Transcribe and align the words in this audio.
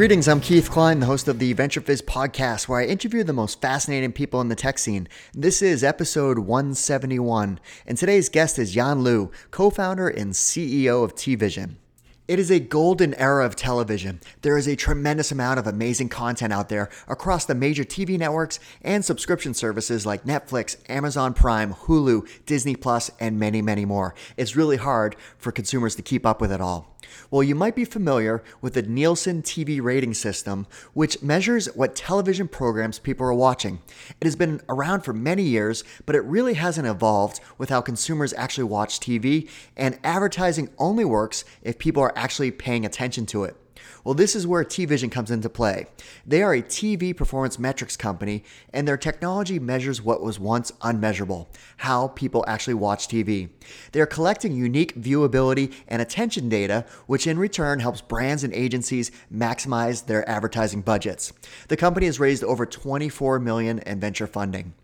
Greetings, 0.00 0.28
I'm 0.28 0.40
Keith 0.40 0.70
Klein, 0.70 1.00
the 1.00 1.04
host 1.04 1.28
of 1.28 1.38
the 1.38 1.52
VentureFizz 1.52 2.04
podcast, 2.04 2.68
where 2.68 2.80
I 2.80 2.86
interview 2.86 3.22
the 3.22 3.34
most 3.34 3.60
fascinating 3.60 4.12
people 4.12 4.40
in 4.40 4.48
the 4.48 4.56
tech 4.56 4.78
scene. 4.78 5.06
This 5.34 5.60
is 5.60 5.84
episode 5.84 6.38
171, 6.38 7.60
and 7.86 7.98
today's 7.98 8.30
guest 8.30 8.58
is 8.58 8.74
Yan 8.74 9.04
Liu, 9.04 9.30
co 9.50 9.68
founder 9.68 10.08
and 10.08 10.32
CEO 10.32 11.04
of 11.04 11.14
TVision. 11.14 11.74
It 12.30 12.38
is 12.38 12.50
a 12.50 12.60
golden 12.60 13.12
era 13.14 13.44
of 13.44 13.56
television. 13.56 14.20
There 14.40 14.56
is 14.56 14.66
a 14.66 14.74
tremendous 14.74 15.32
amount 15.32 15.58
of 15.58 15.66
amazing 15.66 16.08
content 16.08 16.52
out 16.52 16.70
there 16.70 16.88
across 17.06 17.44
the 17.44 17.54
major 17.54 17.84
TV 17.84 18.18
networks 18.18 18.58
and 18.80 19.04
subscription 19.04 19.52
services 19.52 20.06
like 20.06 20.24
Netflix, 20.24 20.76
Amazon 20.88 21.34
Prime, 21.34 21.74
Hulu, 21.74 22.26
Disney 22.46 22.74
Plus, 22.74 23.10
and 23.20 23.38
many, 23.38 23.60
many 23.60 23.84
more. 23.84 24.14
It's 24.38 24.56
really 24.56 24.78
hard 24.78 25.16
for 25.36 25.52
consumers 25.52 25.94
to 25.96 26.02
keep 26.02 26.24
up 26.24 26.40
with 26.40 26.52
it 26.52 26.60
all. 26.62 26.96
Well, 27.30 27.42
you 27.42 27.54
might 27.54 27.74
be 27.74 27.84
familiar 27.84 28.42
with 28.60 28.74
the 28.74 28.82
Nielsen 28.82 29.42
TV 29.42 29.80
rating 29.82 30.14
system, 30.14 30.66
which 30.94 31.22
measures 31.22 31.66
what 31.74 31.96
television 31.96 32.48
programs 32.48 32.98
people 32.98 33.26
are 33.26 33.34
watching. 33.34 33.80
It 34.20 34.24
has 34.24 34.36
been 34.36 34.60
around 34.68 35.02
for 35.02 35.12
many 35.12 35.42
years, 35.42 35.84
but 36.06 36.16
it 36.16 36.24
really 36.24 36.54
hasn't 36.54 36.86
evolved 36.86 37.40
with 37.58 37.70
how 37.70 37.80
consumers 37.80 38.32
actually 38.34 38.64
watch 38.64 39.00
TV, 39.00 39.48
and 39.76 39.98
advertising 40.04 40.70
only 40.78 41.04
works 41.04 41.44
if 41.62 41.78
people 41.78 42.02
are 42.02 42.16
actually 42.16 42.50
paying 42.50 42.84
attention 42.84 43.26
to 43.26 43.44
it. 43.44 43.56
Well, 44.04 44.14
this 44.14 44.34
is 44.34 44.46
where 44.46 44.64
TVision 44.64 45.12
comes 45.12 45.30
into 45.30 45.48
play. 45.48 45.86
They 46.26 46.42
are 46.42 46.54
a 46.54 46.62
TV 46.62 47.16
performance 47.16 47.58
metrics 47.58 47.96
company, 47.96 48.44
and 48.72 48.88
their 48.88 48.96
technology 48.96 49.58
measures 49.58 50.02
what 50.02 50.22
was 50.22 50.38
once 50.38 50.72
unmeasurable 50.82 51.50
how 51.78 52.08
people 52.08 52.44
actually 52.46 52.74
watch 52.74 53.08
TV. 53.08 53.50
They 53.92 54.00
are 54.00 54.06
collecting 54.06 54.54
unique 54.54 54.94
viewability 55.00 55.72
and 55.88 56.00
attention 56.00 56.48
data, 56.48 56.84
which 57.06 57.26
in 57.26 57.38
return 57.38 57.80
helps 57.80 58.00
brands 58.00 58.44
and 58.44 58.54
agencies 58.54 59.10
maximize 59.32 60.06
their 60.06 60.28
advertising 60.28 60.82
budgets. 60.82 61.32
The 61.68 61.76
company 61.76 62.06
has 62.06 62.20
raised 62.20 62.44
over 62.44 62.66
24 62.66 63.38
million 63.38 63.80
in 63.80 64.00
venture 64.00 64.26
funding. 64.26 64.74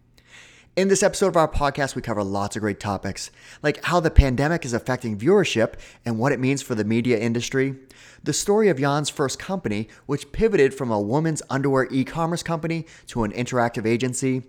In 0.77 0.89
this 0.89 1.03
episode 1.03 1.29
of 1.29 1.39
our 1.39 1.49
podcast, 1.49 1.95
we 1.95 2.03
cover 2.03 2.23
lots 2.23 2.55
of 2.55 2.61
great 2.61 2.79
topics, 2.79 3.31
like 3.63 3.83
how 3.85 3.99
the 3.99 4.11
pandemic 4.11 4.63
is 4.63 4.75
affecting 4.75 5.17
viewership 5.17 5.73
and 6.05 6.19
what 6.19 6.33
it 6.33 6.39
means 6.39 6.61
for 6.61 6.75
the 6.75 6.85
media 6.85 7.19
industry, 7.19 7.77
the 8.23 8.35
story 8.35 8.69
of 8.69 8.79
Yan's 8.79 9.09
first 9.09 9.39
company, 9.39 9.89
which 10.05 10.33
pivoted 10.33 10.75
from 10.75 10.91
a 10.91 11.01
woman's 11.01 11.41
underwear 11.49 11.89
e 11.91 12.05
commerce 12.05 12.43
company 12.43 12.85
to 13.07 13.25
an 13.25 13.33
interactive 13.33 13.87
agency, 13.87 14.43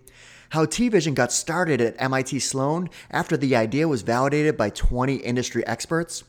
how 0.49 0.65
TVision 0.65 1.15
got 1.15 1.31
started 1.31 1.79
at 1.79 1.95
MIT 1.97 2.39
Sloan 2.39 2.89
after 3.09 3.37
the 3.37 3.55
idea 3.55 3.87
was 3.87 4.01
validated 4.01 4.57
by 4.57 4.69
20 4.69 5.15
industry 5.15 5.65
experts, 5.65 6.25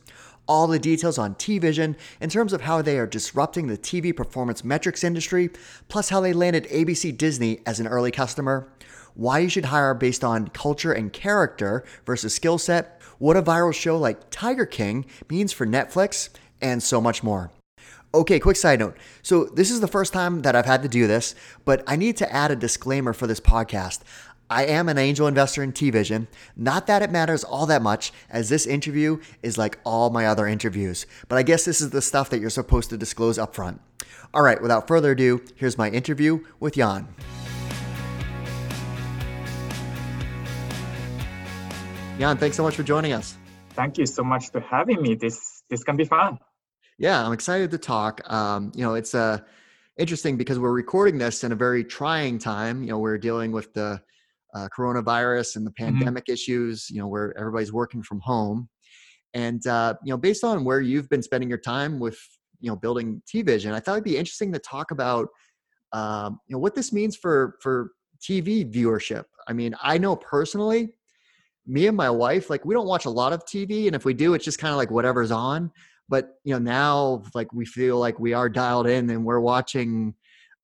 all 0.47 0.69
the 0.69 0.79
details 0.79 1.19
on 1.19 1.35
TVision 1.35 1.97
in 2.21 2.31
terms 2.31 2.53
of 2.53 2.61
how 2.61 2.83
they 2.83 3.01
are 3.01 3.07
disrupting 3.07 3.67
the 3.67 3.77
TV 3.77 4.15
performance 4.15 4.63
metrics 4.63 5.03
industry, 5.03 5.51
plus 5.89 6.09
how 6.09 6.21
they 6.21 6.33
landed 6.33 6.69
ABC 6.69 7.19
Disney 7.19 7.63
as 7.67 7.81
an 7.81 7.89
early 7.89 8.13
customer 8.13 8.69
why 9.19 9.41
you 9.41 9.49
should 9.49 9.67
hire 9.67 9.95
based 9.95 10.23
on 10.23 10.47
culture 10.49 10.93
and 10.93 11.13
character 11.13 11.85
versus 12.07 12.33
skill 12.33 12.57
set, 12.57 13.03
what 13.19 13.37
a 13.37 13.43
viral 13.43 13.75
show 13.75 13.99
like 13.99 14.31
Tiger 14.31 14.65
King 14.65 15.05
means 15.29 15.53
for 15.53 15.67
Netflix, 15.67 16.29
and 16.61 16.81
so 16.81 17.01
much 17.01 17.25
more. 17.25 17.51
Okay, 18.15 18.39
quick 18.39 18.57
side 18.57 18.79
note. 18.79 18.97
So, 19.23 19.47
this 19.47 19.73
is 19.73 19.81
the 19.81 19.89
first 19.89 20.13
time 20.13 20.43
that 20.43 20.55
I've 20.55 20.67
had 20.67 20.83
to 20.83 20.89
do 20.89 21.09
this, 21.09 21.35
but 21.65 21.83
I 21.87 21.97
need 21.97 22.17
to 22.19 22.33
add 22.33 22.53
a 22.53 22.57
disclaimer 22.57 23.13
for 23.13 23.27
this 23.27 23.41
podcast. 23.41 24.01
I 24.49 24.67
am 24.67 24.89
an 24.89 24.99
angel 24.99 25.27
investor 25.27 25.65
in 25.65 25.73
TVision. 25.73 26.29
Not 26.57 26.87
that 26.87 27.03
it 27.03 27.11
matters 27.11 27.43
all 27.43 27.67
that 27.67 27.83
much, 27.83 28.13
as 28.31 28.49
this 28.49 28.67
interview 28.67 29.21
is 29.43 29.59
like 29.59 29.81
all 29.85 30.11
my 30.11 30.27
other 30.27 30.47
interviews, 30.47 31.07
but 31.29 31.39
I 31.39 31.43
guess 31.43 31.65
this 31.65 31.81
is 31.81 31.91
the 31.91 32.01
stuff 32.01 32.31
that 32.31 32.39
you're 32.39 32.51
supposed 32.51 32.91
to 32.91 32.97
disclose 32.97 33.37
upfront. 33.37 33.81
All 34.33 34.43
right, 34.43 34.63
without 34.63 34.87
further 34.87 35.11
ado, 35.11 35.43
here's 35.57 35.77
my 35.77 35.91
interview 35.91 36.45
with 36.61 36.77
Yan. 36.77 37.09
Yan, 42.19 42.37
thanks 42.37 42.57
so 42.57 42.65
much 42.65 42.75
for 42.75 42.83
joining 42.83 43.13
us. 43.13 43.37
Thank 43.75 43.97
you 43.97 44.05
so 44.05 44.25
much 44.25 44.51
for 44.51 44.59
having 44.59 45.01
me. 45.01 45.15
This 45.15 45.63
this 45.71 45.85
can 45.85 45.95
be 45.95 46.05
fun. 46.05 46.37
Yeah, 46.99 47.25
I'm 47.25 47.33
excited 47.33 47.71
to 47.71 47.79
talk. 47.79 48.21
Um, 48.29 48.73
you 48.75 48.83
know, 48.83 48.95
it's 48.95 49.15
uh, 49.15 49.39
interesting 49.99 50.37
because 50.37 50.59
we're 50.59 50.73
recording 50.73 51.17
this 51.17 51.45
in 51.45 51.53
a 51.53 51.55
very 51.55 51.85
trying 51.85 52.41
time. 52.41 52.83
You 52.83 52.89
know, 52.89 52.99
we're 52.99 53.19
dealing 53.19 53.53
with 53.53 53.73
the 53.73 54.03
uh, 54.53 54.69
coronavirus 54.77 55.55
and 55.55 55.65
the 55.65 55.71
mm-hmm. 55.71 55.97
pandemic 55.97 56.25
mm-hmm. 56.25 56.33
issues. 56.33 56.91
You 56.91 56.99
know, 56.99 57.07
where 57.07 57.39
everybody's 57.39 57.73
working 57.73 58.03
from 58.03 58.19
home, 58.19 58.69
and 59.33 59.65
uh, 59.69 59.95
you 60.03 60.11
know, 60.11 60.19
based 60.19 60.43
on 60.43 60.65
where 60.65 60.81
you've 60.81 61.09
been 61.09 61.23
spending 61.23 61.49
your 61.49 61.59
time 61.59 62.01
with 62.01 62.19
you 62.59 62.69
know 62.69 62.75
building 62.75 63.23
TVision, 63.33 63.75
I 63.75 63.79
thought 63.79 63.93
it'd 63.93 64.03
be 64.03 64.17
interesting 64.17 64.53
to 64.55 64.59
talk 64.59 64.91
about 64.91 65.29
um, 65.93 66.41
you 66.49 66.57
know 66.57 66.59
what 66.59 66.75
this 66.75 66.93
means 66.93 67.15
for 67.15 67.59
for 67.63 67.93
TV 68.21 68.69
viewership. 68.69 69.27
I 69.47 69.53
mean, 69.53 69.77
I 69.81 69.99
know 69.99 70.17
personally 70.17 70.95
me 71.69 71.87
and 71.87 71.97
my 71.97 72.09
wife 72.09 72.49
like 72.49 72.65
we 72.65 72.75
don't 72.75 72.87
watch 72.87 73.05
a 73.05 73.11
lot 73.11 73.33
of 73.33 73.45
tv 73.45 73.87
and 73.87 73.95
if 73.95 74.07
we 74.07 74.15
do 74.15 74.33
it's 74.33 74.45
just 74.45 74.59
kind 74.59 74.73
of 74.73 74.79
like 74.79 74.91
whatever's 74.91 75.31
on. 75.31 75.71
But 76.09 76.31
you 76.43 76.55
know 76.55 76.59
now 76.59 77.23
like 77.35 77.53
we 77.53 77.67
feel 77.67 77.99
like 77.99 78.19
we 78.19 78.33
are 78.33 78.49
dialed 78.49 78.87
in 78.87 79.11
and 79.11 79.25
we're 79.25 79.41
watching 79.41 80.15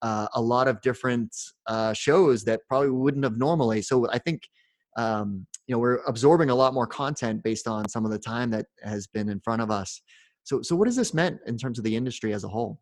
uh, 0.01 0.27
a 0.35 0.41
lot 0.41 0.69
of 0.69 0.81
different 0.81 1.37
uh, 1.67 1.93
shows 1.93 2.45
that 2.45 2.61
probably 2.67 2.91
wouldn't 2.91 3.25
have 3.25 3.37
normally. 3.37 3.83
So 3.83 4.09
i 4.11 4.19
think 4.19 4.49
um, 4.97 5.47
you 5.67 5.75
know 5.75 5.79
we're 5.79 6.01
absorbing 6.07 6.49
a 6.49 6.55
lot 6.55 6.73
more 6.73 6.87
content 6.87 7.43
based 7.43 7.69
on 7.69 7.89
some 7.89 8.07
of 8.07 8.11
the 8.11 8.19
time 8.19 8.51
that 8.53 8.67
has 8.83 9.07
been 9.07 9.29
in 9.29 9.41
front 9.41 9.61
of 9.61 9.71
us. 9.71 10.01
So 10.45 10.63
so 10.63 10.75
what 10.75 10.89
has 10.89 10.97
this 10.97 11.13
meant 11.13 11.39
in 11.47 11.59
terms 11.59 11.79
of 11.79 11.85
the 11.85 11.95
industry 11.95 12.33
as 12.33 12.45
a 12.45 12.49
whole? 12.49 12.81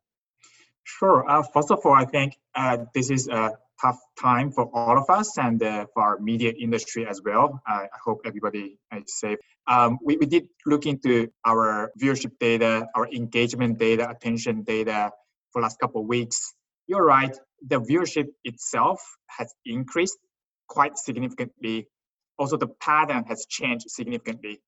Sure. 0.84 1.28
Uh, 1.28 1.42
first 1.42 1.70
of 1.70 1.80
all 1.84 1.94
i 1.94 2.04
think 2.04 2.36
uh, 2.54 2.78
this 2.94 3.10
is 3.10 3.26
a 3.28 3.50
tough 3.82 3.98
time 4.20 4.52
for 4.52 4.70
all 4.72 4.96
of 4.96 5.10
us 5.10 5.36
and 5.38 5.62
uh, 5.62 5.86
for 5.92 6.02
our 6.02 6.18
media 6.20 6.52
industry 6.58 7.06
as 7.06 7.20
well. 7.24 7.60
I 7.66 7.88
hope 8.04 8.20
everybody 8.24 8.78
is 8.96 9.18
safe. 9.18 9.38
Um, 9.66 9.98
we, 10.04 10.16
we 10.16 10.26
did 10.26 10.48
look 10.66 10.86
into 10.86 11.28
our 11.44 11.90
viewership 12.00 12.38
data, 12.38 12.86
our 12.94 13.08
engagement 13.08 13.78
data, 13.78 14.08
attention 14.08 14.62
data 14.62 15.10
for 15.52 15.62
last 15.62 15.78
couple 15.80 16.02
of 16.02 16.06
weeks. 16.06 16.54
You're 16.86 17.04
right, 17.04 17.36
the 17.66 17.80
viewership 17.80 18.28
itself 18.44 19.00
has 19.28 19.52
increased 19.66 20.18
quite 20.68 20.96
significantly. 20.96 21.88
Also, 22.38 22.56
the 22.56 22.68
pattern 22.80 23.24
has 23.28 23.46
changed 23.48 23.90
significantly. 23.90 24.60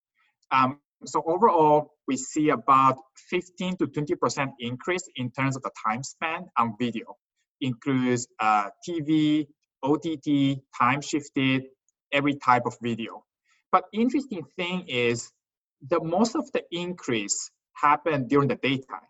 Um, 0.51 0.81
so 1.07 1.23
overall, 1.27 1.93
we 2.07 2.17
see 2.17 2.51
about 2.51 2.97
15 3.31 3.77
to 3.79 3.87
20% 3.87 4.49
increase 4.61 5.09
in 5.17 5.31
terms 5.31 5.57
of 5.57 5.63
the 5.63 5.71
time 5.87 6.03
spent 6.03 6.47
on 6.57 6.75
video 6.79 7.17
includes 7.61 8.27
uh, 8.41 8.71
TV, 8.89 9.47
OTT, 9.83 10.61
time 10.79 11.01
shifted, 11.01 11.65
every 12.13 12.35
type 12.37 12.63
of 12.67 12.77
video. 12.81 13.25
But 13.73 13.85
interesting 13.93 14.45
thing 14.57 14.87
is 14.89 15.31
the 15.89 16.01
most 16.03 16.37
of 16.37 16.51
the 16.53 16.63
increase 16.71 17.51
happened 17.75 18.29
during 18.29 18.49
the 18.49 18.57
daytime, 18.57 19.09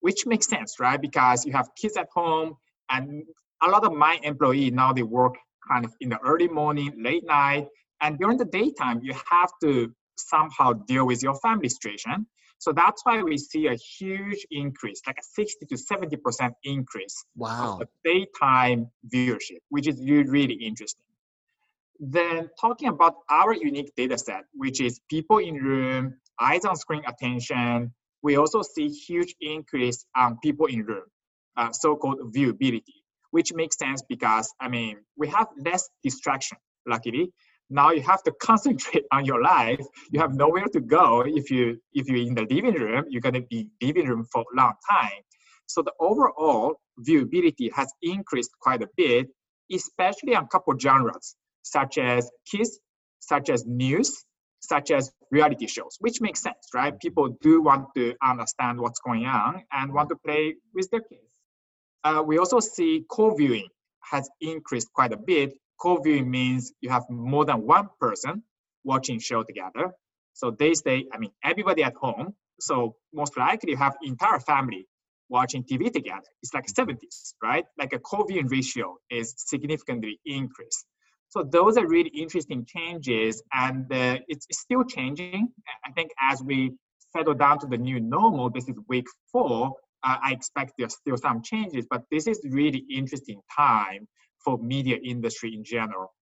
which 0.00 0.26
makes 0.26 0.46
sense, 0.46 0.80
right? 0.80 1.00
Because 1.00 1.46
you 1.46 1.52
have 1.52 1.68
kids 1.80 1.96
at 1.96 2.08
home 2.12 2.56
and 2.90 3.22
a 3.62 3.68
lot 3.68 3.84
of 3.84 3.92
my 3.92 4.18
employees 4.22 4.72
now 4.72 4.92
they 4.92 5.02
work 5.02 5.34
kind 5.70 5.84
of 5.84 5.94
in 6.00 6.08
the 6.08 6.18
early 6.18 6.48
morning, 6.48 6.92
late 6.98 7.24
night, 7.24 7.66
and 8.00 8.18
during 8.18 8.36
the 8.38 8.44
daytime 8.46 9.00
you 9.02 9.14
have 9.30 9.50
to 9.62 9.92
somehow 10.16 10.72
deal 10.72 11.06
with 11.06 11.22
your 11.22 11.34
family 11.36 11.68
situation. 11.68 12.26
So 12.60 12.72
that's 12.72 13.00
why 13.06 13.22
we 13.22 13.38
see 13.38 13.68
a 13.68 13.74
huge 13.74 14.46
increase, 14.50 15.00
like 15.06 15.16
a 15.18 15.22
60 15.22 15.64
to 15.64 15.76
70% 15.76 16.52
increase 16.64 17.24
wow. 17.34 17.78
of 17.80 17.88
daytime 18.04 18.90
viewership, 19.12 19.60
which 19.70 19.88
is 19.88 19.98
really 20.06 20.54
interesting. 20.54 21.06
Then 21.98 22.50
talking 22.60 22.88
about 22.88 23.14
our 23.30 23.54
unique 23.54 23.92
data 23.96 24.18
set, 24.18 24.44
which 24.52 24.82
is 24.82 25.00
people 25.08 25.38
in 25.38 25.54
room, 25.54 26.18
eyes 26.38 26.66
on 26.66 26.76
screen 26.76 27.02
attention, 27.06 27.94
we 28.22 28.36
also 28.36 28.60
see 28.60 28.88
huge 28.88 29.34
increase 29.40 30.04
on 30.14 30.36
people 30.42 30.66
in 30.66 30.84
room, 30.84 31.04
uh, 31.56 31.72
so-called 31.72 32.34
viewability, 32.34 33.00
which 33.30 33.54
makes 33.54 33.78
sense 33.78 34.02
because, 34.06 34.52
I 34.60 34.68
mean, 34.68 34.98
we 35.16 35.28
have 35.28 35.48
less 35.64 35.88
distraction, 36.04 36.58
luckily, 36.86 37.32
now 37.70 37.92
you 37.92 38.02
have 38.02 38.22
to 38.24 38.32
concentrate 38.42 39.04
on 39.12 39.24
your 39.24 39.42
life. 39.42 39.80
You 40.10 40.20
have 40.20 40.34
nowhere 40.34 40.66
to 40.66 40.80
go. 40.80 41.22
If 41.26 41.50
you 41.50 41.80
if 41.92 42.08
you're 42.08 42.26
in 42.26 42.34
the 42.34 42.46
living 42.50 42.74
room 42.74 43.04
you're 43.08 43.22
going 43.22 43.34
to 43.34 43.42
be 43.42 43.68
living 43.80 44.06
room 44.06 44.26
for 44.32 44.42
a 44.42 44.56
long 44.56 44.74
time. 44.90 45.22
So 45.66 45.82
the 45.82 45.92
overall 46.00 46.80
viewability 47.06 47.72
has 47.72 47.92
increased 48.02 48.50
quite 48.60 48.82
a 48.82 48.88
bit 48.96 49.28
especially 49.72 50.34
on 50.34 50.48
couple 50.48 50.76
genres 50.78 51.36
such 51.62 51.96
as 51.96 52.28
kids 52.50 52.80
such 53.20 53.48
as 53.48 53.64
news 53.66 54.24
such 54.58 54.90
as 54.90 55.12
reality 55.30 55.66
shows 55.66 55.96
which 56.00 56.20
makes 56.20 56.42
sense 56.42 56.68
right? 56.74 56.98
People 57.00 57.36
do 57.40 57.62
want 57.62 57.86
to 57.96 58.14
understand 58.22 58.80
what's 58.80 59.00
going 59.00 59.24
on 59.26 59.62
and 59.72 59.92
want 59.92 60.08
to 60.08 60.16
play 60.16 60.56
with 60.74 60.90
their 60.90 61.00
kids. 61.00 61.32
Uh, 62.02 62.22
we 62.26 62.38
also 62.38 62.58
see 62.60 63.04
co-viewing 63.10 63.68
has 64.02 64.28
increased 64.40 64.88
quite 64.92 65.12
a 65.12 65.16
bit 65.16 65.52
co-viewing 65.80 66.30
means 66.30 66.72
you 66.80 66.90
have 66.90 67.04
more 67.08 67.44
than 67.44 67.66
one 67.66 67.88
person 68.00 68.42
watching 68.84 69.18
show 69.18 69.42
together. 69.42 69.92
So 70.34 70.50
they 70.50 70.74
stay, 70.74 71.06
I 71.12 71.18
mean, 71.18 71.30
everybody 71.44 71.82
at 71.82 71.94
home. 71.94 72.34
So 72.60 72.96
most 73.12 73.36
likely 73.36 73.72
you 73.72 73.76
have 73.76 73.96
entire 74.02 74.40
family 74.40 74.86
watching 75.28 75.64
TV 75.64 75.90
together. 75.92 76.26
It's 76.42 76.52
like 76.52 76.66
70s, 76.66 77.34
right? 77.42 77.64
Like 77.78 77.92
a 77.92 77.98
coefficient 77.98 78.50
ratio 78.50 78.96
is 79.10 79.34
significantly 79.36 80.20
increased. 80.26 80.86
So 81.28 81.44
those 81.44 81.76
are 81.76 81.86
really 81.86 82.10
interesting 82.10 82.66
changes, 82.66 83.40
and 83.52 83.84
uh, 83.92 84.18
it's 84.26 84.46
still 84.50 84.82
changing. 84.82 85.48
I 85.86 85.92
think 85.92 86.10
as 86.20 86.42
we 86.42 86.72
settle 87.16 87.34
down 87.34 87.60
to 87.60 87.68
the 87.68 87.78
new 87.78 88.00
normal, 88.00 88.50
this 88.50 88.68
is 88.68 88.74
week 88.88 89.06
four. 89.30 89.76
Uh, 90.02 90.16
I 90.20 90.32
expect 90.32 90.72
there's 90.76 90.94
still 90.94 91.16
some 91.16 91.40
changes, 91.42 91.86
but 91.88 92.02
this 92.10 92.26
is 92.26 92.40
really 92.50 92.84
interesting 92.90 93.40
time 93.56 94.08
for 94.44 94.58
media 94.58 94.96
industry 95.02 95.54
in 95.54 95.64
general. 95.64 96.12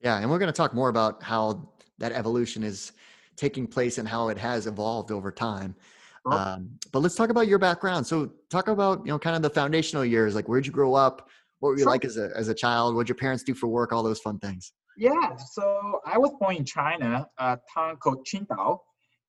Yeah, 0.00 0.18
and 0.18 0.30
we're 0.30 0.38
going 0.38 0.52
to 0.52 0.56
talk 0.56 0.74
more 0.74 0.88
about 0.88 1.22
how 1.22 1.70
that 1.98 2.12
evolution 2.12 2.62
is 2.62 2.92
taking 3.36 3.66
place 3.66 3.98
and 3.98 4.06
how 4.08 4.28
it 4.28 4.38
has 4.38 4.66
evolved 4.66 5.10
over 5.10 5.30
time. 5.30 5.74
Sure. 6.26 6.38
Um, 6.38 6.70
but 6.92 7.00
let's 7.00 7.14
talk 7.14 7.30
about 7.30 7.46
your 7.48 7.58
background. 7.58 8.06
So, 8.06 8.32
talk 8.50 8.68
about 8.68 9.00
you 9.06 9.12
know 9.12 9.18
kind 9.18 9.36
of 9.36 9.42
the 9.42 9.50
foundational 9.50 10.04
years. 10.04 10.34
Like, 10.34 10.48
where'd 10.48 10.66
you 10.66 10.72
grow 10.72 10.94
up? 10.94 11.28
What 11.60 11.70
were 11.70 11.76
you 11.76 11.84
sure. 11.84 11.92
like 11.92 12.04
as 12.04 12.16
a 12.16 12.30
as 12.34 12.48
a 12.48 12.54
child? 12.54 12.94
What'd 12.94 13.08
your 13.08 13.16
parents 13.16 13.42
do 13.42 13.54
for 13.54 13.68
work? 13.68 13.92
All 13.92 14.02
those 14.02 14.20
fun 14.20 14.38
things. 14.38 14.72
Yeah, 14.98 15.36
so 15.36 16.00
I 16.06 16.16
was 16.16 16.32
born 16.40 16.56
in 16.56 16.64
China, 16.64 17.26
a 17.38 17.58
town 17.72 17.96
called 17.96 18.26
Qingdao. 18.26 18.78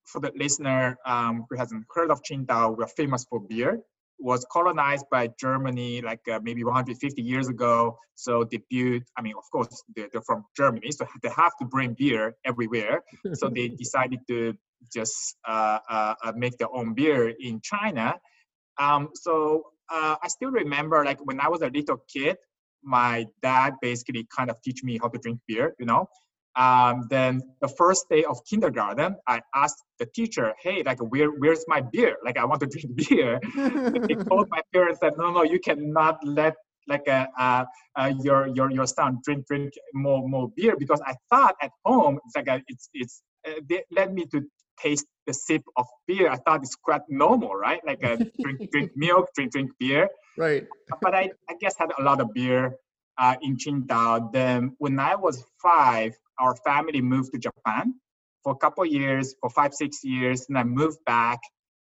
For 0.06 0.22
the 0.22 0.32
listener 0.38 0.98
um, 1.06 1.46
who 1.50 1.58
hasn't 1.58 1.84
heard 1.94 2.12
of 2.12 2.22
Qingdao, 2.24 2.78
we're 2.78 2.88
famous 2.88 3.26
for 3.30 3.42
beer 3.42 3.82
was 4.20 4.46
colonized 4.52 5.06
by 5.12 5.30
Germany 5.40 6.02
like 6.02 6.22
uh, 6.32 6.40
maybe 6.42 6.64
150 6.64 7.22
years 7.22 7.48
ago. 7.48 7.98
So 8.16 8.44
they 8.50 8.60
built, 8.70 9.04
I 9.18 9.22
mean, 9.22 9.34
of 9.38 9.44
course, 9.52 9.84
they're, 9.96 10.10
they're, 10.12 10.24
from 10.24 10.44
Germany, 10.56 10.92
so 10.92 11.06
they 11.22 11.30
have 11.30 11.52
to 11.60 11.66
bring 11.66 11.96
beer 11.98 12.36
everywhere. 12.46 13.04
so 13.34 13.50
they 13.50 13.68
decided 13.84 14.20
to 14.28 14.54
just 14.94 15.38
uh, 15.48 15.80
uh, 15.90 16.16
uh, 16.24 16.34
make 16.36 16.58
their 16.58 16.74
own 16.74 16.94
beer 16.94 17.34
in 17.40 17.62
China. 17.62 18.16
Um, 18.80 19.10
so 19.14 19.64
uh, 19.92 20.16
I 20.22 20.28
still 20.28 20.52
remember 20.52 21.04
like 21.04 21.20
when 21.26 21.40
I 21.40 21.48
was 21.48 21.62
a 21.62 21.68
little 21.68 21.98
kid, 22.12 22.38
my 22.84 23.26
dad 23.42 23.74
basically 23.82 24.28
kind 24.36 24.50
of 24.50 24.62
teach 24.62 24.84
me 24.84 25.00
how 25.02 25.10
to 25.10 25.18
drink 25.18 25.40
beer, 25.48 25.76
you 25.80 25.86
know. 25.86 26.08
Um, 26.58 27.06
then 27.10 27.42
the 27.62 27.68
first 27.68 28.10
day 28.10 28.24
of 28.24 28.44
kindergarten, 28.50 29.16
I 29.28 29.42
asked 29.54 29.84
the 30.00 30.08
teacher, 30.08 30.54
"Hey, 30.62 30.82
like, 30.84 31.00
where, 31.00 31.30
where's 31.30 31.64
my 31.68 31.82
beer? 31.82 32.18
Like, 32.26 32.38
I 32.38 32.46
want 32.46 32.62
to 32.62 32.68
drink 32.74 32.96
beer." 32.96 33.40
they 34.08 34.16
told 34.30 34.50
my 34.50 34.62
parents 34.74 35.00
that, 35.02 35.14
"No, 35.18 35.32
no, 35.32 35.44
you 35.44 35.60
cannot 35.60 36.18
let 36.26 36.56
like 36.88 37.08
a, 37.08 37.28
uh, 37.38 37.66
uh, 37.96 38.14
your 38.24 38.48
your 38.48 38.72
your 38.72 38.88
son 38.88 39.20
drink 39.24 39.46
drink 39.46 39.74
more 39.94 40.28
more 40.28 40.50
beer 40.56 40.76
because 40.78 41.02
I 41.06 41.16
thought 41.30 41.56
at 41.62 41.72
home 41.86 42.20
it's 42.26 42.36
like 42.36 42.48
a, 42.48 42.64
it's 42.68 42.90
it's 42.94 43.22
uh, 43.48 43.60
they 43.70 43.84
led 43.92 44.14
me 44.14 44.26
to 44.28 44.42
taste 44.82 45.06
the 45.26 45.34
sip 45.34 45.64
of 45.76 45.86
beer. 46.08 46.30
I 46.30 46.38
thought 46.38 46.62
it's 46.64 46.76
quite 46.76 47.02
normal, 47.10 47.54
right? 47.56 47.82
Like 47.86 48.04
a 48.04 48.18
drink 48.42 48.72
drink 48.72 48.92
milk, 48.96 49.30
drink 49.36 49.52
drink 49.52 49.72
beer. 49.80 50.10
Right. 50.38 50.66
But 51.02 51.14
I 51.14 51.32
I 51.50 51.56
guess 51.60 51.76
had 51.78 51.92
a 51.98 52.02
lot 52.02 52.22
of 52.22 52.34
beer 52.34 52.78
uh, 53.18 53.36
in 53.42 53.58
Qingdao. 53.58 54.32
Then 54.32 54.76
when 54.78 55.00
I 55.00 55.16
was 55.16 55.44
five, 55.62 56.16
our 56.40 56.56
family 56.58 57.02
moved 57.02 57.34
to 57.34 57.40
Japan 57.40 57.96
for 58.44 58.54
a 58.54 58.56
couple 58.56 58.86
years, 58.86 59.36
for 59.42 59.50
five, 59.50 59.74
six 59.74 60.04
years, 60.04 60.46
and 60.48 60.58
I 60.58 60.64
moved 60.64 61.00
back. 61.06 61.40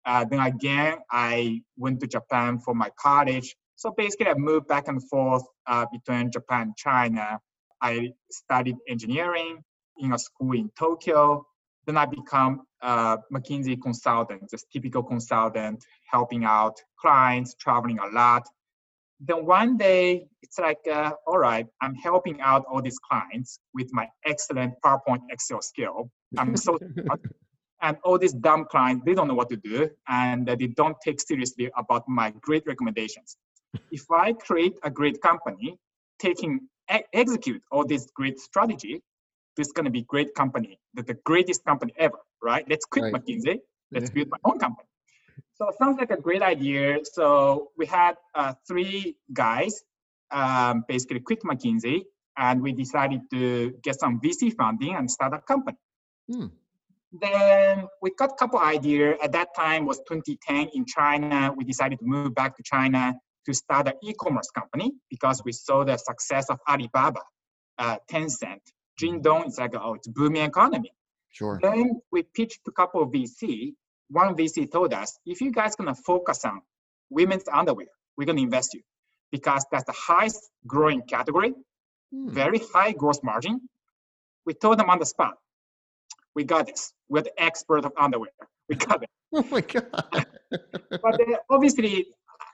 Uh, 0.06 0.24
then 0.24 0.40
again, 0.40 1.00
I 1.12 1.62
went 1.78 2.00
to 2.02 2.08
Japan 2.08 2.60
for 2.60 2.74
my 2.76 2.90
college. 3.00 3.56
So 3.76 3.92
basically, 3.92 4.28
I 4.28 4.36
moved 4.36 4.68
back 4.68 4.88
and 4.88 5.02
forth 5.10 5.44
uh, 5.68 5.86
between 5.92 6.32
Japan 6.32 6.62
and 6.62 6.78
China. 6.78 7.40
I 7.82 8.12
studied 8.32 8.78
engineering 8.88 9.64
in 9.98 10.14
a 10.14 10.20
school 10.20 10.54
in 10.54 10.70
Tokyo. 10.78 11.46
Then 11.86 11.98
I 11.98 12.06
become 12.06 12.62
a 12.82 13.18
McKinsey 13.34 13.82
consultant, 13.82 14.50
just 14.50 14.66
typical 14.72 15.04
consultant, 15.04 15.84
helping 16.10 16.46
out 16.46 16.76
clients, 17.00 17.56
traveling 17.56 18.00
a 18.00 18.08
lot 18.08 18.48
then 19.20 19.46
one 19.46 19.78
day 19.78 20.28
it's 20.42 20.60
like, 20.60 20.80
uh, 20.92 21.14
all 21.26 21.40
right, 21.40 21.66
I'm 21.82 21.96
helping 21.96 22.42
out 22.42 22.66
all 22.70 22.82
these 22.82 23.00
clients 23.00 23.60
with 23.74 23.90
my 23.94 24.08
excellent 24.26 24.74
PowerPoint 24.84 25.22
Excel 25.30 25.62
skill. 25.62 26.12
I'm 26.38 26.58
so 26.58 26.78
and 27.82 27.98
all 28.04 28.18
these 28.18 28.34
dumb 28.34 28.66
clients, 28.66 29.06
they 29.06 29.14
don't 29.14 29.28
know 29.28 29.36
what 29.36 29.50
to 29.50 29.58
do 29.58 29.90
and 30.08 30.48
they 30.48 30.68
don't 30.68 30.98
take 31.04 31.22
seriously 31.22 31.72
about 31.78 32.04
my 32.08 32.34
great 32.42 32.64
recommendations. 32.66 33.38
if 33.92 34.06
I 34.10 34.34
create 34.34 34.76
a 34.84 34.90
great 34.90 35.22
company, 35.22 35.78
taking 36.20 36.62
execute 37.14 37.62
all 37.72 37.86
this 37.86 38.10
great 38.16 38.40
strategy, 38.40 39.02
this 39.58 39.68
is 39.68 39.74
going 39.74 39.86
to 39.86 39.92
be 39.92 40.04
great 40.04 40.34
company, 40.36 40.80
the, 40.94 41.04
the 41.04 41.18
greatest 41.26 41.64
company 41.66 41.94
ever, 41.98 42.20
right? 42.44 42.66
Let's 42.70 42.86
quit 42.86 43.04
right. 43.06 43.14
McKinsey. 43.14 43.60
Let's 43.92 44.10
build 44.16 44.30
my 44.30 44.38
own 44.44 44.60
company. 44.60 44.88
So 45.56 45.70
it 45.70 45.76
sounds 45.80 45.98
like 45.98 46.12
a 46.12 46.20
great 46.20 46.42
idea. 46.42 47.00
So 47.04 47.72
we 47.78 47.86
had 47.86 48.16
uh, 48.34 48.54
three 48.68 49.16
guys 49.32 49.84
um, 50.32 50.84
basically 50.88 51.22
quit 51.22 51.42
McKinsey 51.44 52.04
and 52.38 52.62
we 52.62 52.74
decided 52.74 53.22
to 53.32 53.74
get 53.82 53.98
some 54.00 54.20
VC 54.20 54.54
funding 54.54 54.96
and 54.96 55.10
start 55.10 55.34
a 55.34 55.40
company. 55.40 55.78
Hmm. 56.30 56.48
Then 57.14 57.88
we 58.02 58.12
got 58.12 58.32
a 58.32 58.36
couple 58.36 58.60
ideas. 58.60 59.16
At 59.24 59.32
that 59.32 59.56
time 59.56 59.86
was 59.86 60.00
2010 60.00 60.72
in 60.74 60.86
China. 60.86 61.54
We 61.56 61.64
decided 61.64 62.00
to 62.00 62.06
move 62.06 62.36
back 62.36 62.58
to 62.58 62.64
China 62.64 63.16
to 63.46 63.54
start 63.54 63.88
an 63.88 63.94
e-commerce 64.04 64.50
company 64.52 64.92
because 65.10 65.42
we 65.46 65.54
saw 65.54 65.86
the 65.86 65.96
success 65.96 66.50
of 66.50 66.60
Alibaba, 66.68 67.22
uh, 67.78 67.98
Tencent, 68.12 68.60
Jingdong. 69.02 69.46
It's 69.46 69.58
like, 69.58 69.76
oh, 69.76 69.94
it's 69.94 70.08
booming 70.10 70.42
economy. 70.42 70.92
Sure. 71.30 71.60
Then 71.62 72.02
we 72.12 72.24
pitched 72.24 72.66
to 72.66 72.72
a 72.72 72.74
couple 72.74 73.04
of 73.04 73.10
VC 73.10 73.76
one 74.10 74.36
VC 74.36 74.72
told 74.72 74.94
us, 74.94 75.20
if 75.26 75.42
you 75.42 75.52
guys 75.52 75.76
gonna 75.76 75.96
focus 75.96 76.46
on 76.46 76.62
women's 77.10 77.48
underwear, 77.52 77.88
we're 78.18 78.26
gonna 78.26 78.42
invest 78.42 78.74
you 78.74 78.82
because 79.32 79.66
that's 79.72 79.86
the 79.86 79.96
highest 79.98 80.50
growing 80.68 81.02
category, 81.02 81.54
hmm. 82.12 82.30
very 82.30 82.62
high 82.74 82.92
gross 82.92 83.20
margin. 83.24 83.62
We 84.46 84.54
told 84.54 84.80
them 84.80 84.90
on 84.90 85.00
the 85.00 85.06
spot, 85.06 85.36
we 86.36 86.44
got 86.44 86.68
this. 86.68 86.94
We're 87.10 87.22
the 87.22 87.42
expert 87.42 87.86
of 87.86 87.94
underwear. 87.98 88.30
We 88.70 88.76
got 88.76 89.04
it. 89.04 89.10
oh 89.34 89.46
my 89.50 89.62
god! 89.62 89.84
but 90.52 91.22
uh, 91.22 91.38
obviously, 91.50 92.06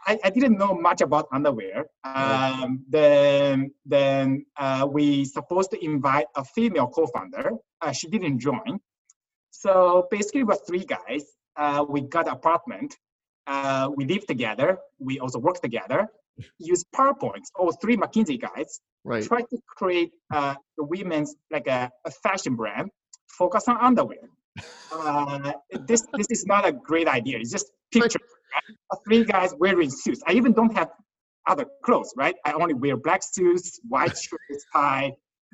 I, 0.07 0.19
I, 0.23 0.29
didn't 0.29 0.57
know 0.57 0.73
much 0.73 1.01
about 1.01 1.27
underwear. 1.31 1.85
Um, 2.03 2.85
then 2.89 3.71
then 3.85 4.45
uh, 4.57 4.87
we 4.89 5.25
supposed 5.25 5.71
to 5.71 5.83
invite 5.83 6.27
a 6.35 6.43
female 6.43 6.87
co-founder. 6.87 7.51
Uh, 7.81 7.91
she 7.91 8.07
didn't 8.07 8.39
join. 8.39 8.79
So 9.51 10.07
basically, 10.09 10.43
we're 10.43 10.55
three 10.55 10.85
guys 10.85 11.25
uh, 11.55 11.85
we 11.87 12.01
got 12.01 12.27
an 12.27 12.33
apartment. 12.33 12.95
Uh, 13.47 13.89
we 13.95 14.05
live 14.05 14.25
together. 14.27 14.77
We 14.99 15.19
also 15.19 15.39
work 15.39 15.61
together. 15.61 16.07
Use 16.59 16.83
PowerPoints. 16.95 17.47
All 17.55 17.71
three 17.73 17.97
McKinsey 17.97 18.39
guys 18.39 18.79
right. 19.03 19.23
try 19.23 19.41
to 19.41 19.57
create 19.67 20.11
uh, 20.33 20.55
the 20.77 20.83
women's 20.83 21.35
like 21.49 21.67
a, 21.67 21.91
a, 22.05 22.11
fashion 22.11 22.55
brand. 22.55 22.89
Focus 23.27 23.67
on 23.67 23.77
underwear. 23.77 24.29
Uh, 24.93 25.53
this 25.87 26.05
this 26.13 26.27
is 26.29 26.45
not 26.45 26.65
a 26.65 26.71
great 26.71 27.07
idea. 27.07 27.39
It's 27.39 27.51
just 27.51 27.71
picture 27.91 28.19
right? 28.53 28.99
three 29.05 29.23
guys 29.23 29.53
wearing 29.57 29.89
suits. 29.89 30.21
I 30.27 30.33
even 30.33 30.53
don't 30.53 30.75
have 30.77 30.89
other 31.47 31.65
clothes, 31.83 32.13
right? 32.15 32.35
I 32.45 32.53
only 32.53 32.73
wear 32.73 32.97
black 32.97 33.21
suits, 33.23 33.79
white 33.87 34.17
shirts, 34.17 34.65
tie. 34.73 35.13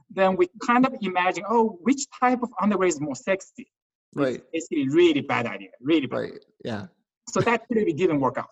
Then 0.10 0.36
we 0.36 0.50
kind 0.66 0.86
of 0.86 0.94
imagine, 1.02 1.44
oh, 1.50 1.78
which 1.82 2.06
type 2.20 2.42
of 2.44 2.50
underwear 2.62 2.88
is 2.88 3.00
more 3.00 3.16
sexy? 3.16 3.68
Right. 4.16 4.42
It's 4.54 4.68
a 4.72 4.96
really 4.96 5.22
bad 5.22 5.46
idea. 5.46 5.70
Really 5.82 6.08
bad. 6.08 6.18
Right. 6.18 6.46
Yeah. 6.64 6.88
So 7.30 7.42
that 7.42 7.64
really 7.70 7.94
didn't 7.94 8.20
work 8.20 8.38
out. 8.38 8.50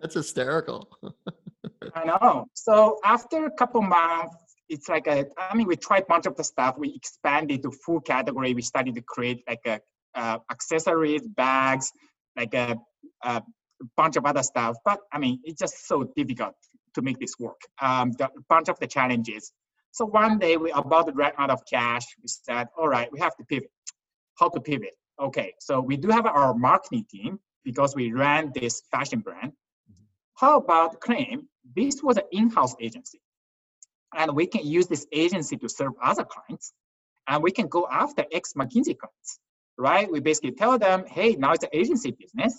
That's 0.00 0.14
hysterical. 0.14 0.88
I 1.94 2.04
know. 2.04 2.46
So 2.54 2.98
after 3.04 3.46
a 3.46 3.50
couple 3.50 3.82
months, 3.82 4.36
it's 4.68 4.88
like 4.88 5.06
a, 5.06 5.26
I 5.38 5.54
mean, 5.54 5.66
we 5.66 5.76
tried 5.76 6.04
a 6.04 6.06
bunch 6.06 6.26
of 6.26 6.36
the 6.36 6.44
stuff. 6.44 6.76
We 6.78 6.94
expanded 6.94 7.62
to 7.62 7.70
full 7.70 8.00
category. 8.00 8.54
We 8.54 8.62
started 8.62 8.94
to 8.96 9.02
create 9.02 9.42
like 9.48 9.60
a, 9.66 9.80
uh, 10.14 10.38
accessories, 10.50 11.22
bags, 11.26 11.92
like 12.36 12.54
a, 12.54 12.76
a, 13.22 13.42
bunch 13.96 14.16
of 14.16 14.24
other 14.24 14.44
stuff. 14.44 14.76
But 14.84 15.00
I 15.12 15.18
mean, 15.18 15.40
it's 15.42 15.60
just 15.60 15.88
so 15.88 16.08
difficult 16.16 16.54
to 16.94 17.02
make 17.02 17.18
this 17.18 17.34
work. 17.38 17.60
Um, 17.80 18.12
the 18.12 18.30
bunch 18.48 18.68
of 18.68 18.78
the 18.78 18.86
challenges. 18.86 19.52
So 19.90 20.06
one 20.06 20.38
day 20.38 20.56
we 20.56 20.70
about 20.70 21.06
to 21.06 21.12
run 21.12 21.32
out 21.36 21.50
of 21.50 21.60
cash. 21.68 22.04
We 22.22 22.28
said, 22.28 22.68
all 22.78 22.88
right, 22.88 23.08
we 23.12 23.18
have 23.18 23.36
to 23.36 23.44
pivot 23.44 23.70
how 24.42 24.48
to 24.48 24.60
pivot. 24.60 24.94
Okay, 25.20 25.54
so 25.60 25.80
we 25.80 25.96
do 25.96 26.08
have 26.08 26.26
our 26.26 26.52
marketing 26.54 27.04
team 27.08 27.38
because 27.64 27.94
we 27.94 28.12
ran 28.12 28.50
this 28.54 28.82
fashion 28.90 29.20
brand. 29.20 29.52
Mm-hmm. 29.52 30.04
How 30.34 30.56
about 30.58 31.00
claim 31.00 31.48
this 31.76 32.02
was 32.02 32.16
an 32.16 32.24
in-house 32.32 32.74
agency, 32.80 33.20
and 34.16 34.34
we 34.34 34.46
can 34.46 34.64
use 34.66 34.86
this 34.88 35.06
agency 35.12 35.56
to 35.58 35.68
serve 35.68 35.92
other 36.02 36.24
clients, 36.24 36.72
and 37.28 37.42
we 37.46 37.52
can 37.52 37.68
go 37.68 37.86
after 37.90 38.24
ex 38.32 38.54
McKinsey 38.54 38.96
clients, 39.02 39.30
right? 39.78 40.10
We 40.10 40.18
basically 40.20 40.52
tell 40.62 40.76
them, 40.86 41.04
hey, 41.06 41.36
now 41.36 41.52
it's 41.52 41.62
an 41.62 41.70
agency 41.72 42.10
business, 42.22 42.54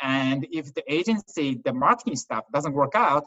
and 0.00 0.46
if 0.50 0.72
the 0.72 0.84
agency, 0.98 1.60
the 1.66 1.74
marketing 1.74 2.16
stuff 2.16 2.44
doesn't 2.54 2.72
work 2.72 2.94
out, 2.94 3.24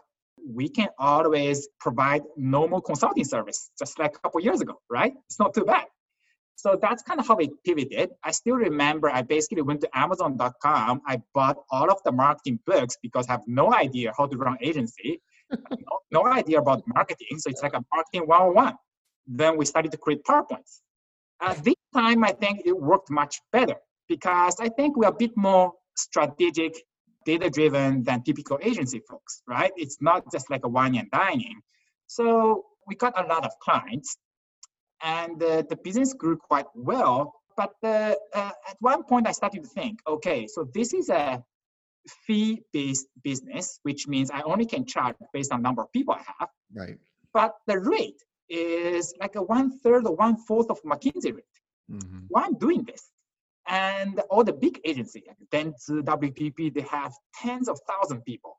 we 0.60 0.68
can 0.70 0.90
always 0.98 1.68
provide 1.80 2.24
normal 2.36 2.82
consulting 2.82 3.26
service, 3.26 3.70
just 3.78 4.00
like 4.00 4.16
a 4.16 4.20
couple 4.24 4.40
years 4.42 4.60
ago, 4.60 4.76
right? 4.90 5.14
It's 5.28 5.40
not 5.44 5.54
too 5.54 5.66
bad. 5.66 5.86
So 6.62 6.78
that's 6.80 7.02
kind 7.02 7.20
of 7.20 7.28
how 7.28 7.36
we 7.36 7.50
pivoted. 7.66 8.12
I 8.24 8.30
still 8.30 8.56
remember 8.56 9.10
I 9.10 9.24
basically 9.24 9.64
went 9.64 9.82
to 9.82 9.90
Amazon.com. 9.98 11.02
I 11.08 11.20
bought 11.34 11.58
all 11.72 11.90
of 11.92 11.98
the 12.06 12.12
marketing 12.12 12.60
books 12.68 12.98
because 13.02 13.26
I 13.28 13.32
have 13.32 13.48
no 13.48 13.74
idea 13.74 14.14
how 14.16 14.28
to 14.28 14.38
run 14.38 14.58
agency, 14.62 15.22
no, 15.52 15.98
no, 16.12 16.26
idea 16.28 16.60
about 16.60 16.84
marketing. 16.86 17.40
So 17.40 17.50
it's 17.50 17.64
like 17.64 17.74
a 17.74 17.84
marketing 17.92 18.28
101. 18.28 18.76
Then 19.26 19.58
we 19.58 19.66
started 19.66 19.92
to 19.94 19.98
create 19.98 20.24
PowerPoints. 20.24 20.82
At 21.42 21.64
this 21.64 21.82
time, 21.96 22.24
I 22.24 22.32
think 22.32 22.62
it 22.64 22.80
worked 22.80 23.10
much 23.10 23.42
better 23.52 23.78
because 24.08 24.56
I 24.60 24.70
think 24.70 24.98
we're 24.98 25.08
a 25.08 25.20
bit 25.24 25.36
more 25.36 25.74
strategic, 25.98 26.76
data 27.26 27.50
driven 27.50 28.04
than 28.04 28.22
typical 28.22 28.60
agency 28.62 29.02
folks, 29.10 29.42
right? 29.48 29.72
It's 29.78 29.98
not 30.00 30.32
just 30.32 30.52
like 30.52 30.64
a 30.64 30.70
wine 30.70 30.94
and 30.96 31.10
dining. 31.10 31.60
So 32.06 32.66
we 32.86 32.96
got 32.96 33.14
a 33.20 33.28
lot 33.28 33.46
of 33.46 33.52
clients 33.64 34.18
and 35.04 35.42
uh, 35.42 35.64
the 35.70 35.76
business 35.76 36.14
grew 36.14 36.38
quite 36.38 36.68
well. 36.76 37.34
But 37.58 37.74
uh, 37.84 38.16
uh, 38.34 38.52
at 38.70 38.78
one 38.80 39.04
point, 39.04 39.28
I 39.28 39.32
started 39.32 39.64
to 39.64 39.70
think, 39.70 40.00
okay, 40.08 40.48
so 40.48 40.68
this 40.74 40.94
is 40.94 41.10
a 41.10 41.44
fee-based 42.26 43.08
business, 43.24 43.80
which 43.84 44.08
means 44.08 44.32
I 44.32 44.42
only 44.42 44.66
can 44.66 44.86
charge 44.86 45.16
based 45.34 45.52
on 45.52 45.62
number 45.62 45.82
of 45.82 45.92
people 45.92 46.14
I 46.14 46.24
have. 46.40 46.50
Right. 46.74 46.98
But 47.34 47.56
the 47.68 47.80
rate 47.80 48.22
is 48.50 49.14
like 49.20 49.36
a 49.36 49.42
one 49.42 49.80
third 49.80 50.08
or 50.08 50.16
one 50.16 50.38
fourth 50.38 50.70
of 50.70 50.82
McKinsey 50.84 51.34
rate. 51.36 51.46
Mm-hmm. 51.92 52.20
Why 52.30 52.44
I'm 52.44 52.58
doing 52.58 52.84
this? 52.84 53.10
And 53.68 54.20
all 54.30 54.44
the 54.44 54.54
big 54.54 54.80
agencies, 54.84 55.24
like 55.28 55.38
Dentsu, 55.54 56.02
WPP, 56.02 56.74
they 56.74 56.82
have 56.82 57.14
tens 57.42 57.70
of 57.70 57.80
thousand 57.88 58.24
people. 58.26 58.58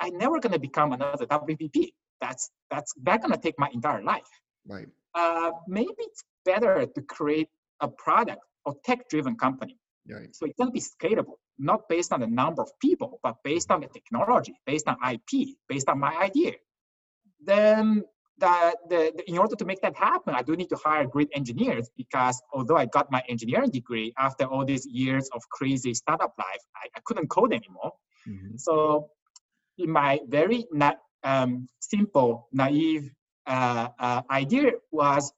I'm 0.00 0.16
never 0.16 0.40
gonna 0.40 0.58
become 0.58 0.92
another 0.92 1.26
WPP. 1.26 1.92
That's 2.20 2.50
that's 2.70 2.92
that's 3.02 3.22
gonna 3.22 3.36
take 3.36 3.58
my 3.58 3.68
entire 3.72 4.02
life. 4.02 4.30
Right 4.66 4.88
uh, 5.14 5.50
maybe 5.66 5.94
it's 5.98 6.22
better 6.44 6.86
to 6.86 7.02
create 7.02 7.48
a 7.80 7.88
product 7.88 8.42
or 8.64 8.74
tech-driven 8.84 9.36
company. 9.36 9.76
Right. 10.10 10.34
So 10.34 10.46
it's 10.46 10.56
going 10.56 10.68
to 10.68 10.72
be 10.72 10.80
scalable, 10.80 11.36
not 11.58 11.88
based 11.88 12.12
on 12.12 12.20
the 12.20 12.26
number 12.26 12.62
of 12.62 12.70
people, 12.80 13.20
but 13.22 13.36
based 13.44 13.70
on 13.70 13.80
the 13.80 13.88
technology, 13.88 14.54
based 14.66 14.88
on 14.88 14.96
IP, 15.08 15.56
based 15.68 15.88
on 15.88 15.98
my 15.98 16.16
idea. 16.16 16.52
Then 17.44 18.02
the, 18.38 18.76
the, 18.88 19.12
the, 19.16 19.30
in 19.30 19.38
order 19.38 19.54
to 19.54 19.64
make 19.64 19.80
that 19.82 19.96
happen, 19.96 20.34
I 20.34 20.42
do 20.42 20.56
need 20.56 20.68
to 20.70 20.76
hire 20.76 21.06
great 21.06 21.28
engineers 21.34 21.90
because 21.96 22.40
although 22.52 22.76
I 22.76 22.86
got 22.86 23.10
my 23.10 23.22
engineering 23.28 23.70
degree 23.70 24.12
after 24.18 24.44
all 24.44 24.64
these 24.64 24.86
years 24.86 25.28
of 25.34 25.42
crazy 25.50 25.94
startup 25.94 26.32
life, 26.38 26.62
I, 26.76 26.88
I 26.96 27.00
couldn't 27.04 27.28
code 27.28 27.52
anymore. 27.52 27.92
Mm-hmm. 28.26 28.56
So 28.56 29.10
in 29.78 29.90
my 29.90 30.20
very 30.28 30.66
na- 30.72 30.94
um, 31.22 31.68
simple, 31.80 32.48
naive 32.52 33.10
idea 33.48 34.72
was 34.90 35.32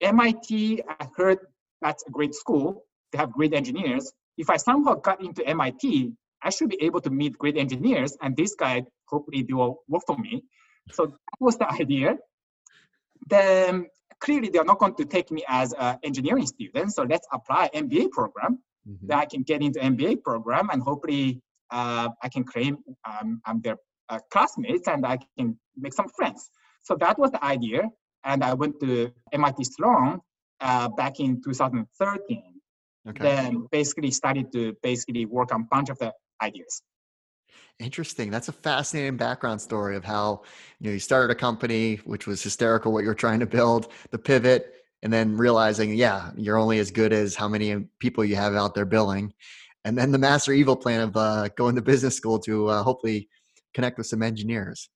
MIT, 0.00 0.82
I 0.88 1.08
heard 1.16 1.38
that's 1.80 2.04
a 2.06 2.10
great 2.10 2.34
school. 2.34 2.84
They 3.12 3.18
have 3.18 3.32
great 3.32 3.54
engineers. 3.54 4.12
If 4.36 4.50
I 4.50 4.56
somehow 4.56 4.94
got 4.94 5.22
into 5.22 5.46
MIT, 5.46 6.12
I 6.42 6.50
should 6.50 6.68
be 6.68 6.82
able 6.82 7.00
to 7.00 7.10
meet 7.10 7.38
great 7.38 7.56
engineers, 7.56 8.16
and 8.20 8.36
this 8.36 8.54
guy 8.54 8.84
hopefully 9.06 9.42
they 9.42 9.54
will 9.54 9.82
work 9.88 10.02
for 10.06 10.16
me. 10.18 10.44
So 10.92 11.06
that 11.06 11.40
was 11.40 11.56
the 11.56 11.70
idea. 11.80 12.18
Then 13.28 13.86
clearly 14.20 14.48
they're 14.50 14.64
not 14.64 14.78
going 14.78 14.94
to 14.96 15.04
take 15.04 15.30
me 15.30 15.42
as 15.48 15.72
an 15.72 15.98
engineering 16.02 16.46
student, 16.46 16.92
so 16.92 17.02
let's 17.04 17.26
apply 17.32 17.70
MBA 17.74 18.10
program. 18.10 18.58
Mm-hmm. 18.86 19.06
That 19.06 19.18
I 19.18 19.24
can 19.24 19.42
get 19.42 19.62
into 19.62 19.78
MBA 19.80 20.22
program, 20.22 20.68
and 20.70 20.82
hopefully 20.82 21.40
uh, 21.70 22.10
I 22.22 22.28
can 22.28 22.44
claim 22.44 22.76
um, 23.08 23.40
I'm 23.46 23.62
their 23.62 23.78
uh, 24.10 24.18
classmates, 24.30 24.86
and 24.88 25.06
I 25.06 25.18
can 25.38 25.58
make 25.78 25.94
some 25.94 26.08
friends. 26.10 26.50
So 26.84 26.94
that 26.96 27.18
was 27.18 27.30
the 27.30 27.44
idea. 27.44 27.90
And 28.24 28.44
I 28.44 28.54
went 28.54 28.78
to 28.80 29.10
MIT 29.32 29.64
Sloan 29.64 30.20
uh, 30.60 30.88
back 30.88 31.18
in 31.18 31.42
2013. 31.42 32.42
Okay. 33.06 33.22
Then 33.22 33.66
basically 33.70 34.10
started 34.10 34.52
to 34.52 34.74
basically 34.82 35.26
work 35.26 35.52
on 35.52 35.62
a 35.62 35.64
bunch 35.70 35.90
of 35.90 35.98
the 35.98 36.12
ideas. 36.40 36.82
Interesting. 37.78 38.30
That's 38.30 38.48
a 38.48 38.52
fascinating 38.52 39.16
background 39.16 39.60
story 39.60 39.96
of 39.96 40.04
how 40.04 40.42
you 40.78 40.88
know 40.88 40.92
you 40.92 41.00
started 41.00 41.32
a 41.32 41.34
company, 41.34 41.96
which 42.04 42.26
was 42.26 42.42
hysterical 42.42 42.92
what 42.92 43.04
you're 43.04 43.14
trying 43.14 43.40
to 43.40 43.46
build, 43.46 43.92
the 44.10 44.18
pivot, 44.18 44.74
and 45.02 45.12
then 45.12 45.36
realizing, 45.36 45.94
yeah, 45.94 46.30
you're 46.36 46.56
only 46.56 46.78
as 46.78 46.90
good 46.90 47.12
as 47.12 47.34
how 47.34 47.48
many 47.48 47.76
people 47.98 48.24
you 48.24 48.36
have 48.36 48.54
out 48.54 48.74
there 48.74 48.84
billing, 48.84 49.32
and 49.84 49.98
then 49.98 50.12
the 50.12 50.18
master 50.18 50.52
evil 50.52 50.76
plan 50.76 51.00
of 51.00 51.16
uh, 51.16 51.48
going 51.56 51.74
to 51.74 51.82
business 51.82 52.16
school 52.16 52.38
to 52.40 52.68
uh, 52.68 52.82
hopefully 52.82 53.28
connect 53.74 53.98
with 53.98 54.06
some 54.06 54.22
engineers. 54.22 54.88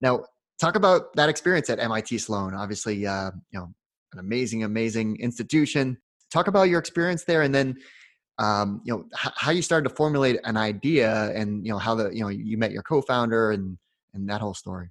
Now, 0.00 0.24
talk 0.60 0.76
about 0.76 1.14
that 1.16 1.28
experience 1.28 1.70
at 1.70 1.78
MIT 1.78 2.18
Sloan. 2.18 2.54
Obviously, 2.54 3.06
uh, 3.06 3.30
you 3.50 3.58
know, 3.58 3.72
an 4.12 4.18
amazing, 4.18 4.62
amazing 4.64 5.16
institution. 5.20 5.98
Talk 6.30 6.46
about 6.46 6.68
your 6.68 6.78
experience 6.78 7.24
there, 7.24 7.42
and 7.42 7.54
then 7.54 7.76
um, 8.38 8.80
you 8.84 8.92
know 8.94 9.04
h- 9.14 9.32
how 9.36 9.50
you 9.50 9.62
started 9.62 9.88
to 9.88 9.94
formulate 9.94 10.38
an 10.44 10.56
idea, 10.56 11.32
and 11.34 11.64
you 11.66 11.72
know 11.72 11.78
how 11.78 11.94
the 11.94 12.10
you 12.10 12.20
know 12.20 12.28
you 12.28 12.56
met 12.58 12.70
your 12.70 12.82
co-founder 12.82 13.50
and 13.52 13.78
and 14.14 14.28
that 14.28 14.40
whole 14.40 14.54
story. 14.54 14.90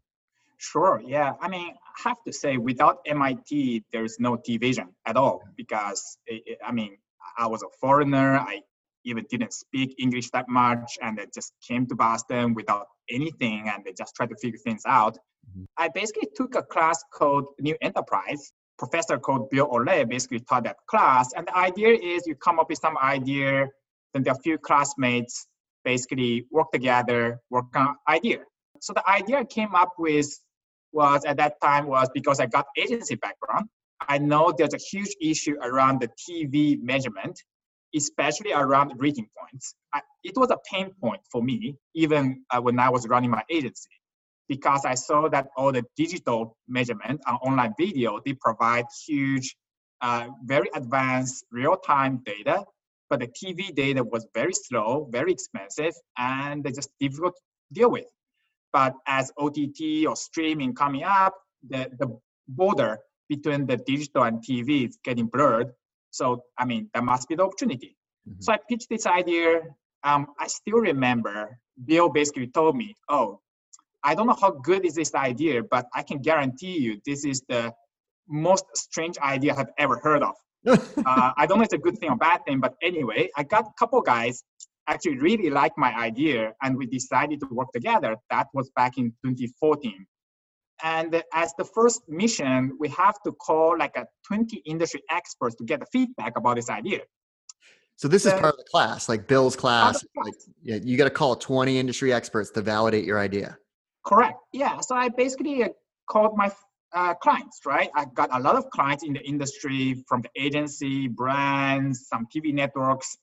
Sure. 0.57 1.01
Yeah. 1.05 1.33
I 1.39 1.47
mean, 1.47 1.73
I 2.05 2.09
have 2.09 2.21
to 2.25 2.33
say, 2.33 2.57
without 2.57 2.99
MIT, 3.05 3.85
there's 3.93 4.19
no 4.19 4.35
TVision 4.35 4.87
at 5.05 5.15
all 5.15 5.41
because 5.55 6.17
it, 6.27 6.43
it, 6.45 6.57
I 6.65 6.73
mean, 6.73 6.97
I 7.37 7.47
was 7.47 7.63
a 7.63 7.69
foreigner. 7.79 8.37
I 8.37 8.61
even 9.05 9.25
didn't 9.29 9.53
speak 9.53 9.95
English 9.99 10.29
that 10.31 10.47
much, 10.49 10.97
and 11.01 11.17
they 11.17 11.25
just 11.33 11.53
came 11.67 11.85
to 11.87 11.95
Boston 11.95 12.53
without 12.53 12.87
anything, 13.09 13.69
and 13.69 13.83
they 13.85 13.93
just 13.97 14.15
tried 14.15 14.29
to 14.29 14.35
figure 14.41 14.59
things 14.59 14.83
out. 14.87 15.15
Mm-hmm. 15.15 15.63
I 15.77 15.89
basically 15.93 16.29
took 16.35 16.55
a 16.55 16.63
class 16.63 17.03
called 17.13 17.47
New 17.59 17.75
Enterprise. 17.81 18.51
Professor 18.77 19.17
called 19.17 19.49
Bill 19.49 19.67
Aulet 19.67 20.09
basically 20.09 20.39
taught 20.39 20.63
that 20.63 20.77
class. 20.87 21.33
And 21.35 21.47
the 21.47 21.57
idea 21.57 21.89
is 21.89 22.25
you 22.25 22.35
come 22.35 22.59
up 22.59 22.69
with 22.69 22.79
some 22.79 22.97
idea, 22.97 23.67
then 24.13 24.23
there 24.23 24.33
are 24.33 24.37
a 24.37 24.41
few 24.41 24.57
classmates 24.57 25.47
basically 25.83 26.45
work 26.51 26.71
together, 26.71 27.39
work 27.49 27.65
on 27.75 27.95
idea. 28.07 28.39
So 28.79 28.93
the 28.93 29.07
idea 29.09 29.39
I 29.39 29.43
came 29.43 29.75
up 29.75 29.93
with 29.97 30.27
was 30.91 31.25
at 31.25 31.37
that 31.37 31.59
time 31.61 31.87
was 31.87 32.09
because 32.13 32.39
I 32.39 32.45
got 32.45 32.65
agency 32.77 33.15
background. 33.15 33.67
I 34.07 34.17
know 34.17 34.53
there's 34.57 34.73
a 34.73 34.77
huge 34.77 35.13
issue 35.21 35.55
around 35.61 36.01
the 36.01 36.09
TV 36.23 36.81
measurement, 36.81 37.37
especially 37.95 38.53
around 38.53 38.93
rating 38.97 39.27
points. 39.37 39.75
I, 39.93 40.01
it 40.23 40.33
was 40.35 40.51
a 40.51 40.57
pain 40.71 40.91
point 41.01 41.21
for 41.31 41.41
me, 41.41 41.75
even 41.95 42.43
uh, 42.51 42.61
when 42.61 42.79
I 42.79 42.89
was 42.89 43.07
running 43.07 43.29
my 43.31 43.43
agency 43.49 43.89
because 44.49 44.83
I 44.83 44.95
saw 44.95 45.29
that 45.29 45.47
all 45.55 45.71
the 45.71 45.85
digital 45.95 46.57
measurement 46.67 47.21
on 47.27 47.35
online 47.35 47.73
video, 47.79 48.19
they 48.25 48.33
provide 48.33 48.85
huge, 49.07 49.55
uh, 50.01 50.27
very 50.43 50.69
advanced 50.73 51.45
real-time 51.51 52.21
data, 52.25 52.65
but 53.09 53.19
the 53.19 53.27
TV 53.27 53.73
data 53.73 54.03
was 54.03 54.27
very 54.33 54.53
slow, 54.53 55.07
very 55.11 55.31
expensive, 55.31 55.93
and 56.17 56.65
just 56.73 56.89
difficult 56.99 57.35
to 57.35 57.41
deal 57.79 57.91
with. 57.91 58.07
But 58.73 58.95
as 59.07 59.31
OTT 59.37 60.07
or 60.07 60.15
streaming 60.15 60.73
coming 60.73 61.03
up, 61.03 61.35
the, 61.67 61.89
the 61.99 62.19
border 62.47 62.99
between 63.29 63.67
the 63.67 63.77
digital 63.77 64.23
and 64.23 64.43
TV 64.43 64.87
is 64.89 64.97
getting 65.03 65.27
blurred. 65.27 65.71
So, 66.11 66.43
I 66.57 66.65
mean, 66.65 66.89
that 66.93 67.03
must 67.03 67.27
be 67.27 67.35
the 67.35 67.43
opportunity. 67.43 67.95
Mm-hmm. 68.27 68.41
So 68.41 68.53
I 68.53 68.57
pitched 68.69 68.87
this 68.89 69.05
idea. 69.05 69.61
Um, 70.03 70.27
I 70.39 70.47
still 70.47 70.79
remember 70.79 71.59
Bill 71.85 72.09
basically 72.09 72.47
told 72.47 72.75
me, 72.75 72.95
oh, 73.09 73.39
I 74.03 74.15
don't 74.15 74.27
know 74.27 74.37
how 74.39 74.51
good 74.51 74.85
is 74.85 74.95
this 74.95 75.13
idea, 75.13 75.61
but 75.63 75.85
I 75.93 76.03
can 76.03 76.19
guarantee 76.19 76.77
you 76.77 76.99
this 77.05 77.25
is 77.25 77.43
the 77.49 77.73
most 78.27 78.65
strange 78.75 79.17
idea 79.17 79.55
I've 79.55 79.73
ever 79.77 79.99
heard 80.01 80.23
of. 80.23 80.35
uh, 80.67 81.31
I 81.37 81.45
don't 81.45 81.57
know 81.57 81.63
if 81.63 81.67
it's 81.67 81.73
a 81.73 81.77
good 81.77 81.97
thing 81.97 82.09
or 82.09 82.17
bad 82.17 82.45
thing, 82.45 82.59
but 82.59 82.75
anyway, 82.81 83.29
I 83.35 83.43
got 83.43 83.65
a 83.65 83.73
couple 83.77 84.01
guys 84.01 84.43
actually 84.87 85.17
really 85.19 85.49
liked 85.49 85.77
my 85.77 85.95
idea 85.95 86.53
and 86.61 86.77
we 86.77 86.85
decided 86.85 87.39
to 87.41 87.47
work 87.51 87.71
together. 87.73 88.15
That 88.29 88.47
was 88.53 88.69
back 88.75 88.97
in 88.97 89.11
2014. 89.25 90.05
And 90.83 91.23
as 91.33 91.53
the 91.57 91.65
first 91.65 92.01
mission, 92.07 92.77
we 92.79 92.89
have 92.89 93.15
to 93.25 93.31
call 93.33 93.77
like 93.77 93.95
a 93.97 94.05
20 94.27 94.57
industry 94.65 95.01
experts 95.09 95.55
to 95.55 95.63
get 95.65 95.79
the 95.79 95.85
feedback 95.91 96.37
about 96.37 96.55
this 96.55 96.69
idea. 96.69 97.01
So 97.97 98.07
this 98.07 98.25
is 98.25 98.31
part 98.31 98.53
of 98.53 98.57
the 98.57 98.65
class, 98.71 99.09
like 99.09 99.27
Bill's 99.27 99.57
class. 99.57 100.01
class. 100.13 100.25
Like, 100.25 100.33
yeah, 100.63 100.77
you 100.81 100.95
got 100.95 101.03
to 101.03 101.09
call 101.09 101.35
20 101.35 101.77
industry 101.77 102.13
experts 102.13 102.49
to 102.51 102.61
validate 102.61 103.03
your 103.03 103.19
idea. 103.19 103.57
Correct. 104.05 104.39
Yeah. 104.53 104.79
So 104.79 104.95
I 104.95 105.09
basically 105.09 105.63
uh, 105.63 105.69
called 106.09 106.37
my 106.37 106.49
uh, 106.93 107.13
clients, 107.15 107.59
right? 107.65 107.89
I 107.95 108.05
got 108.13 108.29
a 108.31 108.39
lot 108.39 108.55
of 108.55 108.69
clients 108.69 109.03
in 109.03 109.13
the 109.13 109.21
industry 109.27 110.03
from 110.07 110.21
the 110.21 110.29
agency, 110.35 111.09
brands, 111.09 112.07
some 112.07 112.25
TV 112.33 112.53
networks. 112.53 113.17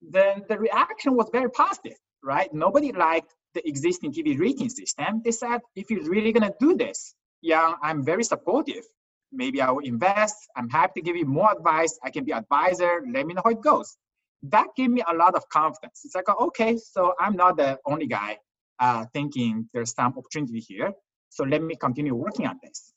Then 0.00 0.44
the 0.48 0.58
reaction 0.58 1.14
was 1.14 1.28
very 1.30 1.50
positive, 1.50 1.98
right? 2.24 2.52
Nobody 2.54 2.92
liked 2.92 3.34
the 3.54 3.66
existing 3.68 4.12
TV 4.12 4.38
rating 4.38 4.68
system. 4.68 5.22
They 5.24 5.32
said, 5.32 5.60
if 5.74 5.90
you're 5.90 6.08
really 6.08 6.32
going 6.32 6.50
to 6.50 6.54
do 6.60 6.76
this, 6.76 7.14
yeah, 7.42 7.74
I'm 7.82 8.04
very 8.04 8.24
supportive. 8.24 8.84
Maybe 9.32 9.60
I 9.62 9.70
will 9.70 9.84
invest. 9.84 10.36
I'm 10.56 10.68
happy 10.68 11.00
to 11.00 11.04
give 11.04 11.16
you 11.16 11.26
more 11.26 11.50
advice. 11.52 11.98
I 12.02 12.10
can 12.10 12.24
be 12.24 12.32
advisor. 12.32 13.02
Let 13.12 13.26
me 13.26 13.34
know 13.34 13.42
how 13.44 13.50
it 13.50 13.62
goes. 13.62 13.96
That 14.42 14.68
gave 14.76 14.90
me 14.90 15.02
a 15.08 15.14
lot 15.14 15.34
of 15.34 15.48
confidence. 15.48 16.02
It's 16.04 16.14
like, 16.14 16.28
okay, 16.28 16.76
so 16.78 17.14
I'm 17.20 17.36
not 17.36 17.56
the 17.56 17.78
only 17.86 18.06
guy 18.06 18.38
uh, 18.78 19.06
thinking 19.12 19.68
there's 19.72 19.92
some 19.94 20.14
opportunity 20.16 20.60
here. 20.60 20.92
So 21.28 21.44
let 21.44 21.62
me 21.62 21.76
continue 21.76 22.14
working 22.14 22.46
on 22.46 22.58
this. 22.62 22.92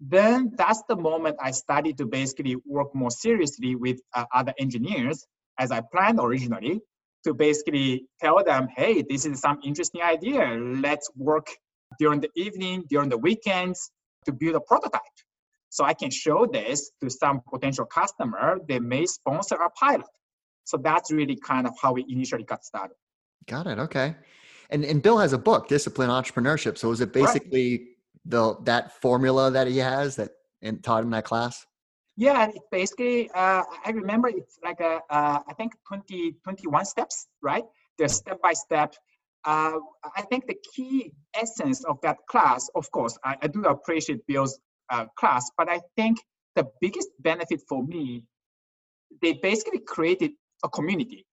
then 0.00 0.52
that's 0.56 0.82
the 0.88 0.96
moment 0.96 1.36
I 1.40 1.52
started 1.52 1.96
to 1.98 2.06
basically 2.06 2.56
work 2.66 2.94
more 2.94 3.10
seriously 3.10 3.74
with 3.76 3.98
uh, 4.14 4.26
other 4.34 4.52
engineers 4.58 5.26
as 5.58 5.70
I 5.70 5.80
planned 5.80 6.20
originally 6.20 6.82
to 7.26 7.34
basically 7.34 8.06
tell 8.20 8.42
them, 8.42 8.68
hey, 8.76 9.02
this 9.02 9.26
is 9.26 9.40
some 9.40 9.58
interesting 9.64 10.00
idea. 10.00 10.56
Let's 10.86 11.10
work 11.16 11.48
during 11.98 12.20
the 12.20 12.30
evening, 12.36 12.84
during 12.88 13.08
the 13.08 13.18
weekends 13.18 13.90
to 14.26 14.32
build 14.32 14.54
a 14.54 14.60
prototype. 14.60 15.16
So 15.68 15.84
I 15.84 15.92
can 15.92 16.10
show 16.10 16.46
this 16.46 16.92
to 17.02 17.10
some 17.10 17.42
potential 17.52 17.84
customer. 17.84 18.58
They 18.68 18.78
may 18.78 19.06
sponsor 19.06 19.56
a 19.56 19.70
pilot. 19.70 20.06
So 20.64 20.76
that's 20.78 21.10
really 21.10 21.36
kind 21.36 21.66
of 21.66 21.74
how 21.82 21.92
we 21.92 22.04
initially 22.08 22.44
got 22.44 22.64
started. 22.64 22.94
Got 23.46 23.66
it. 23.66 23.78
Okay. 23.78 24.14
And 24.70 24.84
and 24.84 25.02
Bill 25.02 25.18
has 25.18 25.32
a 25.32 25.38
book, 25.38 25.68
Disciplined 25.68 26.10
Entrepreneurship. 26.10 26.78
So 26.78 26.90
is 26.92 27.00
it 27.00 27.12
basically 27.12 27.70
right. 27.70 27.86
the 28.24 28.56
that 28.64 29.00
formula 29.00 29.50
that 29.50 29.66
he 29.66 29.78
has 29.78 30.16
that 30.16 30.30
and 30.62 30.82
taught 30.82 31.02
in 31.04 31.10
that 31.10 31.24
class? 31.24 31.66
Yeah, 32.16 32.48
it's 32.48 32.66
basically 32.72 33.30
uh, 33.30 33.62
I 33.84 33.90
remember 33.90 34.28
it's 34.28 34.58
like 34.64 34.80
a 34.80 35.00
uh, 35.10 35.40
I 35.46 35.52
think 35.54 35.74
20 35.86 36.36
21 36.42 36.84
steps, 36.86 37.26
right? 37.42 37.64
They're 37.98 38.08
step 38.08 38.40
by 38.40 38.54
step. 38.54 38.94
Uh, 39.44 39.78
I 40.16 40.22
think 40.22 40.46
the 40.46 40.56
key 40.74 41.12
essence 41.34 41.84
of 41.84 42.00
that 42.02 42.16
class, 42.28 42.68
of 42.74 42.90
course, 42.90 43.16
I, 43.22 43.36
I 43.42 43.46
do 43.46 43.64
appreciate 43.64 44.26
Bill's 44.26 44.58
uh, 44.90 45.06
class, 45.16 45.50
but 45.56 45.68
I 45.68 45.80
think 45.94 46.18
the 46.56 46.66
biggest 46.80 47.08
benefit 47.20 47.60
for 47.68 47.84
me, 47.84 48.24
they 49.22 49.34
basically 49.34 49.80
created 49.80 50.32
a 50.64 50.68
community, 50.68 51.26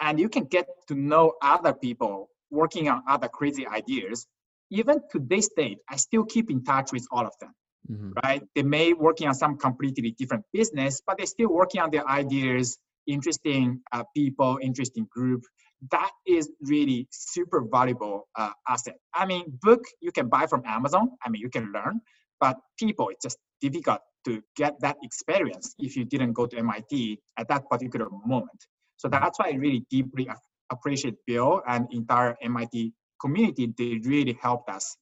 and 0.00 0.18
you 0.20 0.28
can 0.28 0.44
get 0.44 0.66
to 0.88 0.94
know 0.94 1.34
other 1.40 1.72
people 1.72 2.28
working 2.50 2.88
on 2.88 3.02
other 3.08 3.28
crazy 3.28 3.66
ideas. 3.66 4.26
Even 4.70 5.00
to 5.12 5.20
this 5.20 5.48
date, 5.56 5.78
I 5.88 5.96
still 5.96 6.24
keep 6.24 6.50
in 6.50 6.64
touch 6.64 6.92
with 6.92 7.06
all 7.12 7.24
of 7.24 7.32
them. 7.40 7.54
Mm-hmm. 7.90 8.12
Right? 8.24 8.42
They 8.54 8.62
may 8.62 8.92
working 8.92 9.28
on 9.28 9.34
some 9.34 9.56
completely 9.56 10.12
different 10.12 10.44
business, 10.52 11.00
but 11.06 11.18
they're 11.18 11.26
still 11.26 11.52
working 11.52 11.80
on 11.80 11.90
their 11.90 12.08
ideas. 12.08 12.78
Interesting 13.06 13.80
uh, 13.92 14.02
people, 14.16 14.58
interesting 14.60 15.06
group. 15.10 15.42
That 15.90 16.10
is 16.26 16.50
really 16.62 17.06
super 17.10 17.64
valuable 17.70 18.28
uh, 18.34 18.50
asset. 18.68 18.96
I 19.14 19.26
mean, 19.26 19.44
book 19.62 19.82
you 20.00 20.10
can 20.10 20.28
buy 20.28 20.46
from 20.46 20.62
Amazon. 20.66 21.10
I 21.24 21.28
mean, 21.28 21.40
you 21.40 21.50
can 21.50 21.70
learn, 21.72 22.00
but 22.40 22.56
people, 22.78 23.10
it's 23.10 23.22
just 23.22 23.38
difficult 23.60 24.00
to 24.26 24.42
get 24.56 24.74
that 24.80 24.96
experience 25.02 25.74
if 25.78 25.96
you 25.96 26.04
didn't 26.04 26.32
go 26.32 26.46
to 26.46 26.58
MIT 26.58 27.20
at 27.38 27.48
that 27.48 27.68
particular 27.70 28.08
moment. 28.24 28.66
So 28.96 29.08
that's 29.08 29.38
why 29.38 29.50
I 29.50 29.54
really 29.54 29.86
deeply 29.90 30.28
appreciate 30.70 31.14
Bill 31.26 31.62
and 31.66 31.86
entire 31.92 32.36
MIT 32.42 32.92
community. 33.20 33.72
They 33.76 34.00
really 34.04 34.36
helped 34.40 34.68
us 34.68 34.96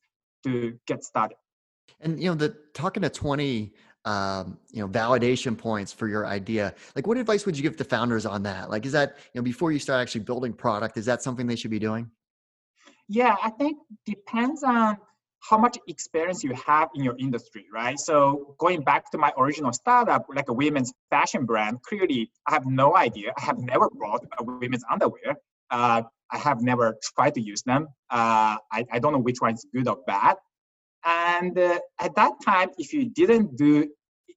to 0.44 0.78
get 0.86 1.02
started. 1.04 1.36
And 2.00 2.22
you 2.22 2.28
know, 2.28 2.34
the 2.34 2.56
talking 2.72 3.02
to 3.02 3.10
20 3.10 3.72
um, 4.04 4.58
you 4.70 4.80
know, 4.80 4.88
validation 4.88 5.56
points 5.56 5.92
for 5.92 6.08
your 6.08 6.26
idea. 6.26 6.74
Like 6.94 7.06
what 7.06 7.16
advice 7.16 7.46
would 7.46 7.56
you 7.56 7.62
give 7.62 7.76
to 7.78 7.84
founders 7.84 8.26
on 8.26 8.42
that? 8.42 8.70
Like 8.70 8.84
is 8.84 8.92
that, 8.92 9.16
you 9.32 9.40
know, 9.40 9.42
before 9.42 9.72
you 9.72 9.78
start 9.78 10.02
actually 10.02 10.22
building 10.22 10.52
product, 10.52 10.98
is 10.98 11.06
that 11.06 11.22
something 11.22 11.46
they 11.46 11.56
should 11.56 11.70
be 11.70 11.78
doing? 11.78 12.10
Yeah, 13.08 13.36
I 13.42 13.50
think 13.50 13.78
depends 14.04 14.62
on 14.62 14.98
how 15.40 15.58
much 15.58 15.78
experience 15.88 16.42
you 16.42 16.54
have 16.54 16.88
in 16.94 17.04
your 17.04 17.16
industry, 17.18 17.66
right? 17.72 17.98
So 17.98 18.54
going 18.58 18.82
back 18.82 19.10
to 19.10 19.18
my 19.18 19.30
original 19.36 19.72
startup, 19.72 20.26
like 20.34 20.48
a 20.48 20.54
women's 20.54 20.92
fashion 21.10 21.44
brand, 21.44 21.82
clearly 21.82 22.30
I 22.46 22.52
have 22.52 22.64
no 22.66 22.96
idea. 22.96 23.32
I 23.36 23.42
have 23.42 23.58
never 23.58 23.90
bought 23.92 24.24
a 24.38 24.42
women's 24.42 24.84
underwear. 24.90 25.36
Uh, 25.70 26.02
I 26.30 26.38
have 26.38 26.62
never 26.62 26.96
tried 27.14 27.34
to 27.34 27.42
use 27.42 27.62
them. 27.62 27.88
Uh, 28.10 28.56
I, 28.72 28.86
I 28.90 28.98
don't 28.98 29.12
know 29.12 29.18
which 29.18 29.40
one 29.40 29.54
is 29.54 29.66
good 29.74 29.86
or 29.86 29.98
bad. 30.06 30.36
And 31.04 31.58
uh, 31.58 31.80
at 32.00 32.14
that 32.16 32.32
time, 32.44 32.70
if 32.78 32.92
you 32.92 33.06
didn't 33.06 33.56
do 33.56 33.88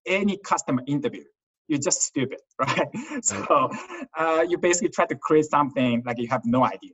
any 0.06 0.38
customer 0.38 0.84
interview, 0.88 1.24
you're 1.68 1.80
just 1.80 2.02
stupid, 2.02 2.40
right? 2.60 2.88
So 3.22 3.70
uh, 4.18 4.46
you 4.48 4.58
basically 4.58 4.90
try 4.90 5.06
to 5.06 5.16
create 5.16 5.46
something 5.46 6.04
like 6.06 6.18
you 6.20 6.28
have 6.28 6.42
no 6.46 6.66
idea. 6.66 6.94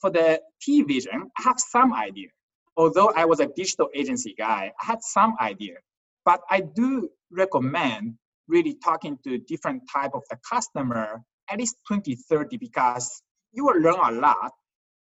For 0.00 0.10
the 0.10 0.40
TVision, 0.66 1.30
I 1.38 1.42
have 1.42 1.58
some 1.58 1.92
idea. 1.92 2.28
Although 2.76 3.12
I 3.14 3.24
was 3.24 3.40
a 3.40 3.46
digital 3.46 3.88
agency 3.94 4.34
guy, 4.36 4.72
I 4.80 4.84
had 4.84 5.02
some 5.02 5.36
idea. 5.40 5.76
But 6.24 6.40
I 6.50 6.60
do 6.60 7.08
recommend 7.30 8.14
really 8.48 8.76
talking 8.82 9.18
to 9.24 9.38
different 9.38 9.82
type 9.92 10.12
of 10.14 10.22
the 10.30 10.38
customer, 10.48 11.22
at 11.50 11.58
least 11.58 11.76
20, 11.86 12.16
30, 12.16 12.56
because 12.56 13.22
you 13.52 13.64
will 13.64 13.80
learn 13.80 14.00
a 14.02 14.12
lot. 14.12 14.52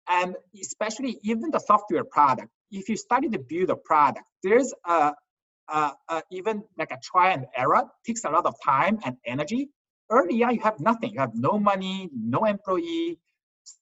And 0.09 0.37
especially 0.61 1.19
even 1.23 1.51
the 1.51 1.61
software 1.61 2.05
product, 2.05 2.49
if 2.71 2.89
you 2.89 2.97
study 2.97 3.29
to 3.29 3.39
build 3.39 3.71
a 3.71 3.77
product, 3.77 4.25
there's 4.43 4.73
a, 4.87 5.13
a, 5.69 5.93
a, 6.09 6.23
even 6.31 6.63
like 6.79 6.91
a 6.91 6.99
try 7.03 7.33
and 7.33 7.47
error 7.57 7.83
takes 8.07 8.25
a 8.25 8.31
lot 8.31 8.47
of 8.47 8.55
time 8.65 8.99
and 9.05 9.17
energy. 9.27 9.69
Early 10.11 10.43
on, 10.43 10.55
you 10.55 10.61
have 10.61 10.81
nothing. 10.81 11.13
You 11.13 11.21
have 11.21 11.35
no 11.35 11.59
money, 11.59 12.11
no 12.13 12.45
employee. 12.45 13.19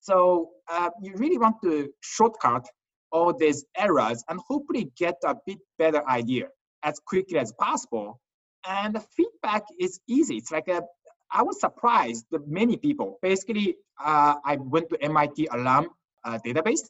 So 0.00 0.50
uh, 0.68 0.90
you 1.02 1.14
really 1.16 1.38
want 1.38 1.56
to 1.62 1.88
shortcut 2.00 2.66
all 3.10 3.32
these 3.32 3.64
errors 3.76 4.22
and 4.28 4.38
hopefully 4.46 4.90
get 4.98 5.16
a 5.24 5.34
bit 5.46 5.58
better 5.78 6.06
idea 6.08 6.48
as 6.82 7.00
quickly 7.06 7.38
as 7.38 7.52
possible. 7.52 8.20
And 8.66 8.94
the 8.94 9.00
feedback 9.00 9.64
is 9.80 10.00
easy. 10.06 10.36
It's 10.36 10.50
like 10.50 10.68
a, 10.68 10.82
I 11.30 11.42
was 11.42 11.60
surprised 11.60 12.26
that 12.32 12.46
many 12.46 12.76
people, 12.76 13.18
basically, 13.22 13.76
uh, 14.02 14.34
I 14.44 14.56
went 14.56 14.90
to 14.90 15.02
MIT 15.02 15.48
alum 15.50 15.88
uh, 16.24 16.38
database 16.44 16.88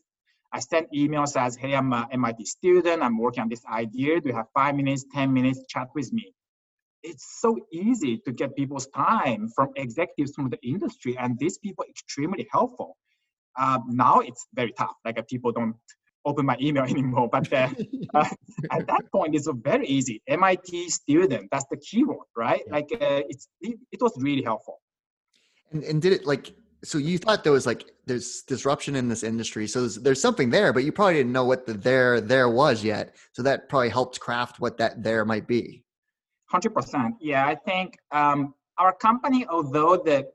I 0.52 0.60
sent 0.60 0.90
emails 0.92 1.36
as, 1.36 1.56
hey, 1.56 1.74
I'm 1.74 1.92
a 1.92 2.08
MIT 2.10 2.44
student. 2.46 3.02
I'm 3.02 3.18
working 3.18 3.42
on 3.42 3.48
this 3.48 3.64
idea. 3.66 4.20
Do 4.20 4.28
you 4.30 4.34
have 4.34 4.46
five 4.54 4.74
minutes, 4.74 5.04
10 5.14 5.32
minutes, 5.32 5.60
chat 5.68 5.88
with 5.94 6.12
me? 6.12 6.32
It's 7.02 7.40
so 7.40 7.58
easy 7.72 8.18
to 8.24 8.32
get 8.32 8.56
people's 8.56 8.86
time 8.88 9.48
from 9.54 9.68
executives 9.76 10.32
from 10.34 10.50
the 10.50 10.58
industry, 10.62 11.16
and 11.18 11.38
these 11.38 11.58
people 11.58 11.84
extremely 11.88 12.48
helpful. 12.50 12.96
Uh, 13.56 13.78
now 13.88 14.20
it's 14.20 14.46
very 14.54 14.72
tough. 14.72 14.96
Like 15.04 15.18
uh, 15.18 15.22
people 15.28 15.52
don't 15.52 15.76
open 16.24 16.46
my 16.46 16.56
email 16.60 16.84
anymore. 16.94 17.28
But 17.30 17.52
uh, 17.52 17.68
uh, 18.14 18.28
at 18.70 18.86
that 18.86 19.04
point, 19.12 19.34
it's 19.34 19.48
very 19.62 19.86
easy. 19.86 20.22
MIT 20.26 20.90
student, 20.90 21.48
that's 21.50 21.66
the 21.70 21.76
keyword, 21.76 22.26
right? 22.36 22.62
Yeah. 22.66 22.72
Like 22.72 22.88
uh, 22.92 23.22
it's 23.28 23.48
it, 23.60 23.78
it, 23.92 24.00
was 24.00 24.12
really 24.20 24.42
helpful. 24.42 24.80
And, 25.72 25.84
and 25.84 26.00
did 26.00 26.12
it 26.12 26.26
like 26.26 26.54
so 26.84 26.98
you 26.98 27.18
thought 27.18 27.44
there 27.44 27.52
was 27.52 27.66
like 27.66 27.90
there's 28.06 28.42
disruption 28.42 28.94
in 28.94 29.08
this 29.08 29.22
industry 29.22 29.66
so 29.66 29.80
there's, 29.80 29.96
there's, 29.96 30.20
something 30.20 30.50
there 30.50 30.72
but 30.72 30.84
you 30.84 30.92
probably 30.92 31.14
didn't 31.14 31.32
know 31.32 31.44
what 31.44 31.66
the 31.66 31.74
there 31.74 32.20
there 32.20 32.48
was 32.48 32.84
yet. 32.84 33.16
So 33.32 33.42
that 33.42 33.68
probably 33.68 33.88
helped 33.88 34.20
craft 34.20 34.60
what 34.60 34.78
that 34.78 35.02
there 35.02 35.24
might 35.24 35.46
be. 35.46 35.84
100% 36.52 37.12
yeah 37.20 37.46
i 37.46 37.54
think 37.54 37.98
um, 38.10 38.54
our 38.78 38.92
company 38.94 39.46
although 39.48 39.96
the 39.96 40.26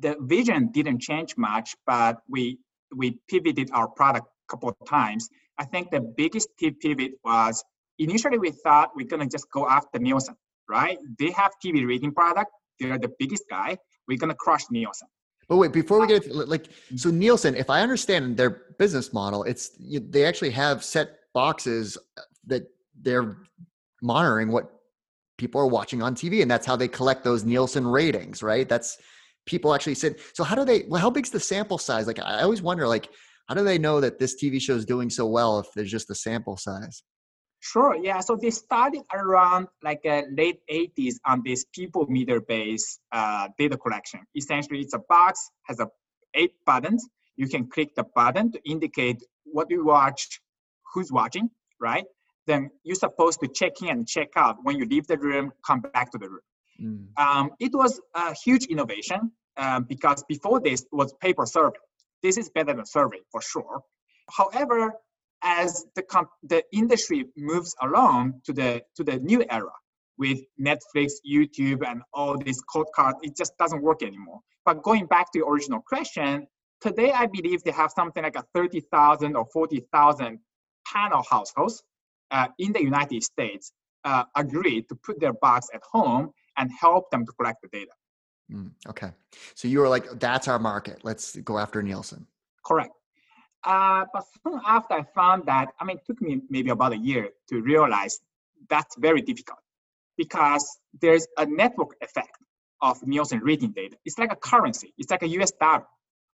the 0.00 0.16
vision 0.20 0.70
didn't 0.72 1.00
change 1.00 1.36
much 1.36 1.76
but 1.86 2.18
we 2.28 2.58
we 2.96 3.18
pivoted 3.28 3.70
our 3.72 3.88
product 3.88 4.26
a 4.26 4.52
couple 4.52 4.68
of 4.68 4.76
times 4.88 5.28
i 5.58 5.64
think 5.64 5.90
the 5.90 6.00
biggest 6.00 6.48
pivot 6.58 7.12
was 7.24 7.62
initially 7.98 8.38
we 8.38 8.50
thought 8.50 8.90
we're 8.96 9.06
going 9.06 9.22
to 9.22 9.28
just 9.28 9.48
go 9.52 9.68
after 9.68 9.98
nielsen 9.98 10.34
right? 10.70 10.98
They 11.18 11.32
have 11.32 11.50
tv 11.62 11.86
rating 11.86 12.12
product. 12.12 12.52
They're 12.78 12.98
the 12.98 13.12
biggest 13.18 13.44
guy. 13.50 13.76
We're 14.08 14.18
going 14.18 14.30
to 14.30 14.36
crush 14.36 14.62
nielsen 14.70 15.08
but 15.50 15.56
wait, 15.56 15.72
before 15.72 16.00
we 16.00 16.06
get 16.06 16.22
to, 16.22 16.32
like, 16.32 16.68
so 16.94 17.10
Nielsen, 17.10 17.56
if 17.56 17.70
I 17.70 17.82
understand 17.82 18.36
their 18.36 18.62
business 18.78 19.12
model, 19.12 19.42
it's 19.42 19.72
they 19.80 20.24
actually 20.24 20.50
have 20.50 20.84
set 20.84 21.16
boxes 21.34 21.98
uh, 22.16 22.22
that 22.46 22.70
they're 23.02 23.36
monitoring 24.00 24.52
what 24.52 24.70
people 25.38 25.60
are 25.60 25.66
watching 25.66 26.02
on 26.02 26.14
TV, 26.14 26.42
and 26.42 26.48
that's 26.48 26.64
how 26.64 26.76
they 26.76 26.86
collect 26.86 27.24
those 27.24 27.42
Nielsen 27.42 27.84
ratings, 27.84 28.44
right? 28.44 28.68
That's 28.68 28.96
people 29.44 29.74
actually 29.74 29.96
said. 29.96 30.14
So 30.34 30.44
how 30.44 30.54
do 30.54 30.64
they? 30.64 30.84
Well, 30.88 31.00
how 31.00 31.10
big's 31.10 31.30
the 31.30 31.40
sample 31.40 31.78
size? 31.78 32.06
Like, 32.06 32.20
I 32.20 32.42
always 32.42 32.62
wonder, 32.62 32.86
like, 32.86 33.08
how 33.48 33.56
do 33.56 33.64
they 33.64 33.76
know 33.76 34.00
that 34.00 34.20
this 34.20 34.40
TV 34.40 34.60
show 34.60 34.76
is 34.76 34.84
doing 34.84 35.10
so 35.10 35.26
well 35.26 35.58
if 35.58 35.66
there's 35.74 35.90
just 35.90 36.10
a 36.10 36.14
sample 36.14 36.58
size? 36.58 37.02
Sure. 37.60 37.94
Yeah. 37.94 38.20
So 38.20 38.36
they 38.36 38.50
started 38.50 39.02
around 39.12 39.68
like 39.82 40.00
uh, 40.06 40.22
late 40.32 40.60
80s 40.70 41.16
on 41.26 41.42
this 41.44 41.66
people 41.74 42.06
meter 42.08 42.40
based 42.40 43.00
uh, 43.12 43.48
data 43.58 43.76
collection. 43.76 44.20
Essentially, 44.34 44.80
it's 44.80 44.94
a 44.94 44.98
box 44.98 45.50
has 45.64 45.78
a 45.78 45.88
eight 46.34 46.54
buttons. 46.64 47.06
You 47.36 47.48
can 47.48 47.68
click 47.68 47.94
the 47.94 48.04
button 48.14 48.50
to 48.52 48.60
indicate 48.68 49.22
what 49.44 49.70
you 49.70 49.84
watch, 49.84 50.40
who's 50.92 51.12
watching, 51.12 51.50
right? 51.80 52.04
Then 52.46 52.70
you're 52.82 52.96
supposed 52.96 53.40
to 53.40 53.48
check 53.48 53.82
in 53.82 53.88
and 53.88 54.08
check 54.08 54.30
out 54.36 54.56
when 54.62 54.76
you 54.76 54.86
leave 54.86 55.06
the 55.06 55.18
room, 55.18 55.52
come 55.66 55.80
back 55.80 56.10
to 56.12 56.18
the 56.18 56.28
room. 56.28 56.40
Mm. 56.82 57.22
Um, 57.22 57.50
it 57.60 57.72
was 57.74 58.00
a 58.14 58.34
huge 58.34 58.64
innovation 58.66 59.32
um, 59.56 59.84
because 59.84 60.24
before 60.28 60.60
this 60.60 60.86
was 60.92 61.12
paper 61.20 61.46
survey. 61.46 61.78
This 62.22 62.36
is 62.36 62.50
better 62.50 62.74
than 62.74 62.86
survey 62.86 63.18
for 63.30 63.40
sure. 63.40 63.82
However, 64.30 64.94
as 65.42 65.86
the, 65.94 66.02
comp- 66.02 66.30
the 66.42 66.62
industry 66.72 67.26
moves 67.36 67.74
along 67.82 68.40
to 68.44 68.52
the 68.52 68.82
to 68.96 69.04
the 69.04 69.18
new 69.18 69.44
era 69.50 69.72
with 70.18 70.40
Netflix, 70.60 71.12
YouTube, 71.26 71.86
and 71.86 72.02
all 72.12 72.36
these 72.36 72.60
code 72.62 72.88
cards, 72.94 73.18
it 73.22 73.34
just 73.36 73.56
doesn't 73.56 73.82
work 73.82 74.02
anymore. 74.02 74.40
But 74.66 74.82
going 74.82 75.06
back 75.06 75.32
to 75.32 75.38
the 75.38 75.46
original 75.46 75.80
question, 75.80 76.46
today 76.82 77.10
I 77.12 77.26
believe 77.26 77.62
they 77.62 77.70
have 77.70 77.90
something 77.90 78.22
like 78.22 78.36
a 78.36 78.44
30,000 78.54 79.34
or 79.34 79.46
40,000 79.50 80.38
panel 80.86 81.22
households 81.30 81.82
uh, 82.30 82.48
in 82.58 82.72
the 82.72 82.82
United 82.82 83.22
States. 83.22 83.72
uh, 84.04 84.24
agreed 84.36 84.88
to 84.88 84.94
put 84.94 85.20
their 85.20 85.32
box 85.34 85.68
at 85.74 85.82
home 85.90 86.30
and 86.56 86.70
help 86.72 87.10
them 87.10 87.26
to 87.26 87.32
collect 87.32 87.60
the 87.62 87.68
data. 87.68 87.92
Mm, 88.52 88.72
okay. 88.88 89.10
So 89.54 89.68
you 89.68 89.80
were 89.80 89.88
like, 89.88 90.18
that's 90.18 90.48
our 90.48 90.58
market. 90.58 91.00
Let's 91.02 91.36
go 91.36 91.58
after 91.58 91.82
Nielsen. 91.82 92.26
Correct. 92.64 92.92
Uh, 93.64 94.04
but 94.12 94.24
soon 94.42 94.60
after 94.66 94.94
I 94.94 95.04
found 95.14 95.46
that, 95.46 95.68
I 95.78 95.84
mean, 95.84 95.98
it 95.98 96.06
took 96.06 96.20
me 96.22 96.40
maybe 96.48 96.70
about 96.70 96.92
a 96.92 96.96
year 96.96 97.30
to 97.50 97.60
realize 97.60 98.20
that's 98.68 98.96
very 98.96 99.20
difficult 99.20 99.58
because 100.16 100.78
there's 101.00 101.26
a 101.38 101.46
network 101.46 101.96
effect 102.00 102.36
of 102.82 103.02
Nielsen 103.06 103.40
rating 103.40 103.72
data. 103.72 103.96
It's 104.04 104.18
like 104.18 104.32
a 104.32 104.36
currency. 104.36 104.94
It's 104.98 105.10
like 105.10 105.22
a 105.22 105.28
US 105.28 105.52
dollar. 105.52 105.84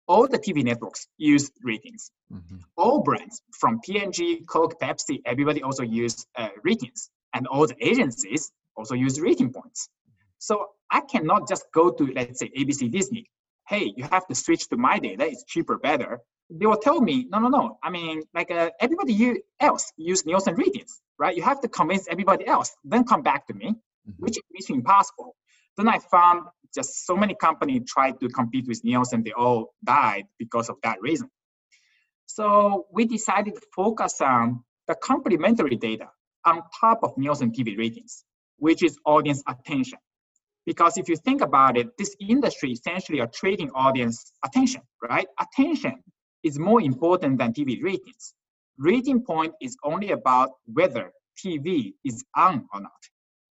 All 0.07 0.27
the 0.27 0.37
TV 0.37 0.63
networks 0.63 1.07
use 1.17 1.49
ratings. 1.63 2.11
Mm-hmm. 2.31 2.57
All 2.77 3.01
brands 3.01 3.41
from 3.59 3.79
P&G, 3.81 4.41
Coke, 4.47 4.79
Pepsi, 4.79 5.21
everybody 5.25 5.63
also 5.63 5.81
use 5.81 6.27
uh, 6.35 6.49
ratings. 6.63 7.09
And 7.33 7.47
all 7.47 7.65
the 7.65 7.75
agencies 7.79 8.51
also 8.77 8.93
use 8.93 9.19
rating 9.19 9.51
points. 9.51 9.89
So 10.37 10.67
I 10.91 11.01
cannot 11.01 11.47
just 11.47 11.65
go 11.73 11.89
to, 11.89 12.13
let's 12.13 12.39
say, 12.39 12.51
ABC 12.55 12.91
Disney. 12.91 13.29
Hey, 13.67 13.93
you 13.97 14.03
have 14.03 14.27
to 14.27 14.35
switch 14.35 14.69
to 14.69 14.77
my 14.77 14.99
data. 14.99 15.25
It's 15.25 15.43
cheaper, 15.43 15.77
better. 15.77 16.21
They 16.49 16.65
will 16.65 16.77
tell 16.77 17.01
me, 17.01 17.25
no, 17.29 17.39
no, 17.39 17.47
no. 17.47 17.79
I 17.83 17.89
mean, 17.89 18.21
like 18.33 18.51
uh, 18.51 18.69
everybody 18.79 19.41
else 19.59 19.91
use 19.97 20.25
Nielsen 20.25 20.55
ratings, 20.55 21.01
right? 21.17 21.35
You 21.35 21.43
have 21.43 21.61
to 21.61 21.67
convince 21.67 22.07
everybody 22.07 22.45
else, 22.45 22.75
then 22.83 23.03
come 23.03 23.23
back 23.23 23.47
to 23.47 23.53
me, 23.53 23.69
mm-hmm. 23.69 24.11
which 24.17 24.37
is 24.37 24.43
mission 24.51 24.75
impossible. 24.75 25.35
Then 25.77 25.89
I 25.89 25.99
found 25.99 26.45
just 26.73 27.05
so 27.05 27.15
many 27.15 27.35
companies 27.35 27.83
tried 27.87 28.19
to 28.19 28.29
compete 28.29 28.67
with 28.67 28.83
Nielsen, 28.83 29.23
they 29.23 29.31
all 29.31 29.73
died 29.83 30.25
because 30.37 30.69
of 30.69 30.75
that 30.83 31.01
reason. 31.01 31.29
So 32.27 32.85
we 32.91 33.05
decided 33.05 33.55
to 33.55 33.61
focus 33.75 34.21
on 34.21 34.63
the 34.87 34.95
complementary 34.95 35.75
data 35.77 36.09
on 36.45 36.61
top 36.79 36.99
of 37.03 37.17
Nielsen 37.17 37.51
TV 37.51 37.77
ratings, 37.77 38.23
which 38.57 38.83
is 38.83 38.97
audience 39.05 39.41
attention. 39.47 39.99
Because 40.65 40.97
if 40.97 41.07
you 41.07 41.15
think 41.15 41.41
about 41.41 41.77
it, 41.77 41.97
this 41.97 42.15
industry 42.19 42.71
essentially 42.71 43.19
are 43.19 43.27
trading 43.27 43.69
audience 43.71 44.31
attention, 44.43 44.81
right? 45.01 45.27
Attention 45.39 46.03
is 46.45 46.57
more 46.57 46.81
important 46.81 47.39
than 47.39 47.51
TV 47.51 47.83
ratings. 47.83 48.33
Rating 48.77 49.21
point 49.21 49.53
is 49.61 49.75
only 49.83 50.11
about 50.11 50.51
whether 50.65 51.11
TV 51.37 51.93
is 52.05 52.23
on 52.35 52.65
or 52.73 52.79
not 52.81 53.01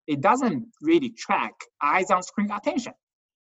it 0.06 0.20
doesn't 0.20 0.66
really 0.80 1.10
track 1.10 1.54
eyes 1.82 2.10
on 2.10 2.22
screen 2.22 2.50
attention. 2.50 2.92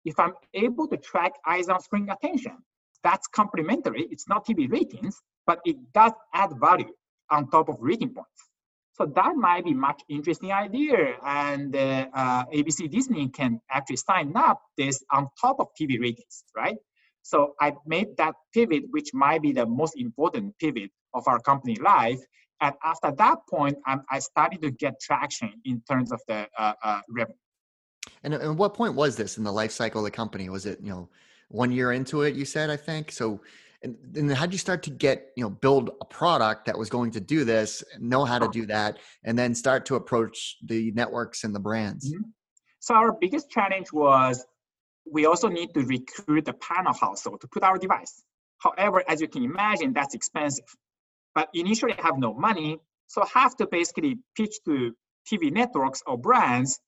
If 0.05 0.19
I'm 0.19 0.33
able 0.55 0.89
to 0.89 0.97
track 0.97 1.33
eyes 1.47 1.69
on 1.69 1.81
screen 1.81 2.09
attention, 2.11 2.57
that's 3.03 3.27
complementary. 3.29 4.07
It's 4.11 4.29
not 4.29 4.47
TV 4.47 4.71
ratings, 4.71 5.21
but 5.47 5.61
it 5.65 5.77
does 5.93 6.13
add 6.35 6.51
value 6.61 6.93
on 7.31 7.49
top 7.51 7.69
of 7.69 7.77
rating 7.81 8.15
points. 8.15 8.51
So 8.95 9.07
that 9.15 9.37
might 9.37 9.65
be 9.65 9.75
much 9.75 10.03
interesting 10.09 10.51
idea, 10.53 11.15
and 11.25 11.75
uh, 11.77 12.07
uh, 12.13 12.45
ABC 12.47 12.91
Disney 12.91 13.29
can 13.29 13.61
actually 13.71 13.99
sign 13.99 14.33
up 14.37 14.61
this 14.77 15.05
on 15.13 15.29
top 15.41 15.61
of 15.61 15.69
TV 15.81 16.01
ratings, 16.01 16.43
right? 16.57 16.77
So 17.23 17.55
I 17.61 17.75
made 17.87 18.17
that 18.17 18.35
pivot, 18.55 18.85
which 18.91 19.11
might 19.13 19.43
be 19.43 19.53
the 19.53 19.67
most 19.67 19.95
important 19.97 20.59
pivot 20.59 20.91
of 21.15 21.27
our 21.27 21.41
company 21.41 21.77
life, 21.77 22.21
and 22.61 22.75
after 22.85 23.13
that 23.13 23.39
point, 23.49 23.77
I'm, 23.87 24.03
i 24.11 24.19
started 24.19 24.63
to 24.63 24.71
get 24.71 25.01
traction 25.01 25.53
in 25.65 25.83
terms 25.89 26.13
of 26.13 26.21
the 26.27 26.49
uh, 26.59 26.73
uh, 26.83 27.01
revenue. 27.09 27.37
And 28.25 28.35
at 28.35 28.57
what 28.57 28.75
point 28.75 28.95
was 28.95 29.17
this 29.17 29.39
in 29.39 29.45
the 29.45 29.53
life 29.53 29.71
cycle 29.71 30.01
of 30.01 30.05
the 30.05 30.11
company? 30.11 30.49
Was 30.49 30.67
it 30.67 30.81
you 30.83 30.91
know 30.91 31.09
one 31.49 31.71
year 31.71 31.93
into 31.93 32.23
it? 32.23 32.35
You 32.35 32.45
said 32.45 32.71
I 32.71 32.77
think 32.77 33.13
so. 33.13 33.41
And 33.85 33.97
then 34.03 34.29
how 34.31 34.45
did 34.47 34.53
you 34.53 34.59
start 34.59 34.83
to 34.85 34.91
get 34.91 35.29
you 35.37 35.45
know 35.45 35.51
build 35.51 35.91
a 36.01 36.05
product 36.05 36.67
that 36.67 36.77
was 36.77 36.91
going 36.91 37.13
to 37.13 37.21
do 37.21 37.45
this, 37.45 37.85
know 38.01 38.25
how 38.25 38.39
to 38.39 38.49
do 38.49 38.67
that, 38.67 38.99
and 39.25 39.39
then 39.39 39.55
start 39.55 39.87
to 39.87 39.95
approach 39.95 40.57
the 40.65 40.91
networks 40.93 41.45
and 41.45 41.55
the 41.55 41.61
brands? 41.61 42.13
Mm-hmm. 42.13 42.23
So 42.81 42.95
our 42.95 43.13
biggest 43.13 43.51
challenge 43.51 43.93
was 43.93 44.45
we 45.11 45.27
also 45.27 45.49
need 45.49 45.75
to 45.75 45.81
recruit 45.81 46.45
the 46.45 46.53
panel 46.53 46.93
household 46.93 47.41
to 47.41 47.49
put 47.49 47.63
our 47.63 47.79
device. 47.79 48.23
However, 48.59 49.03
as 49.09 49.21
you 49.21 49.29
can 49.29 49.45
imagine, 49.45 49.93
that's 49.93 50.15
expensive 50.15 50.65
but 51.39 51.49
initially 51.55 51.95
I 51.97 52.03
have 52.03 52.19
no 52.19 52.35
money. 52.35 52.81
So 53.07 53.25
have 53.33 53.57
to 53.59 53.67
basically 53.69 54.19
pitch 54.37 54.57
to 54.65 54.93
TV 55.31 55.53
networks 55.53 56.03
or 56.05 56.19
brands 56.19 56.81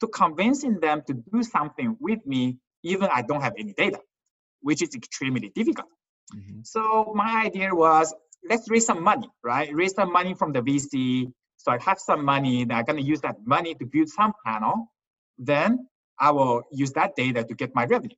to 0.00 0.06
convincing 0.06 0.78
them 0.78 1.02
to 1.08 1.14
do 1.14 1.42
something 1.42 1.96
with 1.98 2.24
me, 2.24 2.58
even 2.84 3.08
I 3.12 3.22
don't 3.22 3.40
have 3.40 3.54
any 3.58 3.72
data, 3.72 3.98
which 4.60 4.80
is 4.80 4.94
extremely 4.94 5.50
difficult. 5.54 5.88
Mm-hmm. 6.32 6.60
So 6.62 7.12
my 7.16 7.42
idea 7.46 7.74
was 7.74 8.14
let's 8.48 8.70
raise 8.70 8.86
some 8.86 9.02
money, 9.02 9.28
right? 9.42 9.74
Raise 9.74 9.94
some 9.94 10.12
money 10.12 10.34
from 10.34 10.52
the 10.52 10.62
VC. 10.62 11.32
So 11.56 11.72
I 11.72 11.78
have 11.82 11.98
some 11.98 12.24
money 12.24 12.64
that 12.64 12.74
I'm 12.76 12.84
gonna 12.84 13.00
use 13.00 13.22
that 13.22 13.36
money 13.44 13.74
to 13.74 13.86
build 13.86 14.08
some 14.08 14.34
panel. 14.44 14.92
Then 15.36 15.88
I 16.18 16.30
will 16.30 16.62
use 16.70 16.92
that 16.92 17.16
data 17.16 17.44
to 17.44 17.54
get 17.54 17.74
my 17.74 17.84
revenue. 17.84 18.16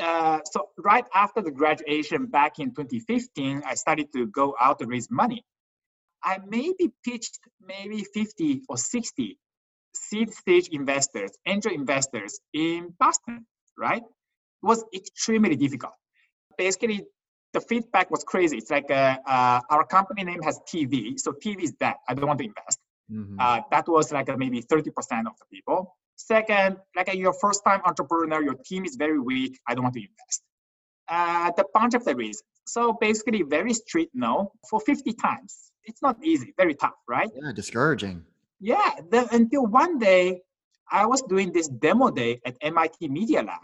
Uh, 0.00 0.38
so 0.44 0.68
right 0.78 1.04
after 1.14 1.42
the 1.42 1.50
graduation 1.50 2.26
back 2.26 2.58
in 2.58 2.68
2015, 2.70 3.62
I 3.66 3.74
started 3.74 4.12
to 4.14 4.26
go 4.26 4.54
out 4.60 4.78
to 4.78 4.86
raise 4.86 5.10
money. 5.10 5.44
I 6.22 6.38
maybe 6.46 6.92
pitched 7.04 7.38
maybe 7.60 8.04
50 8.14 8.62
or 8.68 8.76
60 8.76 9.38
seed 9.94 10.32
stage 10.32 10.68
investors, 10.68 11.32
angel 11.46 11.72
investors 11.72 12.38
in 12.52 12.94
Boston, 12.98 13.46
right? 13.76 14.02
It 14.02 14.66
was 14.66 14.84
extremely 14.94 15.56
difficult. 15.56 15.94
Basically, 16.56 17.04
the 17.52 17.60
feedback 17.60 18.10
was 18.10 18.24
crazy. 18.24 18.58
It's 18.58 18.70
like 18.70 18.90
uh, 18.90 19.18
uh, 19.26 19.60
our 19.70 19.86
company 19.86 20.24
name 20.24 20.42
has 20.42 20.60
TV, 20.68 21.18
so 21.18 21.32
TV 21.32 21.62
is 21.62 21.72
dead. 21.72 21.94
I 22.08 22.14
don't 22.14 22.26
want 22.26 22.38
to 22.40 22.44
invest. 22.44 22.78
Mm-hmm. 23.10 23.36
Uh, 23.40 23.60
that 23.70 23.88
was 23.88 24.12
like 24.12 24.28
maybe 24.36 24.62
30% 24.62 24.88
of 25.26 25.38
the 25.38 25.46
people. 25.50 25.96
Second, 26.18 26.78
like 26.96 27.14
your 27.14 27.32
first 27.32 27.62
time 27.64 27.80
entrepreneur, 27.86 28.42
your 28.42 28.56
team 28.66 28.84
is 28.84 28.96
very 28.96 29.20
weak. 29.20 29.58
I 29.68 29.74
don't 29.74 29.84
want 29.84 29.94
to 29.94 30.00
invest. 30.00 30.42
Uh, 31.08 31.52
the 31.56 31.64
bunch 31.72 31.94
of 31.94 32.04
the 32.04 32.14
reasons. 32.14 32.42
So 32.66 32.92
basically, 32.92 33.42
very 33.42 33.72
strict 33.72 34.10
no 34.14 34.52
for 34.68 34.80
50 34.80 35.12
times. 35.14 35.70
It's 35.84 36.02
not 36.02 36.16
easy, 36.22 36.52
very 36.58 36.74
tough, 36.74 36.98
right? 37.08 37.30
Yeah, 37.34 37.52
discouraging. 37.54 38.24
Yeah, 38.60 38.90
the, 39.10 39.28
until 39.32 39.64
one 39.66 39.98
day, 39.98 40.42
I 40.90 41.06
was 41.06 41.22
doing 41.22 41.52
this 41.52 41.68
demo 41.68 42.10
day 42.10 42.40
at 42.44 42.56
MIT 42.60 43.08
Media 43.08 43.42
Lab. 43.42 43.60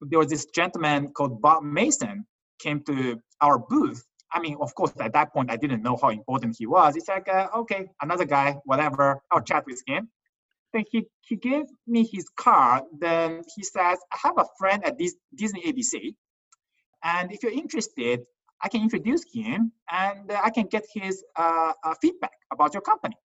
There 0.00 0.18
was 0.18 0.28
this 0.28 0.46
gentleman 0.46 1.08
called 1.08 1.42
Bob 1.42 1.64
Mason 1.64 2.24
came 2.60 2.82
to 2.84 3.20
our 3.40 3.58
booth. 3.58 4.02
I 4.32 4.40
mean, 4.40 4.56
of 4.60 4.74
course, 4.74 4.92
at 5.00 5.12
that 5.12 5.32
point, 5.34 5.50
I 5.50 5.56
didn't 5.56 5.82
know 5.82 5.98
how 6.00 6.10
important 6.10 6.56
he 6.58 6.66
was. 6.66 6.96
It's 6.96 7.08
like, 7.08 7.28
uh, 7.28 7.48
okay, 7.56 7.88
another 8.00 8.24
guy, 8.24 8.56
whatever. 8.64 9.20
I'll 9.30 9.42
chat 9.42 9.64
with 9.66 9.82
him 9.86 10.08
he, 10.90 11.06
he 11.20 11.36
gave 11.36 11.64
me 11.86 12.08
his 12.10 12.28
card. 12.36 12.84
Then 12.98 13.42
he 13.54 13.62
says, 13.62 13.98
I 14.12 14.18
have 14.22 14.38
a 14.38 14.46
friend 14.58 14.84
at 14.84 14.98
this 14.98 15.14
Disney 15.34 15.62
ABC. 15.62 16.14
And 17.02 17.32
if 17.32 17.42
you're 17.42 17.52
interested, 17.52 18.24
I 18.62 18.68
can 18.68 18.82
introduce 18.82 19.22
him 19.32 19.72
and 19.90 20.32
I 20.32 20.50
can 20.50 20.66
get 20.66 20.84
his 20.92 21.22
uh, 21.36 21.72
uh, 21.84 21.94
feedback 22.00 22.32
about 22.52 22.74
your 22.74 22.80
company. 22.80 23.16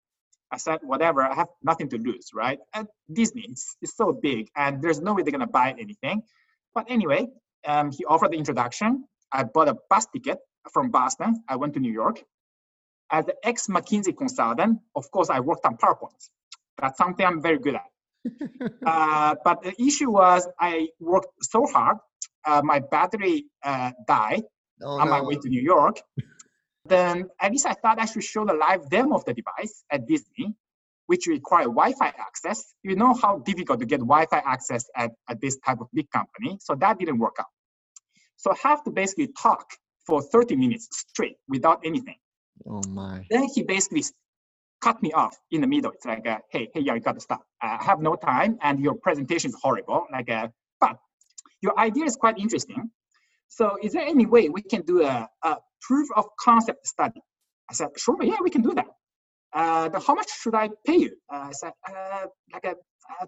I 0.52 0.58
said, 0.58 0.80
whatever, 0.84 1.22
I 1.22 1.34
have 1.34 1.48
nothing 1.64 1.88
to 1.90 1.98
lose, 1.98 2.32
right? 2.34 2.60
And 2.74 2.88
Disney 3.12 3.44
is, 3.50 3.78
is 3.82 3.96
so 3.96 4.12
big 4.12 4.50
and 4.56 4.82
there's 4.82 5.00
no 5.00 5.14
way 5.14 5.24
they're 5.24 5.32
gonna 5.32 5.48
buy 5.48 5.74
anything. 5.80 6.24
But 6.76 6.86
anyway, 6.90 7.28
um, 7.66 7.92
he 7.92 8.04
offered 8.06 8.32
the 8.32 8.38
introduction. 8.38 9.06
I 9.32 9.44
bought 9.44 9.70
a 9.70 9.78
bus 9.90 10.08
ticket 10.14 10.40
from 10.74 10.92
Boston. 10.92 11.44
I 11.48 11.56
went 11.56 11.74
to 11.76 11.80
New 11.80 11.92
York. 11.92 12.22
As 13.10 13.26
the 13.26 13.36
ex 13.44 13.68
McKinsey 13.68 14.16
consultant, 14.16 14.80
of 14.96 15.10
course, 15.12 15.30
I 15.30 15.40
worked 15.40 15.66
on 15.66 15.78
PowerPoints. 15.78 16.30
That's 16.82 16.98
something 16.98 17.26
I'm 17.26 17.42
very 17.42 17.60
good 17.60 17.76
at. 17.76 17.90
uh, 18.86 19.36
but 19.44 19.64
the 19.64 19.74
issue 19.82 20.12
was 20.12 20.48
I 20.60 20.90
worked 21.00 21.34
so 21.42 21.66
hard, 21.66 21.98
uh, 22.46 22.62
my 22.64 22.80
battery 22.80 23.46
uh, 23.64 23.92
died 24.08 24.44
oh, 24.84 25.00
on 25.00 25.08
no. 25.08 25.12
my 25.12 25.22
way 25.22 25.36
to 25.36 25.50
New 25.50 25.62
York. 25.62 25.98
then 26.86 27.30
at 27.40 27.52
least 27.52 27.66
I 27.66 27.74
thought 27.74 28.00
I 28.00 28.06
should 28.06 28.24
show 28.24 28.46
the 28.46 28.54
live 28.54 28.90
demo 28.90 29.16
of 29.16 29.26
the 29.26 29.34
device 29.34 29.84
at 29.92 30.08
Disney, 30.08 30.54
which 31.08 31.28
require 31.28 31.66
Wi-Fi 31.66 32.08
access. 32.08 32.74
You 32.84 32.96
know 32.96 33.14
how 33.14 33.40
difficult 33.40 33.80
to 33.80 33.86
get 33.86 34.00
Wi-Fi 34.00 34.42
access 34.46 34.86
at, 34.96 35.12
at 35.30 35.40
this 35.42 35.58
type 35.66 35.80
of 35.82 35.88
big 35.94 36.10
company. 36.10 36.58
So 36.62 36.76
that 36.76 37.00
didn't 37.00 37.20
work 37.20 37.36
out. 37.40 37.52
So 38.38 38.52
I 38.52 38.56
have 38.68 38.84
to 38.86 38.92
basically 38.92 39.30
talk 39.40 39.66
for 40.06 40.22
30 40.22 40.56
minutes 40.56 40.88
straight 40.92 41.38
without 41.48 41.82
anything. 41.86 42.18
Oh 42.68 42.82
my. 42.90 43.26
Then 43.30 43.44
he 43.54 43.64
basically 43.64 44.04
cut 44.82 45.02
me 45.02 45.12
off 45.14 45.38
in 45.52 45.62
the 45.62 45.68
middle. 45.68 45.92
It's 45.92 46.06
like, 46.06 46.28
uh, 46.28 46.40
hey, 46.50 46.70
hey, 46.74 46.82
yeah, 46.82 46.96
you 46.96 47.00
got 47.00 47.16
to 47.16 47.22
stop. 47.22 47.42
Uh, 47.64 47.78
I 47.80 47.84
have 47.84 48.00
no 48.02 48.16
time, 48.16 48.58
and 48.62 48.80
your 48.80 48.96
presentation 48.96 49.50
is 49.50 49.58
horrible. 49.62 50.06
Like, 50.12 50.30
uh, 50.30 50.48
but 50.80 50.98
your 51.62 51.78
idea 51.80 52.06
is 52.06 52.16
quite 52.16 52.38
interesting. 52.38 52.90
So, 53.48 53.78
is 53.82 53.94
there 53.94 54.04
any 54.04 54.26
way 54.26 54.50
we 54.50 54.62
can 54.62 54.82
do 54.82 55.04
a, 55.04 55.28
a 55.44 55.58
proof 55.82 56.08
of 56.16 56.26
concept 56.40 56.88
study? 56.88 57.22
I 57.70 57.74
said, 57.74 57.90
sure, 57.98 58.18
yeah, 58.22 58.38
we 58.42 58.50
can 58.50 58.62
do 58.62 58.74
that. 58.74 58.88
Uh, 59.54 59.90
but 59.90 60.04
how 60.04 60.14
much 60.16 60.30
should 60.32 60.56
I 60.56 60.70
pay 60.86 60.98
you? 60.98 61.16
Uh, 61.32 61.50
I 61.50 61.52
said, 61.52 61.72
uh, 61.88 62.26
like, 62.54 62.76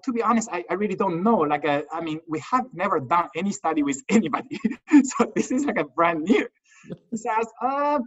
to 0.04 0.14
be 0.14 0.22
honest, 0.22 0.50
I, 0.52 0.64
I 0.70 0.76
really 0.76 0.96
don't 0.96 1.24
know. 1.24 1.38
Like, 1.38 1.66
I 1.66 2.02
mean, 2.02 2.20
we 2.28 2.42
have 2.52 2.66
never 2.74 3.00
done 3.00 3.28
any 3.36 3.52
study 3.52 3.84
with 3.84 4.02
anybody, 4.10 4.60
so 5.04 5.32
this 5.36 5.52
is 5.52 5.66
like 5.66 5.78
a 5.78 5.84
brand 5.84 6.24
new. 6.24 6.48
He 7.12 7.18
says, 7.18 7.48
uh, 7.62 8.00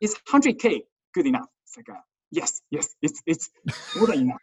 is 0.00 0.14
100k 0.28 0.82
good 1.14 1.26
enough? 1.26 1.48
It's 1.64 1.76
like, 1.76 1.96
yes, 2.30 2.60
yes, 2.70 2.94
it's 3.02 3.22
it's 3.26 3.50
than 3.94 4.20
enough. 4.20 4.40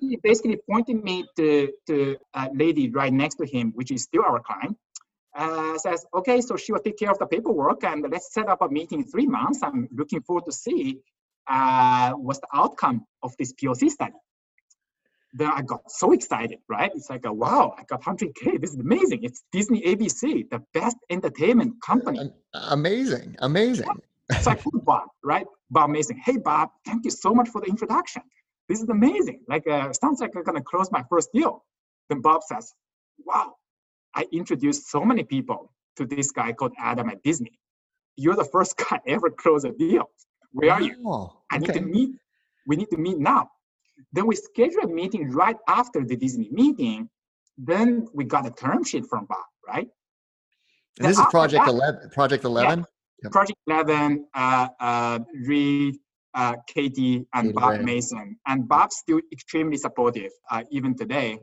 he 0.00 0.16
basically 0.22 0.58
pointed 0.70 1.02
me 1.02 1.24
to, 1.36 1.72
to 1.86 2.16
a 2.34 2.48
lady 2.54 2.90
right 2.90 3.12
next 3.12 3.36
to 3.36 3.46
him, 3.46 3.72
which 3.74 3.90
is 3.90 4.04
still 4.04 4.22
our 4.22 4.40
client. 4.40 4.76
Uh, 5.36 5.78
says, 5.78 6.04
okay, 6.14 6.40
so 6.40 6.56
she 6.56 6.72
will 6.72 6.80
take 6.80 6.98
care 6.98 7.10
of 7.10 7.18
the 7.18 7.26
paperwork 7.26 7.84
and 7.84 8.04
let's 8.10 8.32
set 8.32 8.48
up 8.48 8.62
a 8.62 8.68
meeting 8.68 9.00
in 9.00 9.06
three 9.06 9.26
months. 9.26 9.60
I'm 9.62 9.88
looking 9.92 10.22
forward 10.22 10.44
to 10.46 10.52
see 10.52 11.00
uh, 11.48 12.12
what's 12.12 12.40
the 12.40 12.48
outcome 12.52 13.06
of 13.22 13.36
this 13.38 13.52
POC 13.52 13.90
study. 13.90 14.14
Then 15.34 15.50
I 15.50 15.62
got 15.62 15.82
so 15.90 16.12
excited, 16.12 16.58
right? 16.68 16.90
It's 16.94 17.10
like, 17.10 17.26
a, 17.26 17.32
wow, 17.32 17.74
I 17.78 17.84
got 17.84 18.02
100K. 18.02 18.60
This 18.60 18.70
is 18.70 18.78
amazing. 18.78 19.20
It's 19.22 19.44
Disney 19.52 19.82
ABC, 19.82 20.48
the 20.50 20.62
best 20.72 20.96
entertainment 21.10 21.74
company. 21.84 22.32
Amazing, 22.54 23.36
amazing. 23.40 23.86
So 24.40 24.50
I 24.50 24.54
called 24.56 24.84
Bob, 24.84 25.08
right? 25.24 25.46
Bob 25.70 25.90
Mason. 25.90 26.20
Hey, 26.24 26.36
Bob, 26.36 26.70
thank 26.84 27.04
you 27.04 27.10
so 27.10 27.34
much 27.34 27.48
for 27.48 27.60
the 27.60 27.66
introduction. 27.66 28.22
This 28.68 28.82
is 28.82 28.88
amazing. 28.88 29.40
Like, 29.48 29.66
uh, 29.66 29.92
sounds 29.92 30.20
like 30.20 30.32
I'm 30.36 30.42
gonna 30.42 30.62
close 30.62 30.92
my 30.92 31.02
first 31.08 31.30
deal. 31.32 31.64
Then 32.10 32.20
Bob 32.20 32.42
says, 32.42 32.74
wow, 33.24 33.54
I 34.14 34.26
introduced 34.32 34.90
so 34.90 35.04
many 35.04 35.24
people 35.24 35.72
to 35.96 36.06
this 36.06 36.30
guy 36.30 36.52
called 36.52 36.72
Adam 36.78 37.08
at 37.08 37.22
Disney. 37.22 37.58
You're 38.16 38.36
the 38.36 38.44
first 38.44 38.76
guy 38.90 39.00
ever 39.06 39.30
close 39.30 39.64
a 39.64 39.72
deal. 39.72 40.10
Where 40.52 40.72
are 40.72 40.82
you? 40.82 40.96
Oh, 41.06 41.40
I 41.50 41.58
need 41.58 41.72
to 41.72 41.80
meet. 41.80 42.10
We 42.66 42.76
need 42.76 42.90
to 42.90 42.98
meet 42.98 43.18
now. 43.18 43.50
Then 44.12 44.26
we 44.26 44.36
schedule 44.36 44.82
a 44.82 44.88
meeting 44.88 45.30
right 45.30 45.56
after 45.68 46.04
the 46.04 46.16
Disney 46.16 46.48
meeting. 46.52 47.08
Then 47.56 48.06
we 48.14 48.24
got 48.24 48.46
a 48.46 48.50
term 48.50 48.84
sheet 48.84 49.06
from 49.06 49.26
Bob, 49.26 49.44
right? 49.66 49.88
And 50.98 51.08
this 51.08 51.18
is 51.18 51.26
Project 51.30 51.64
that, 51.64 51.70
11. 51.70 52.10
Project 52.10 52.44
11? 52.44 52.84
Yep. 53.22 53.32
Project 53.32 53.58
11, 53.66 54.26
uh, 54.34 54.68
uh, 54.78 55.18
Reed, 55.46 55.98
uh, 56.34 56.54
Katie, 56.66 57.26
and 57.34 57.52
Bob. 57.52 57.80
Mason. 57.80 58.38
And 58.46 58.68
Bob's 58.68 58.96
still 58.96 59.20
extremely 59.32 59.76
supportive, 59.76 60.30
uh, 60.50 60.62
even 60.70 60.96
today. 60.96 61.38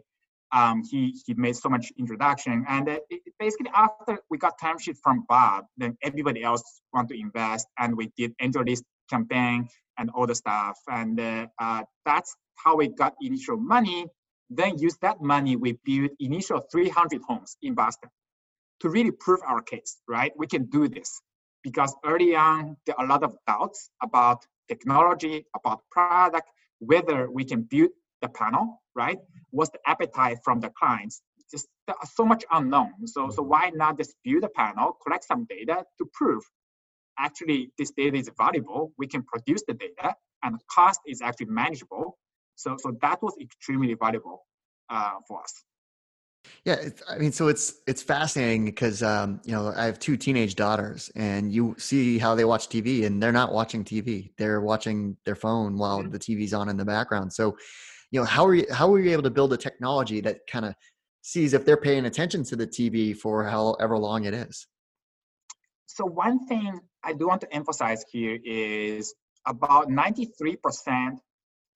Um, 0.54 0.84
he, 0.90 1.14
he 1.26 1.34
made 1.34 1.56
so 1.58 1.68
much 1.68 1.92
introduction. 1.98 2.66
And 2.70 2.88
uh, 2.88 3.00
it, 3.10 3.22
basically, 3.40 3.72
after 3.76 4.20
we 4.30 4.38
got 4.38 4.54
term 4.62 4.80
sheet 4.80 4.96
from 5.04 5.26
Bob, 5.28 5.66
then 5.76 5.98
everybody 6.02 6.44
else 6.44 6.82
want 6.94 7.10
to 7.10 7.20
invest. 7.20 7.68
And 7.78 7.98
we 7.98 8.12
did 8.16 8.34
AngelList 8.42 8.84
campaign 9.10 9.68
and 9.98 10.10
all 10.12 10.28
the 10.28 10.36
stuff. 10.36 10.78
And 10.88 11.20
uh, 11.20 11.48
uh, 11.60 11.84
that's 12.06 12.36
how 12.64 12.78
we 12.78 12.88
got 12.88 13.16
initial 13.22 13.58
money. 13.58 14.06
Then 14.50 14.78
use 14.78 14.96
that 15.02 15.22
money, 15.22 15.56
we 15.56 15.78
built 15.84 16.12
initial 16.20 16.62
300 16.72 17.22
homes 17.28 17.58
in 17.62 17.74
Boston 17.74 18.10
to 18.82 18.90
really 18.90 19.12
prove 19.12 19.40
our 19.46 19.62
case, 19.62 19.98
right? 20.08 20.32
We 20.38 20.48
can 20.48 20.66
do 20.66 20.88
this 20.88 21.22
because 21.65 21.95
early 22.06 22.36
on, 22.36 22.78
there 22.86 22.95
are 22.99 23.06
a 23.06 23.10
lot 23.10 23.23
of 23.23 23.36
doubts 23.47 23.89
about 24.08 24.45
technology, 24.67 25.45
about 25.60 25.80
product, 25.91 26.47
whether 26.80 27.19
we 27.30 27.43
can 27.43 27.63
build 27.63 27.89
the 28.21 28.30
panel, 28.30 28.84
right? 28.95 29.17
What's 29.49 29.71
the 29.71 29.80
appetite 29.88 30.38
from 30.45 30.60
the 30.60 30.69
clients? 30.69 31.23
Just 31.51 31.67
so 32.13 32.23
much 32.23 32.43
unknown. 32.51 32.91
So, 33.08 33.32
so 33.32 33.41
why 33.41 33.71
not 33.73 33.97
just 33.97 34.13
build 34.23 34.43
a 34.43 34.49
panel, 34.49 34.97
collect 35.04 35.23
some 35.25 35.45
data 35.49 35.84
to 35.97 36.10
prove 36.13 36.43
actually 37.17 37.71
this 37.78 37.91
data 37.91 38.17
is 38.17 38.30
valuable. 38.38 38.91
We 38.97 39.08
can 39.08 39.23
produce 39.23 39.63
the 39.67 39.73
data 39.73 40.15
and 40.43 40.56
the 40.56 40.63
cost 40.69 40.99
is 41.08 41.21
actually 41.21 41.47
manageable. 41.47 42.17
So, 42.56 42.78
so 42.80 42.95
that 43.01 43.21
was 43.21 43.34
extremely 43.41 43.93
valuable 43.95 44.45
uh, 44.89 45.15
for 45.28 45.41
us. 45.41 45.64
Yeah, 46.66 46.90
I 47.08 47.18
mean, 47.18 47.32
so 47.32 47.48
it's 47.48 47.76
it's 47.86 48.02
fascinating 48.02 48.66
because 48.66 49.04
um, 49.04 49.40
you 49.46 49.52
know 49.52 49.72
I 49.76 49.86
have 49.86 50.00
two 50.00 50.18
teenage 50.18 50.56
daughters, 50.56 51.12
and 51.16 51.52
you 51.52 51.76
see 51.78 52.18
how 52.18 52.34
they 52.34 52.46
watch 52.46 52.70
TV, 52.70 53.06
and 53.06 53.22
they're 53.22 53.32
not 53.32 53.54
watching 53.54 53.84
TV; 53.84 54.32
they're 54.38 54.62
watching 54.62 55.16
their 55.26 55.36
phone 55.36 55.78
while 55.78 56.02
mm-hmm. 56.02 56.12
the 56.12 56.20
TV's 56.20 56.54
on 56.54 56.70
in 56.70 56.78
the 56.78 56.86
background. 56.86 57.32
So, 57.32 57.56
you 58.12 58.20
know, 58.20 58.26
how 58.26 58.46
are 58.46 58.56
you 58.56 58.66
how 58.72 58.92
are 58.94 59.00
you 59.00 59.12
able 59.12 59.24
to 59.24 59.30
build 59.30 59.54
a 59.54 59.58
technology 59.58 60.22
that 60.22 60.40
kind 60.48 60.66
of 60.66 60.74
sees 61.22 61.54
if 61.54 61.66
they're 61.66 61.78
paying 61.78 62.06
attention 62.06 62.44
to 62.46 62.56
the 62.56 62.68
TV 62.68 63.16
for 63.16 63.44
however 63.44 63.98
long 63.98 64.26
it 64.26 64.34
is? 64.34 64.68
So 65.86 66.06
one 66.06 66.46
thing 66.48 66.80
I 67.04 67.14
do 67.14 67.28
want 67.28 67.42
to 67.42 67.54
emphasize 67.54 68.04
here 68.12 68.40
is 68.44 69.14
about 69.46 69.90
93% 69.90 71.18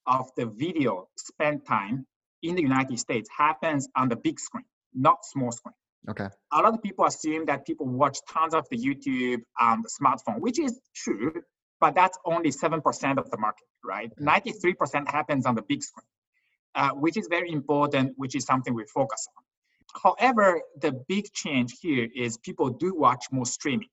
of 0.07 0.29
the 0.35 0.45
video 0.47 1.07
spend 1.17 1.65
time 1.65 2.05
in 2.43 2.55
the 2.55 2.61
United 2.61 2.99
States 2.99 3.29
happens 3.35 3.87
on 3.95 4.09
the 4.09 4.15
big 4.15 4.39
screen, 4.39 4.65
not 4.93 5.25
small 5.25 5.51
screen. 5.51 5.73
Okay. 6.09 6.27
A 6.53 6.61
lot 6.61 6.73
of 6.73 6.81
people 6.81 7.05
assume 7.05 7.45
that 7.45 7.65
people 7.65 7.85
watch 7.87 8.17
tons 8.29 8.53
of 8.53 8.65
the 8.69 8.77
YouTube 8.77 9.41
on 9.59 9.83
the 9.83 9.89
smartphone, 9.89 10.39
which 10.39 10.59
is 10.59 10.79
true, 10.95 11.33
but 11.81 11.93
that's 11.93 12.17
only 12.25 12.51
7% 12.51 13.17
of 13.17 13.29
the 13.29 13.37
market, 13.37 13.67
right? 13.83 14.11
93% 14.19 15.09
happens 15.09 15.45
on 15.45 15.55
the 15.55 15.61
big 15.63 15.83
screen, 15.83 16.05
uh, 16.75 16.91
which 16.91 17.17
is 17.17 17.27
very 17.29 17.51
important, 17.51 18.13
which 18.15 18.35
is 18.35 18.45
something 18.45 18.73
we 18.73 18.85
focus 18.85 19.27
on. 19.37 19.43
However, 20.03 20.61
the 20.79 20.93
big 21.07 21.31
change 21.33 21.75
here 21.81 22.07
is 22.15 22.37
people 22.37 22.69
do 22.69 22.95
watch 22.95 23.25
more 23.31 23.45
streaming 23.45 23.89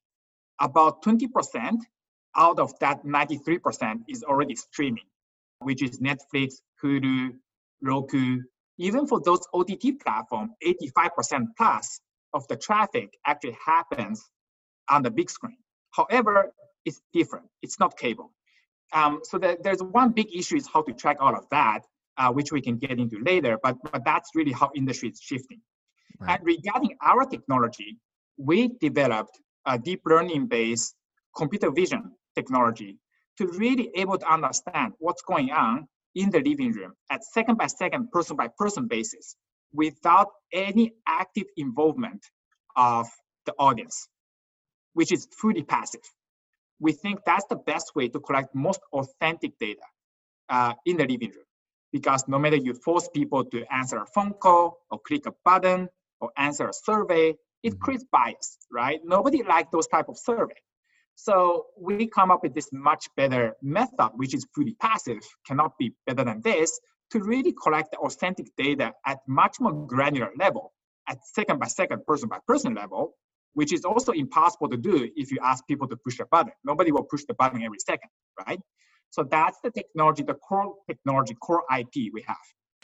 about 0.60 1.02
20% 1.02 1.78
out 2.36 2.58
of 2.58 2.78
that 2.80 3.04
93% 3.04 4.00
is 4.08 4.22
already 4.22 4.54
streaming, 4.54 5.04
which 5.60 5.82
is 5.82 6.00
Netflix, 6.00 6.54
Hulu, 6.82 7.34
Roku. 7.82 8.40
Even 8.78 9.06
for 9.06 9.20
those 9.20 9.40
OTT 9.54 10.00
platforms, 10.02 10.52
85% 10.64 11.46
plus 11.56 12.00
of 12.34 12.46
the 12.48 12.56
traffic 12.56 13.14
actually 13.26 13.56
happens 13.64 14.22
on 14.90 15.02
the 15.02 15.10
big 15.10 15.30
screen. 15.30 15.56
However, 15.92 16.52
it's 16.84 17.00
different. 17.12 17.46
It's 17.62 17.80
not 17.80 17.96
cable. 17.96 18.32
Um, 18.92 19.20
so 19.24 19.38
the, 19.38 19.56
there's 19.62 19.82
one 19.82 20.10
big 20.12 20.34
issue 20.34 20.56
is 20.56 20.68
how 20.72 20.82
to 20.82 20.92
track 20.92 21.16
all 21.20 21.34
of 21.34 21.46
that, 21.50 21.80
uh, 22.18 22.32
which 22.32 22.52
we 22.52 22.60
can 22.60 22.76
get 22.76 22.98
into 22.98 23.18
later. 23.24 23.58
But 23.62 23.76
but 23.82 24.04
that's 24.04 24.30
really 24.34 24.52
how 24.52 24.70
industry 24.74 25.08
is 25.08 25.20
shifting. 25.20 25.60
Right. 26.20 26.38
And 26.38 26.46
regarding 26.46 26.96
our 27.02 27.24
technology, 27.24 27.98
we 28.36 28.68
developed 28.80 29.38
a 29.66 29.78
deep 29.78 30.02
learning 30.06 30.46
based 30.46 30.94
computer 31.36 31.70
vision 31.70 32.12
technology 32.34 32.98
to 33.38 33.48
really 33.48 33.90
able 33.94 34.18
to 34.18 34.32
understand 34.32 34.92
what's 34.98 35.22
going 35.22 35.50
on 35.50 35.88
in 36.16 36.30
the 36.30 36.40
living 36.40 36.72
room 36.72 36.92
at 37.10 37.22
second 37.22 37.56
by 37.56 37.68
second, 37.68 38.10
person 38.10 38.36
by 38.36 38.48
person 38.58 38.88
basis 38.88 39.36
without 39.72 40.28
any 40.52 40.94
active 41.06 41.44
involvement 41.56 42.24
of 42.74 43.06
the 43.44 43.52
audience, 43.58 44.08
which 44.94 45.12
is 45.12 45.28
fully 45.30 45.62
passive. 45.62 46.00
We 46.80 46.92
think 46.92 47.20
that's 47.24 47.44
the 47.46 47.56
best 47.56 47.94
way 47.94 48.08
to 48.08 48.18
collect 48.18 48.54
most 48.54 48.80
authentic 48.92 49.58
data 49.60 49.86
uh, 50.48 50.72
in 50.86 50.96
the 50.96 51.06
living 51.06 51.30
room. 51.30 51.44
Because 51.92 52.24
no 52.26 52.38
matter 52.38 52.56
you 52.56 52.74
force 52.74 53.08
people 53.14 53.44
to 53.44 53.64
answer 53.72 53.98
a 53.98 54.06
phone 54.06 54.32
call 54.32 54.78
or 54.90 54.98
click 55.06 55.26
a 55.26 55.32
button 55.44 55.88
or 56.20 56.30
answer 56.36 56.68
a 56.68 56.72
survey, 56.72 57.34
it 57.62 57.72
mm-hmm. 57.72 57.78
creates 57.78 58.04
bias, 58.10 58.58
right? 58.72 59.00
Nobody 59.04 59.42
likes 59.42 59.68
those 59.72 59.86
type 59.86 60.08
of 60.08 60.18
survey. 60.18 60.54
So 61.16 61.66
we 61.78 62.06
come 62.06 62.30
up 62.30 62.42
with 62.42 62.54
this 62.54 62.68
much 62.72 63.08
better 63.16 63.56
method, 63.62 64.10
which 64.14 64.34
is 64.34 64.46
fully 64.54 64.74
passive, 64.80 65.22
cannot 65.46 65.72
be 65.78 65.92
better 66.06 66.24
than 66.24 66.42
this, 66.42 66.78
to 67.10 67.20
really 67.20 67.52
collect 67.62 67.92
the 67.92 67.98
authentic 67.98 68.48
data 68.56 68.92
at 69.06 69.18
much 69.26 69.56
more 69.58 69.72
granular 69.86 70.30
level, 70.38 70.72
at 71.08 71.18
second 71.34 71.58
by 71.58 71.66
second, 71.66 72.04
person 72.06 72.28
by 72.28 72.38
person 72.46 72.74
level, 72.74 73.14
which 73.54 73.72
is 73.72 73.84
also 73.86 74.12
impossible 74.12 74.68
to 74.68 74.76
do 74.76 75.08
if 75.16 75.32
you 75.32 75.38
ask 75.42 75.66
people 75.66 75.88
to 75.88 75.96
push 75.96 76.20
a 76.20 76.26
button. 76.26 76.52
Nobody 76.64 76.92
will 76.92 77.04
push 77.04 77.24
the 77.26 77.34
button 77.34 77.62
every 77.62 77.78
second, 77.78 78.10
right? 78.46 78.60
So 79.08 79.22
that's 79.22 79.58
the 79.64 79.70
technology, 79.70 80.22
the 80.22 80.34
core 80.34 80.74
technology, 80.86 81.34
core 81.34 81.64
IP 81.78 82.12
we 82.12 82.22
have. 82.26 82.36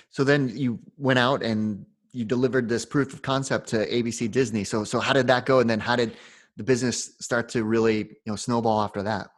So 0.09 0.25
then 0.25 0.51
you 0.57 0.79
went 0.97 1.18
out 1.18 1.42
and 1.42 1.85
you 2.12 2.25
delivered 2.25 2.68
this 2.68 2.87
proof 2.87 3.12
of 3.12 3.21
concept 3.21 3.68
to 3.68 3.87
ABC 3.87 4.31
Disney. 4.31 4.64
So 4.64 4.85
so 4.85 5.01
how 5.01 5.12
did 5.12 5.27
that 5.27 5.45
go? 5.45 5.61
And 5.61 5.68
then 5.68 5.81
how 5.81 5.97
did 5.97 6.16
the 6.57 6.65
business 6.65 7.15
start 7.21 7.49
to 7.51 7.65
really 7.65 7.99
you 7.99 8.29
know 8.29 8.37
snowball 8.37 8.83
after 8.83 9.03
that? 9.03 9.29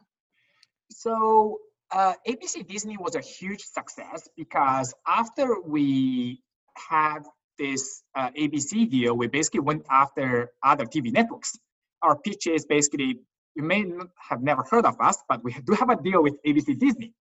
So 0.91 1.59
uh, 1.91 2.13
ABC 2.27 2.67
Disney 2.67 2.97
was 2.97 3.15
a 3.15 3.21
huge 3.21 3.61
success 3.61 4.27
because 4.35 4.93
after 5.07 5.61
we 5.61 6.41
had 6.89 7.19
this 7.57 8.03
uh, 8.15 8.29
ABC 8.31 8.89
deal, 8.89 9.15
we 9.15 9.27
basically 9.27 9.61
went 9.61 9.85
after 9.89 10.51
other 10.63 10.85
TV 10.85 11.11
networks. 11.11 11.57
Our 12.01 12.17
pitch 12.17 12.47
is 12.47 12.65
basically 12.65 13.19
you 13.55 13.63
may 13.63 13.85
have 14.29 14.41
never 14.41 14.63
heard 14.69 14.85
of 14.85 14.99
us, 14.99 15.17
but 15.29 15.43
we 15.43 15.53
do 15.65 15.73
have 15.73 15.89
a 15.89 15.95
deal 15.95 16.21
with 16.21 16.35
ABC 16.45 16.77
Disney. 16.77 17.13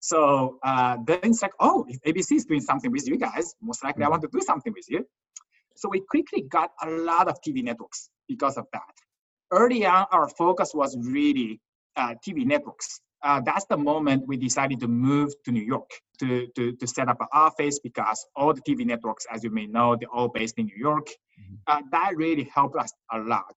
So 0.00 0.58
uh, 0.62 0.98
then 1.06 1.20
it's 1.22 1.42
like, 1.42 1.52
oh, 1.60 1.86
if 1.88 2.00
ABC 2.02 2.36
is 2.36 2.44
doing 2.44 2.60
something 2.60 2.90
with 2.90 3.06
you 3.06 3.16
guys, 3.16 3.54
most 3.62 3.84
likely 3.84 4.02
mm-hmm. 4.02 4.08
I 4.08 4.10
want 4.10 4.22
to 4.22 4.28
do 4.32 4.40
something 4.40 4.72
with 4.72 4.86
you. 4.88 5.06
So 5.76 5.88
we 5.88 6.00
quickly 6.00 6.42
got 6.42 6.70
a 6.82 6.90
lot 6.90 7.28
of 7.28 7.36
TV 7.46 7.62
networks 7.62 8.10
because 8.28 8.56
of 8.56 8.66
that. 8.72 8.94
Early 9.54 9.86
on, 9.86 10.06
our 10.10 10.28
focus 10.28 10.72
was 10.74 10.96
really 10.98 11.60
uh, 11.96 12.14
TV 12.26 12.44
networks. 12.44 13.00
Uh, 13.22 13.40
that's 13.40 13.64
the 13.66 13.76
moment 13.76 14.26
we 14.26 14.36
decided 14.36 14.80
to 14.80 14.88
move 14.88 15.32
to 15.44 15.52
New 15.52 15.62
York 15.62 15.88
to, 16.18 16.48
to, 16.56 16.72
to 16.72 16.86
set 16.88 17.08
up 17.08 17.20
an 17.20 17.28
office 17.32 17.78
because 17.78 18.26
all 18.34 18.52
the 18.52 18.60
TV 18.62 18.84
networks, 18.84 19.26
as 19.32 19.44
you 19.44 19.50
may 19.50 19.66
know, 19.66 19.94
they're 19.94 20.10
all 20.12 20.28
based 20.28 20.58
in 20.58 20.66
New 20.66 20.76
York. 20.76 21.06
Mm-hmm. 21.06 21.54
Uh, 21.68 21.82
that 21.92 22.16
really 22.16 22.50
helped 22.52 22.76
us 22.76 22.92
a 23.12 23.18
lot. 23.18 23.54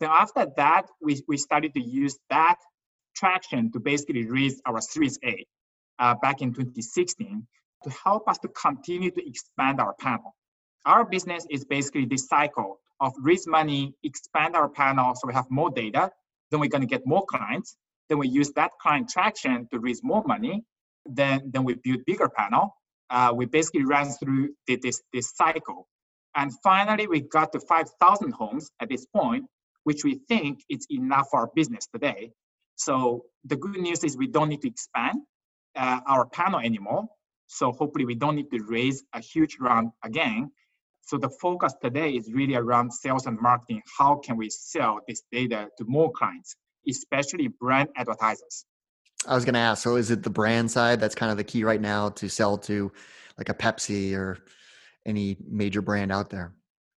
Then 0.00 0.10
after 0.12 0.48
that, 0.56 0.86
we, 1.00 1.22
we 1.28 1.36
started 1.36 1.74
to 1.74 1.80
use 1.80 2.18
that 2.28 2.56
traction 3.14 3.70
to 3.70 3.78
basically 3.78 4.26
raise 4.26 4.60
our 4.66 4.80
Series 4.80 5.16
A 5.24 5.46
uh, 6.00 6.16
back 6.20 6.42
in 6.42 6.52
2016. 6.52 7.46
to 7.84 7.90
help 8.04 8.28
us 8.28 8.38
to 8.38 8.48
continue 8.48 9.12
to 9.12 9.28
expand 9.28 9.80
our 9.80 9.94
panel. 10.00 10.34
Our 10.86 11.04
business 11.04 11.46
is 11.50 11.64
basically 11.64 12.06
this 12.06 12.26
cycle 12.26 12.80
of 13.00 13.12
raise 13.18 13.46
money, 13.46 13.94
expand 14.02 14.56
our 14.56 14.68
panel 14.68 15.14
so 15.14 15.26
we 15.26 15.34
have 15.34 15.50
more 15.50 15.70
data, 15.70 16.10
then 16.50 16.60
we're 16.60 16.68
going 16.68 16.82
to 16.82 16.86
get 16.86 17.06
more 17.06 17.24
clients, 17.26 17.76
then 18.08 18.18
we 18.18 18.28
use 18.28 18.52
that 18.52 18.72
client 18.80 19.08
traction 19.08 19.66
to 19.72 19.78
raise 19.78 20.02
more 20.02 20.22
money, 20.24 20.64
then, 21.06 21.50
then 21.52 21.64
we 21.64 21.74
build 21.74 22.04
bigger 22.06 22.28
panel. 22.28 22.76
Uh, 23.08 23.32
we 23.34 23.46
basically 23.46 23.84
ran 23.84 24.06
through 24.10 24.50
this, 24.66 25.02
this 25.12 25.32
cycle. 25.34 25.88
And 26.36 26.52
finally, 26.62 27.06
we 27.06 27.20
got 27.20 27.52
to 27.52 27.60
5,000 27.60 28.32
homes 28.32 28.70
at 28.80 28.88
this 28.88 29.06
point, 29.06 29.44
which 29.84 30.04
we 30.04 30.20
think 30.28 30.60
is 30.68 30.86
enough 30.90 31.26
for 31.30 31.40
our 31.40 31.50
business 31.54 31.88
today. 31.92 32.32
So 32.76 33.24
the 33.44 33.56
good 33.56 33.80
news 33.80 34.04
is 34.04 34.16
we 34.16 34.28
don't 34.28 34.48
need 34.48 34.62
to 34.62 34.68
expand 34.68 35.20
uh, 35.76 36.00
our 36.06 36.26
panel 36.26 36.60
anymore. 36.60 37.06
So 37.46 37.72
hopefully 37.72 38.04
we 38.04 38.14
don't 38.14 38.36
need 38.36 38.50
to 38.52 38.62
raise 38.62 39.02
a 39.12 39.20
huge 39.20 39.58
round 39.60 39.90
again. 40.04 40.52
So 41.10 41.18
the 41.18 41.28
focus 41.28 41.74
today 41.82 42.10
is 42.10 42.32
really 42.32 42.54
around 42.54 42.92
sales 42.92 43.26
and 43.26 43.36
marketing. 43.40 43.82
How 43.98 44.14
can 44.14 44.36
we 44.36 44.48
sell 44.48 45.00
this 45.08 45.24
data 45.32 45.68
to 45.76 45.84
more 45.88 46.12
clients, 46.12 46.54
especially 46.88 47.48
brand 47.48 47.88
advertisers? 47.96 48.64
I 49.26 49.34
was 49.34 49.44
going 49.44 49.54
to 49.54 49.60
ask. 49.60 49.82
So 49.82 49.96
is 49.96 50.12
it 50.12 50.22
the 50.22 50.30
brand 50.30 50.70
side 50.70 51.00
that's 51.00 51.16
kind 51.16 51.32
of 51.32 51.36
the 51.36 51.42
key 51.42 51.64
right 51.64 51.80
now 51.80 52.10
to 52.10 52.28
sell 52.28 52.56
to, 52.58 52.92
like 53.36 53.48
a 53.48 53.54
Pepsi 53.54 54.14
or 54.14 54.38
any 55.04 55.36
major 55.50 55.82
brand 55.82 56.12
out 56.12 56.30
there? 56.30 56.54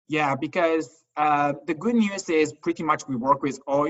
Yeah, 0.07 0.35
because 0.39 0.91
uh, 1.17 1.53
the 1.65 1.73
good 1.73 1.95
news 1.95 2.29
is 2.29 2.53
pretty 2.53 2.83
much 2.83 3.07
we 3.07 3.15
work 3.15 3.41
with 3.41 3.59
all 3.65 3.89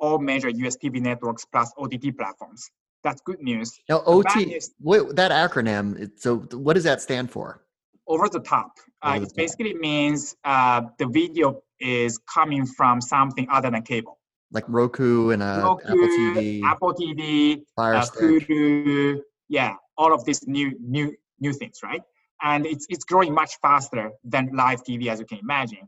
all 0.00 0.18
major 0.18 0.48
US 0.48 0.78
TV 0.78 0.98
networks 0.98 1.44
plus 1.44 1.70
OTT 1.76 2.16
platforms. 2.16 2.70
That's 3.04 3.20
good 3.20 3.42
news. 3.42 3.78
Now, 3.86 4.02
OT, 4.06 4.58
what, 4.78 5.14
that 5.16 5.30
acronym, 5.30 6.10
so 6.16 6.38
what 6.56 6.72
does 6.72 6.84
that 6.84 7.02
stand 7.02 7.30
for? 7.30 7.60
Over 8.08 8.28
the 8.28 8.40
top. 8.40 8.72
Uh, 9.02 9.10
Over 9.10 9.18
the 9.20 9.22
it 9.24 9.28
top. 9.28 9.36
basically 9.36 9.74
means 9.74 10.34
uh, 10.44 10.82
the 10.98 11.06
video 11.06 11.62
is 11.78 12.18
coming 12.18 12.66
from 12.66 13.00
something 13.00 13.46
other 13.50 13.70
than 13.70 13.82
cable. 13.82 14.18
Like 14.50 14.64
Roku 14.66 15.30
and 15.30 15.42
uh, 15.42 15.60
Roku, 15.62 15.88
Apple 15.88 16.08
TV, 16.08 16.62
Apple 16.64 16.94
TV, 16.94 17.62
Fire 17.76 17.94
uh, 17.96 18.06
Hulu, 18.06 19.20
yeah, 19.48 19.74
all 19.98 20.14
of 20.14 20.24
these 20.24 20.46
new 20.46 20.74
new 20.80 21.14
new 21.38 21.52
things, 21.52 21.80
right? 21.84 22.00
And 22.42 22.64
it's 22.64 22.86
it's 22.88 23.04
growing 23.04 23.34
much 23.34 23.58
faster 23.60 24.10
than 24.24 24.50
live 24.54 24.82
TV, 24.84 25.08
as 25.08 25.20
you 25.20 25.26
can 25.26 25.38
imagine. 25.38 25.86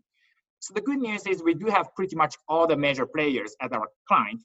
So 0.58 0.74
the 0.74 0.82
good 0.82 0.98
news 0.98 1.26
is 1.26 1.42
we 1.42 1.54
do 1.54 1.66
have 1.66 1.94
pretty 1.96 2.16
much 2.16 2.36
all 2.48 2.66
the 2.66 2.76
major 2.76 3.06
players 3.06 3.56
as 3.62 3.72
our 3.72 3.88
client. 4.06 4.42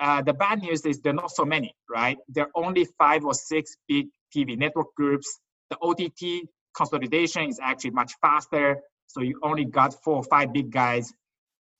Uh, 0.00 0.22
the 0.22 0.32
bad 0.32 0.62
news 0.62 0.86
is 0.86 1.00
there 1.00 1.12
are 1.12 1.16
not 1.16 1.30
so 1.30 1.44
many, 1.44 1.74
right? 1.90 2.16
There 2.28 2.44
are 2.44 2.50
only 2.54 2.86
five 2.98 3.24
or 3.24 3.34
six 3.34 3.76
big 3.86 4.06
TV 4.34 4.56
network 4.56 4.94
groups. 4.96 5.40
The 5.68 5.76
OTT 5.82 6.48
consolidation 6.74 7.48
is 7.48 7.58
actually 7.62 7.90
much 7.90 8.14
faster. 8.20 8.78
So 9.06 9.22
you 9.22 9.38
only 9.42 9.64
got 9.64 9.94
four 10.04 10.16
or 10.16 10.24
five 10.24 10.52
big 10.52 10.70
guys. 10.70 11.12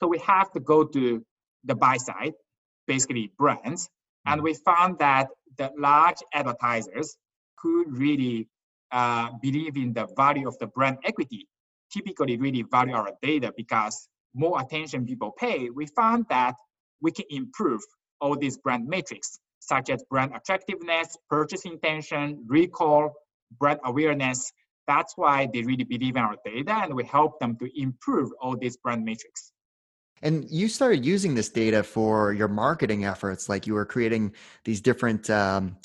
So 0.01 0.09
we 0.09 0.19
have 0.19 0.51
to 0.53 0.61
go 0.61 0.85
to 0.85 1.25
the 1.65 1.75
buy 1.75 1.97
side, 1.97 2.35
basically 2.87 3.33
brands. 3.39 3.91
And 4.27 4.43
we 4.43 4.55
found 4.55 4.99
that 4.99 5.29
the 5.57 5.71
large 5.77 6.19
advertisers 6.33 7.17
who 7.63 7.85
really 7.89 8.49
uh, 8.93 9.31
believe 9.43 9.77
in 9.77 9.93
the 9.93 10.09
value 10.17 10.49
of 10.49 10.59
the 10.59 10.67
brand 10.67 10.99
equity 11.05 11.47
typically 11.93 12.37
really 12.37 12.63
value 12.63 12.95
our 12.95 13.11
data 13.23 13.53
because 13.57 14.09
more 14.35 14.61
attention 14.61 15.07
people 15.07 15.33
pay, 15.39 15.71
we 15.71 15.87
found 15.87 16.27
that 16.29 16.55
we 17.01 17.11
can 17.11 17.25
improve 17.31 17.81
all 18.21 18.37
these 18.37 18.59
brand 18.59 18.87
metrics, 18.89 19.39
such 19.61 19.91
as 19.91 20.03
brand 20.11 20.33
attractiveness, 20.35 21.17
purchase 21.29 21.65
intention, 21.65 22.45
recall, 22.47 23.13
brand 23.59 23.81
awareness. 23.85 24.53
That's 24.89 25.13
why 25.17 25.49
they 25.53 25.63
really 25.63 25.85
believe 25.85 26.17
in 26.17 26.23
our 26.23 26.37
data 26.45 26.81
and 26.83 26.95
we 26.95 27.05
help 27.05 27.39
them 27.39 27.57
to 27.59 27.69
improve 27.81 28.31
all 28.41 28.57
these 28.57 28.77
brand 28.77 29.05
metrics. 29.05 29.53
And 30.23 30.51
you 30.51 30.67
started 30.67 31.07
using 31.07 31.35
this 31.37 31.49
data 31.49 31.85
for 31.85 32.33
your 32.33 32.49
marketing 32.49 33.05
efforts, 33.05 33.49
like 33.49 33.69
you 33.69 33.75
were 33.75 33.85
creating 33.85 34.35
these 34.65 34.81
different 34.81 35.31
um, 35.31 35.77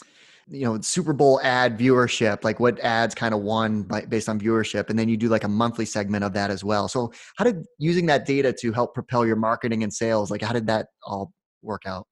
you 0.47 0.65
know 0.65 0.79
super 0.81 1.13
bowl 1.13 1.39
ad 1.41 1.77
viewership 1.77 2.43
like 2.43 2.59
what 2.59 2.79
ads 2.81 3.15
kind 3.15 3.33
of 3.33 3.41
won 3.41 3.83
by, 3.83 4.01
based 4.01 4.27
on 4.27 4.39
viewership 4.39 4.89
and 4.89 4.99
then 4.99 5.07
you 5.07 5.15
do 5.15 5.29
like 5.29 5.43
a 5.43 5.47
monthly 5.47 5.85
segment 5.85 6.23
of 6.23 6.33
that 6.33 6.51
as 6.51 6.63
well 6.63 6.87
so 6.87 7.11
how 7.37 7.45
did 7.45 7.65
using 7.77 8.05
that 8.05 8.25
data 8.25 8.51
to 8.51 8.71
help 8.73 8.93
propel 8.93 9.25
your 9.25 9.35
marketing 9.37 9.83
and 9.83 9.93
sales 9.93 10.29
like 10.29 10.41
how 10.41 10.51
did 10.51 10.67
that 10.67 10.87
all 11.03 11.31
work 11.61 11.83
out 11.85 12.05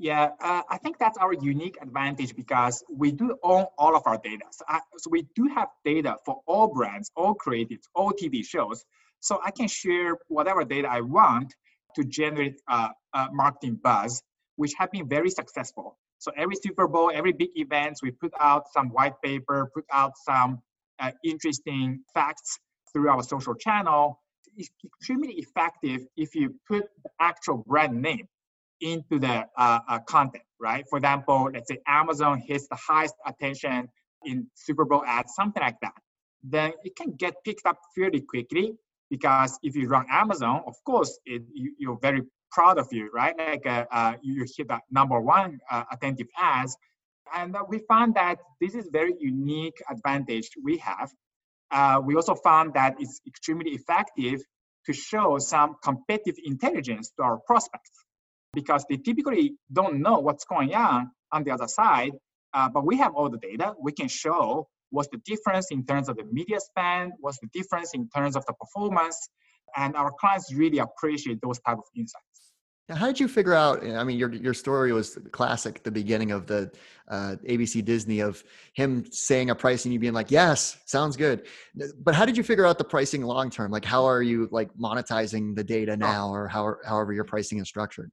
yeah, 0.00 0.30
uh, 0.40 0.62
I 0.70 0.78
think 0.78 0.96
that's 0.98 1.18
our 1.18 1.34
unique 1.34 1.76
advantage 1.82 2.34
because 2.34 2.82
we 2.90 3.12
do 3.12 3.36
own 3.42 3.66
all 3.76 3.94
of 3.94 4.02
our 4.06 4.16
data. 4.16 4.44
So, 4.50 4.64
I, 4.66 4.80
so, 4.96 5.10
we 5.10 5.26
do 5.34 5.46
have 5.54 5.68
data 5.84 6.16
for 6.24 6.40
all 6.46 6.68
brands, 6.68 7.10
all 7.16 7.34
creatives, 7.34 7.82
all 7.94 8.10
TV 8.10 8.42
shows. 8.42 8.82
So 9.20 9.42
I 9.44 9.50
can 9.50 9.68
share 9.68 10.16
whatever 10.28 10.64
data 10.64 10.88
I 10.90 11.02
want 11.02 11.54
to 11.96 12.04
generate 12.04 12.62
uh, 12.66 12.88
uh, 13.12 13.26
marketing 13.30 13.78
buzz, 13.82 14.22
which 14.56 14.72
have 14.78 14.90
been 14.90 15.06
very 15.06 15.28
successful. 15.28 15.98
So 16.16 16.32
every 16.34 16.56
Super 16.56 16.88
Bowl, 16.88 17.10
every 17.12 17.32
big 17.32 17.50
events, 17.56 18.02
we 18.02 18.10
put 18.10 18.32
out 18.40 18.72
some 18.72 18.88
white 18.88 19.20
paper, 19.22 19.70
put 19.74 19.84
out 19.92 20.12
some 20.16 20.62
uh, 20.98 21.12
interesting 21.22 22.00
facts 22.14 22.58
through 22.90 23.10
our 23.10 23.22
social 23.22 23.54
channel. 23.54 24.18
It's 24.56 24.70
extremely 24.82 25.34
effective 25.34 26.06
if 26.16 26.34
you 26.34 26.54
put 26.66 26.84
the 27.04 27.10
actual 27.20 27.58
brand 27.66 28.00
name 28.00 28.26
into 28.80 29.18
the 29.18 29.46
uh, 29.56 29.80
uh, 29.88 29.98
content, 30.00 30.44
right? 30.58 30.84
For 30.88 30.98
example, 30.98 31.50
let's 31.52 31.68
say 31.68 31.78
Amazon 31.86 32.40
hits 32.44 32.68
the 32.68 32.76
highest 32.76 33.14
attention 33.26 33.88
in 34.24 34.46
Super 34.54 34.84
Bowl 34.84 35.04
ads, 35.04 35.34
something 35.34 35.62
like 35.62 35.80
that. 35.82 35.94
Then 36.42 36.72
it 36.84 36.96
can 36.96 37.12
get 37.12 37.34
picked 37.44 37.66
up 37.66 37.78
fairly 37.94 38.20
quickly 38.20 38.74
because 39.10 39.58
if 39.62 39.76
you 39.76 39.88
run 39.88 40.06
Amazon, 40.10 40.62
of 40.66 40.74
course, 40.84 41.18
it, 41.24 41.42
you, 41.52 41.74
you're 41.78 41.98
very 42.00 42.22
proud 42.50 42.78
of 42.78 42.88
you, 42.92 43.10
right? 43.12 43.34
Like 43.36 43.66
uh, 43.66 43.84
uh, 43.90 44.14
you 44.22 44.46
hit 44.56 44.68
that 44.68 44.82
number 44.90 45.20
one 45.20 45.60
uh, 45.70 45.84
attentive 45.92 46.28
ads. 46.38 46.76
And 47.34 47.54
uh, 47.54 47.64
we 47.68 47.78
found 47.88 48.14
that 48.14 48.38
this 48.60 48.74
is 48.74 48.88
very 48.90 49.14
unique 49.18 49.80
advantage 49.88 50.50
we 50.62 50.78
have. 50.78 51.10
Uh, 51.70 52.00
we 52.04 52.16
also 52.16 52.34
found 52.34 52.74
that 52.74 52.96
it's 52.98 53.20
extremely 53.26 53.70
effective 53.72 54.40
to 54.86 54.92
show 54.92 55.38
some 55.38 55.76
competitive 55.82 56.36
intelligence 56.44 57.12
to 57.16 57.22
our 57.22 57.38
prospects 57.46 57.90
because 58.52 58.84
they 58.88 58.96
typically 58.96 59.54
don't 59.72 60.00
know 60.00 60.18
what's 60.18 60.44
going 60.44 60.74
on 60.74 61.10
on 61.32 61.44
the 61.44 61.50
other 61.50 61.68
side. 61.68 62.12
Uh, 62.52 62.68
but 62.68 62.84
we 62.84 62.96
have 62.96 63.14
all 63.14 63.28
the 63.28 63.38
data. 63.38 63.74
We 63.80 63.92
can 63.92 64.08
show 64.08 64.68
what's 64.90 65.08
the 65.08 65.18
difference 65.24 65.68
in 65.70 65.84
terms 65.86 66.08
of 66.08 66.16
the 66.16 66.24
media 66.24 66.58
spend, 66.60 67.12
what's 67.20 67.38
the 67.38 67.48
difference 67.52 67.94
in 67.94 68.08
terms 68.08 68.36
of 68.36 68.44
the 68.46 68.52
performance, 68.54 69.28
and 69.76 69.94
our 69.94 70.10
clients 70.18 70.52
really 70.52 70.78
appreciate 70.78 71.38
those 71.42 71.60
type 71.60 71.78
of 71.78 71.84
insights. 71.96 72.24
Now, 72.88 72.96
how 72.96 73.06
did 73.06 73.20
you 73.20 73.28
figure 73.28 73.54
out? 73.54 73.86
I 73.86 74.02
mean, 74.02 74.18
your 74.18 74.32
your 74.32 74.52
story 74.52 74.92
was 74.92 75.16
classic. 75.30 75.84
The 75.84 75.92
beginning 75.92 76.32
of 76.32 76.48
the 76.48 76.72
uh, 77.06 77.36
ABC 77.48 77.84
Disney 77.84 78.18
of 78.18 78.42
him 78.74 79.04
saying 79.12 79.50
a 79.50 79.54
price 79.54 79.84
and 79.84 79.94
you 79.94 80.00
being 80.00 80.12
like, 80.12 80.32
"Yes, 80.32 80.76
sounds 80.86 81.16
good." 81.16 81.46
But 82.02 82.16
how 82.16 82.24
did 82.24 82.36
you 82.36 82.42
figure 82.42 82.66
out 82.66 82.78
the 82.78 82.84
pricing 82.84 83.22
long 83.22 83.48
term? 83.48 83.70
Like, 83.70 83.84
how 83.84 84.06
are 84.06 84.22
you 84.22 84.48
like 84.50 84.74
monetizing 84.74 85.54
the 85.54 85.62
data 85.62 85.96
now, 85.96 86.30
or 86.30 86.48
how 86.48 86.74
however 86.84 87.12
your 87.12 87.22
pricing 87.22 87.60
is 87.60 87.68
structured? 87.68 88.10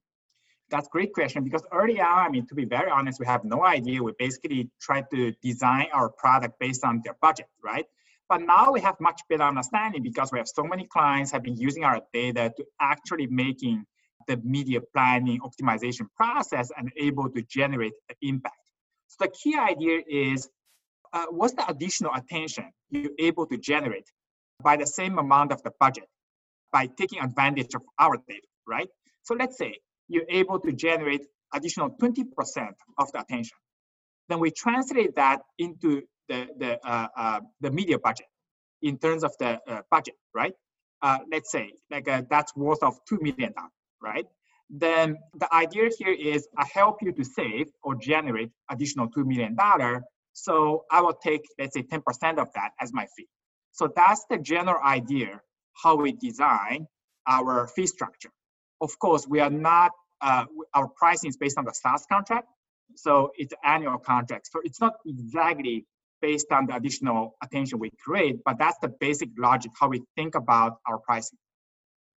That's 0.70 0.86
a 0.86 0.90
great 0.90 1.14
question 1.14 1.44
because 1.44 1.64
early 1.72 2.00
on, 2.00 2.26
I 2.26 2.28
mean, 2.28 2.46
to 2.46 2.54
be 2.54 2.64
very 2.64 2.90
honest, 2.90 3.18
we 3.18 3.26
have 3.26 3.44
no 3.44 3.64
idea. 3.64 4.02
We 4.02 4.12
basically 4.18 4.70
tried 4.80 5.06
to 5.12 5.32
design 5.42 5.86
our 5.92 6.10
product 6.10 6.58
based 6.58 6.84
on 6.84 7.00
their 7.04 7.16
budget, 7.22 7.46
right? 7.64 7.86
But 8.28 8.42
now 8.42 8.72
we 8.72 8.80
have 8.82 8.96
much 9.00 9.22
better 9.30 9.44
understanding 9.44 10.02
because 10.02 10.30
we 10.30 10.38
have 10.38 10.48
so 10.48 10.62
many 10.62 10.86
clients 10.86 11.32
have 11.32 11.42
been 11.42 11.56
using 11.56 11.84
our 11.84 12.02
data 12.12 12.52
to 12.54 12.64
actually 12.80 13.26
making 13.28 13.86
the 14.26 14.36
media 14.44 14.80
planning 14.94 15.40
optimization 15.40 16.06
process 16.14 16.70
and 16.76 16.92
able 16.98 17.30
to 17.30 17.42
generate 17.42 17.94
the 18.10 18.28
impact. 18.28 18.54
So 19.06 19.24
the 19.24 19.30
key 19.30 19.56
idea 19.56 20.02
is 20.06 20.50
uh, 21.14 21.26
what's 21.30 21.54
the 21.54 21.66
additional 21.66 22.12
attention 22.14 22.70
you're 22.90 23.10
able 23.18 23.46
to 23.46 23.56
generate 23.56 24.10
by 24.62 24.76
the 24.76 24.86
same 24.86 25.18
amount 25.18 25.52
of 25.52 25.62
the 25.62 25.70
budget 25.80 26.08
by 26.70 26.86
taking 26.98 27.20
advantage 27.20 27.74
of 27.74 27.82
our 27.98 28.18
data, 28.28 28.46
right? 28.66 28.88
So 29.22 29.34
let's 29.34 29.56
say 29.56 29.78
you're 30.08 30.28
able 30.28 30.58
to 30.60 30.72
generate 30.72 31.26
additional 31.54 31.90
20% 31.90 32.24
of 32.98 33.12
the 33.12 33.20
attention. 33.20 33.56
Then 34.28 34.40
we 34.40 34.50
translate 34.50 35.16
that 35.16 35.40
into 35.58 36.02
the 36.28 36.46
the 36.58 36.86
uh, 36.86 37.08
uh, 37.16 37.40
the 37.60 37.70
media 37.70 37.98
budget 37.98 38.26
in 38.82 38.98
terms 38.98 39.24
of 39.24 39.32
the 39.38 39.58
uh, 39.66 39.80
budget, 39.90 40.14
right? 40.34 40.52
Uh, 41.00 41.18
let's 41.32 41.50
say 41.50 41.72
like 41.90 42.08
uh, 42.08 42.22
that's 42.28 42.54
worth 42.54 42.82
of 42.82 42.98
two 43.08 43.18
million 43.22 43.52
dollars, 43.52 43.72
right? 44.02 44.26
Then 44.70 45.16
the 45.34 45.52
idea 45.54 45.88
here 45.98 46.12
is 46.12 46.46
I 46.58 46.66
help 46.72 46.98
you 47.00 47.12
to 47.12 47.24
save 47.24 47.68
or 47.82 47.94
generate 47.94 48.50
additional 48.70 49.08
two 49.08 49.24
million 49.24 49.54
dollar. 49.54 50.02
So 50.34 50.84
I 50.90 51.00
will 51.00 51.14
take 51.14 51.42
let's 51.58 51.74
say 51.74 51.82
ten 51.82 52.02
percent 52.02 52.38
of 52.38 52.52
that 52.54 52.72
as 52.80 52.92
my 52.92 53.06
fee. 53.16 53.28
So 53.72 53.90
that's 53.94 54.24
the 54.28 54.38
general 54.38 54.82
idea 54.84 55.40
how 55.82 55.96
we 55.96 56.12
design 56.12 56.86
our 57.26 57.66
fee 57.68 57.86
structure. 57.86 58.30
Of 58.80 58.98
course, 58.98 59.26
we 59.26 59.40
are 59.40 59.50
not 59.50 59.92
uh, 60.20 60.44
our 60.74 60.88
pricing 60.88 61.28
is 61.28 61.36
based 61.36 61.58
on 61.58 61.64
the 61.64 61.72
SaaS 61.72 62.04
contract, 62.10 62.48
so 62.96 63.30
it's 63.36 63.52
annual 63.64 63.98
contract. 63.98 64.48
So 64.50 64.60
it's 64.64 64.80
not 64.80 64.94
exactly 65.06 65.86
based 66.20 66.46
on 66.50 66.66
the 66.66 66.74
additional 66.74 67.36
attention 67.42 67.78
we 67.78 67.90
create, 68.04 68.36
but 68.44 68.58
that's 68.58 68.78
the 68.82 68.88
basic 69.00 69.28
logic 69.38 69.70
how 69.78 69.88
we 69.88 70.02
think 70.16 70.34
about 70.34 70.78
our 70.86 70.98
pricing. 70.98 71.38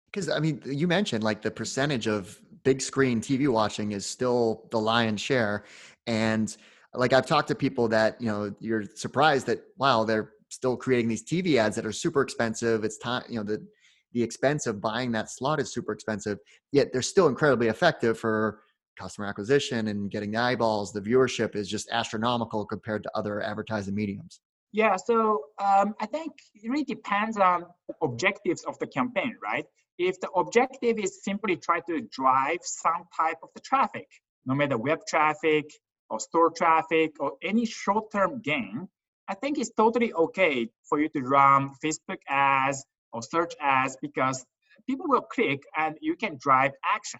Because 0.05 0.29
I 0.29 0.39
mean, 0.39 0.61
you 0.65 0.87
mentioned 0.87 1.23
like 1.23 1.41
the 1.41 1.51
percentage 1.51 2.07
of 2.07 2.39
big 2.63 2.81
screen 2.81 3.21
TV 3.21 3.47
watching 3.47 3.91
is 3.91 4.05
still 4.05 4.67
the 4.71 4.79
lion's 4.79 5.21
share, 5.21 5.65
and 6.07 6.55
like 6.93 7.13
I've 7.13 7.25
talked 7.25 7.47
to 7.49 7.55
people 7.55 7.87
that 7.89 8.19
you 8.19 8.27
know 8.27 8.53
you're 8.59 8.83
surprised 8.95 9.45
that 9.47 9.63
wow 9.77 10.03
they're 10.03 10.31
still 10.49 10.75
creating 10.75 11.07
these 11.07 11.23
TV 11.23 11.55
ads 11.55 11.75
that 11.75 11.85
are 11.85 11.93
super 11.93 12.21
expensive. 12.21 12.83
It's 12.83 12.97
time 12.97 13.23
you 13.29 13.37
know 13.37 13.43
the 13.43 13.65
the 14.13 14.23
expense 14.23 14.67
of 14.67 14.81
buying 14.81 15.11
that 15.13 15.29
slot 15.29 15.59
is 15.59 15.73
super 15.73 15.91
expensive, 15.93 16.39
yet 16.71 16.91
they're 16.91 17.01
still 17.01 17.27
incredibly 17.27 17.67
effective 17.67 18.17
for 18.17 18.61
customer 18.99 19.27
acquisition 19.27 19.87
and 19.87 20.11
getting 20.11 20.31
the 20.31 20.39
eyeballs. 20.39 20.91
The 20.91 21.01
viewership 21.01 21.55
is 21.55 21.69
just 21.69 21.89
astronomical 21.91 22.65
compared 22.65 23.03
to 23.03 23.11
other 23.15 23.41
advertising 23.41 23.95
mediums. 23.95 24.41
Yeah, 24.73 24.95
so 24.95 25.43
um, 25.59 25.95
I 25.99 26.05
think 26.05 26.31
it 26.55 26.69
really 26.69 26.85
depends 26.85 27.37
on 27.37 27.65
the 27.87 27.95
objectives 28.01 28.63
of 28.63 28.79
the 28.79 28.87
campaign, 28.87 29.35
right? 29.43 29.65
If 29.97 30.19
the 30.21 30.29
objective 30.31 30.97
is 30.97 31.23
simply 31.23 31.57
try 31.57 31.81
to 31.81 32.01
drive 32.01 32.59
some 32.61 33.03
type 33.15 33.37
of 33.43 33.49
the 33.53 33.61
traffic, 33.61 34.07
no 34.45 34.55
matter 34.55 34.77
web 34.77 34.99
traffic 35.07 35.65
or 36.09 36.19
store 36.19 36.51
traffic 36.51 37.11
or 37.19 37.33
any 37.43 37.65
short-term 37.65 38.41
gain, 38.41 38.87
I 39.27 39.35
think 39.35 39.59
it's 39.59 39.71
totally 39.71 40.13
okay 40.13 40.69
for 40.87 40.99
you 40.99 41.09
to 41.09 41.21
run 41.21 41.71
Facebook 41.83 42.19
ads 42.27 42.85
or 43.13 43.21
search 43.21 43.53
ads 43.59 43.97
because 44.01 44.45
people 44.87 45.05
will 45.07 45.21
click 45.21 45.63
and 45.75 45.97
you 46.01 46.15
can 46.15 46.37
drive 46.39 46.71
action. 46.83 47.19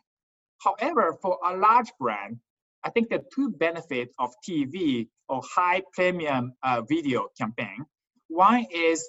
However, 0.59 1.17
for 1.21 1.37
a 1.43 1.55
large 1.55 1.91
brand, 1.99 2.37
I 2.83 2.89
think 2.89 3.09
the 3.09 3.23
two 3.33 3.49
benefits 3.49 4.13
of 4.19 4.33
TV 4.47 5.07
or 5.29 5.41
high 5.43 5.81
premium 5.93 6.53
uh, 6.63 6.81
video 6.81 7.27
campaign, 7.37 7.85
one 8.27 8.65
is 8.71 9.07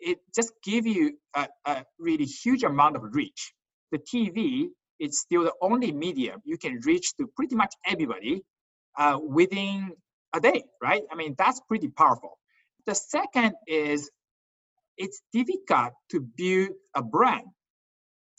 it 0.00 0.18
just 0.34 0.52
give 0.64 0.86
you 0.86 1.16
a, 1.34 1.48
a, 1.64 1.84
really 1.98 2.24
huge 2.24 2.64
amount 2.64 2.96
of 2.96 3.02
reach. 3.14 3.52
The 3.92 3.98
TV 3.98 4.68
is 4.98 5.20
still 5.20 5.44
the 5.44 5.52
only 5.60 5.92
medium 5.92 6.40
you 6.44 6.58
can 6.58 6.80
reach 6.84 7.14
to 7.16 7.28
pretty 7.36 7.54
much 7.54 7.74
everybody 7.86 8.42
uh, 8.98 9.18
within 9.22 9.92
a 10.32 10.40
day, 10.40 10.64
right? 10.82 11.02
I 11.10 11.14
mean, 11.14 11.34
that's 11.38 11.60
pretty 11.68 11.88
powerful. 11.88 12.38
The 12.86 12.94
second 12.94 13.54
is 13.66 14.10
it's 14.96 15.22
difficult 15.32 15.92
to 16.10 16.20
build 16.20 16.70
a 16.94 17.02
brand 17.02 17.46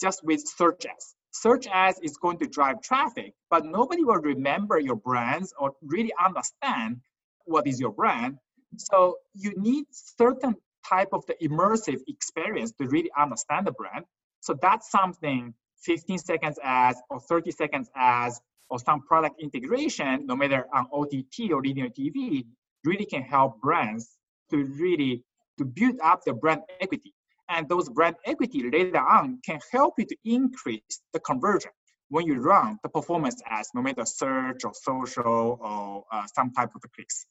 just 0.01 0.24
with 0.24 0.41
search 0.41 0.86
ads. 0.86 1.16
Search 1.32 1.66
ads 1.68 1.99
is 2.04 2.18
going 2.18 2.38
to 2.39 2.47
drive 2.47 2.82
traffic, 2.82 3.34
but 3.49 3.66
nobody 3.66 4.04
will 4.04 4.22
remember 4.22 4.78
your 4.78 4.95
brands 4.95 5.54
or 5.58 5.74
really 5.82 6.14
understand 6.24 7.01
what 7.45 7.66
is 7.66 7.80
your 7.80 7.91
brand. 7.91 8.38
So 8.78 9.18
you 9.34 9.54
need 9.58 9.86
certain 9.91 10.56
type 10.88 11.10
of 11.12 11.26
the 11.26 11.36
immersive 11.41 12.01
experience 12.08 12.72
to 12.74 12.88
really 12.88 13.10
understand 13.18 13.68
the 13.68 13.72
brand. 13.72 14.06
So 14.41 14.56
that's 14.62 14.91
something 14.91 15.54
15 15.84 16.18
seconds 16.20 16.60
ads 16.64 17.01
or 17.10 17.20
30 17.20 17.51
seconds 17.51 17.89
ads 17.95 18.39
or 18.70 18.80
some 18.80 19.01
product 19.01 19.41
integration, 19.41 20.26
no 20.26 20.36
matter 20.36 20.68
on 20.74 20.88
OTT 20.91 21.51
or 21.51 21.62
linear 21.62 21.89
TV, 21.89 22.45
really 22.84 23.06
can 23.06 23.22
help 23.22 23.60
brands 23.62 24.18
to 24.49 24.66
really 24.66 25.24
to 25.58 25.66
build 25.66 25.95
up 26.04 26.22
the 26.26 26.34
brand 26.34 26.62
equity. 26.80 27.14
And 27.49 27.68
those 27.68 27.89
brand 27.89 28.16
equity 28.26 28.70
later 28.70 28.99
on 28.99 29.39
can 29.45 29.60
help 29.72 29.95
you 29.97 30.06
to 30.06 30.16
increase 30.26 31.01
the 31.12 31.20
conversion 31.20 31.72
when 32.10 32.26
you 32.26 32.39
run 32.39 32.78
the 32.84 32.89
performance 32.89 33.41
ads, 33.47 33.70
no 33.74 33.82
matter 33.82 34.06
search 34.06 34.64
or 34.64 34.72
social 34.74 35.60
or 35.62 36.06
uh, 36.12 36.26
some 36.34 36.51
type 36.54 36.70
of 36.76 36.82
clicks. 36.95 37.26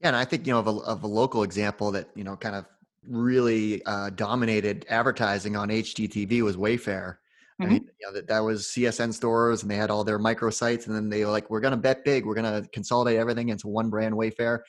Yeah, 0.00 0.08
and 0.08 0.16
I 0.16 0.24
think 0.24 0.46
you 0.46 0.52
know 0.52 0.60
of 0.60 0.66
a, 0.66 0.70
of 0.70 1.02
a 1.02 1.06
local 1.06 1.42
example 1.42 1.90
that 1.92 2.08
you 2.14 2.24
know 2.24 2.36
kind 2.36 2.54
of 2.54 2.64
really 3.06 3.84
uh, 3.84 4.10
dominated 4.10 4.86
advertising 4.88 5.56
on 5.56 5.68
HGTV 5.68 6.42
was 6.42 6.56
Wayfair. 6.56 7.16
Mm-hmm. 7.60 7.62
I 7.62 7.66
mean, 7.66 7.90
you 8.00 8.06
know, 8.06 8.12
that, 8.14 8.28
that 8.28 8.40
was 8.40 8.66
CSN 8.66 9.12
stores 9.12 9.62
and 9.62 9.70
they 9.70 9.76
had 9.76 9.90
all 9.90 10.04
their 10.04 10.18
microsites 10.18 10.86
and 10.86 10.94
then 10.94 11.08
they 11.08 11.24
were 11.24 11.30
like, 11.30 11.50
we're 11.50 11.60
going 11.60 11.72
to 11.72 11.76
bet 11.76 12.04
big. 12.04 12.24
We're 12.24 12.34
going 12.34 12.62
to 12.62 12.68
consolidate 12.70 13.18
everything 13.18 13.50
into 13.50 13.68
one 13.68 13.90
brand 13.90 14.14
Wayfair. 14.14 14.60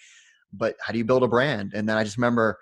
But 0.54 0.76
how 0.82 0.92
do 0.92 0.98
you 0.98 1.06
build 1.06 1.24
a 1.24 1.28
brand? 1.28 1.74
And 1.74 1.88
then 1.88 1.98
I 1.98 2.04
just 2.04 2.18
remember 2.18 2.60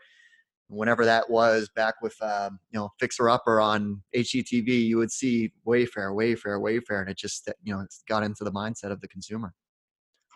whenever 0.69 1.03
that 1.03 1.29
was 1.29 1.69
back 1.75 1.95
with 2.01 2.15
um, 2.21 2.59
you 2.71 2.79
know 2.79 2.89
fixer 2.99 3.29
upper 3.29 3.59
on 3.59 4.01
hgtv 4.15 4.67
you 4.67 4.97
would 4.97 5.11
see 5.11 5.51
wayfair 5.67 6.13
wayfair 6.15 6.61
wayfair 6.61 7.01
and 7.01 7.09
it 7.09 7.17
just 7.17 7.49
you 7.63 7.73
know 7.73 7.81
it's 7.81 8.03
got 8.07 8.23
into 8.23 8.43
the 8.43 8.51
mindset 8.51 8.91
of 8.91 9.01
the 9.01 9.07
consumer. 9.07 9.53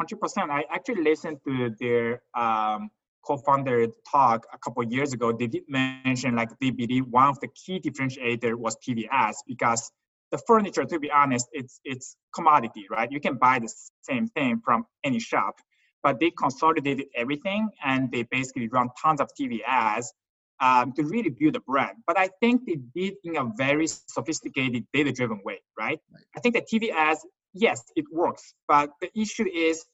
100% 0.01 0.49
i 0.49 0.63
actually 0.71 1.03
listened 1.03 1.37
to 1.47 1.69
their 1.79 2.21
um, 2.35 2.89
co-founder 3.25 3.87
talk 4.09 4.45
a 4.53 4.57
couple 4.57 4.83
years 4.83 5.13
ago. 5.13 5.31
They 5.31 5.47
did 5.47 5.63
mention 5.67 6.35
like 6.35 6.49
they 6.59 6.71
believe 6.71 7.05
one 7.09 7.29
of 7.29 7.39
the 7.39 7.47
key 7.47 7.79
differentiator 7.79 8.55
was 8.55 8.75
ads 9.11 9.43
because 9.47 9.91
the 10.31 10.39
furniture 10.47 10.83
to 10.83 10.99
be 10.99 11.11
honest 11.11 11.47
it's 11.53 11.79
it's 11.83 12.17
commodity 12.33 12.85
right? 12.89 13.11
You 13.11 13.19
can 13.19 13.35
buy 13.35 13.59
the 13.59 13.73
same 14.01 14.27
thing 14.27 14.61
from 14.63 14.85
any 15.03 15.19
shop 15.19 15.55
but 16.01 16.19
they 16.19 16.31
consolidated 16.31 17.07
everything 17.15 17.69
and 17.85 18.11
they 18.11 18.23
basically 18.23 18.67
run 18.67 18.89
tons 19.01 19.21
of 19.21 19.29
TV 19.39 19.59
ads 19.65 20.13
um, 20.59 20.93
to 20.93 21.03
really 21.03 21.29
build 21.29 21.55
a 21.55 21.59
brand. 21.61 21.97
But 22.07 22.17
I 22.17 22.29
think 22.39 22.65
they 22.65 22.77
did 22.95 23.15
in 23.23 23.37
a 23.37 23.51
very 23.57 23.87
sophisticated, 23.87 24.85
data-driven 24.93 25.41
way, 25.43 25.61
right? 25.77 25.99
right? 26.13 26.23
I 26.35 26.39
think 26.39 26.55
that 26.55 26.65
TV 26.71 26.91
ads, 26.91 27.25
yes, 27.53 27.83
it 27.95 28.05
works, 28.11 28.53
but 28.67 28.89
the 29.01 29.09
issue 29.19 29.45
is 29.47 29.85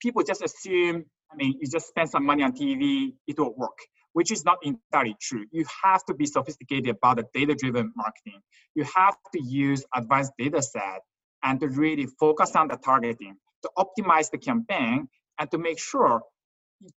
people 0.00 0.22
just 0.22 0.42
assume, 0.42 1.04
I 1.32 1.36
mean, 1.36 1.54
you 1.60 1.68
just 1.70 1.88
spend 1.88 2.10
some 2.10 2.26
money 2.26 2.42
on 2.42 2.52
TV, 2.52 3.12
it 3.26 3.38
will 3.38 3.54
work, 3.56 3.78
which 4.12 4.30
is 4.30 4.44
not 4.44 4.58
entirely 4.62 5.16
true. 5.20 5.46
You 5.50 5.64
have 5.84 6.04
to 6.06 6.14
be 6.14 6.26
sophisticated 6.26 6.96
about 6.96 7.16
the 7.16 7.26
data-driven 7.32 7.92
marketing. 7.96 8.40
You 8.74 8.84
have 8.94 9.16
to 9.34 9.42
use 9.42 9.84
advanced 9.94 10.32
data 10.38 10.60
set 10.60 11.00
and 11.42 11.58
to 11.60 11.68
really 11.68 12.06
focus 12.20 12.54
on 12.54 12.68
the 12.68 12.76
targeting, 12.76 13.36
to 13.62 13.70
optimize 13.78 14.30
the 14.30 14.38
campaign, 14.38 15.08
and 15.38 15.50
to 15.50 15.58
make 15.58 15.78
sure 15.78 16.22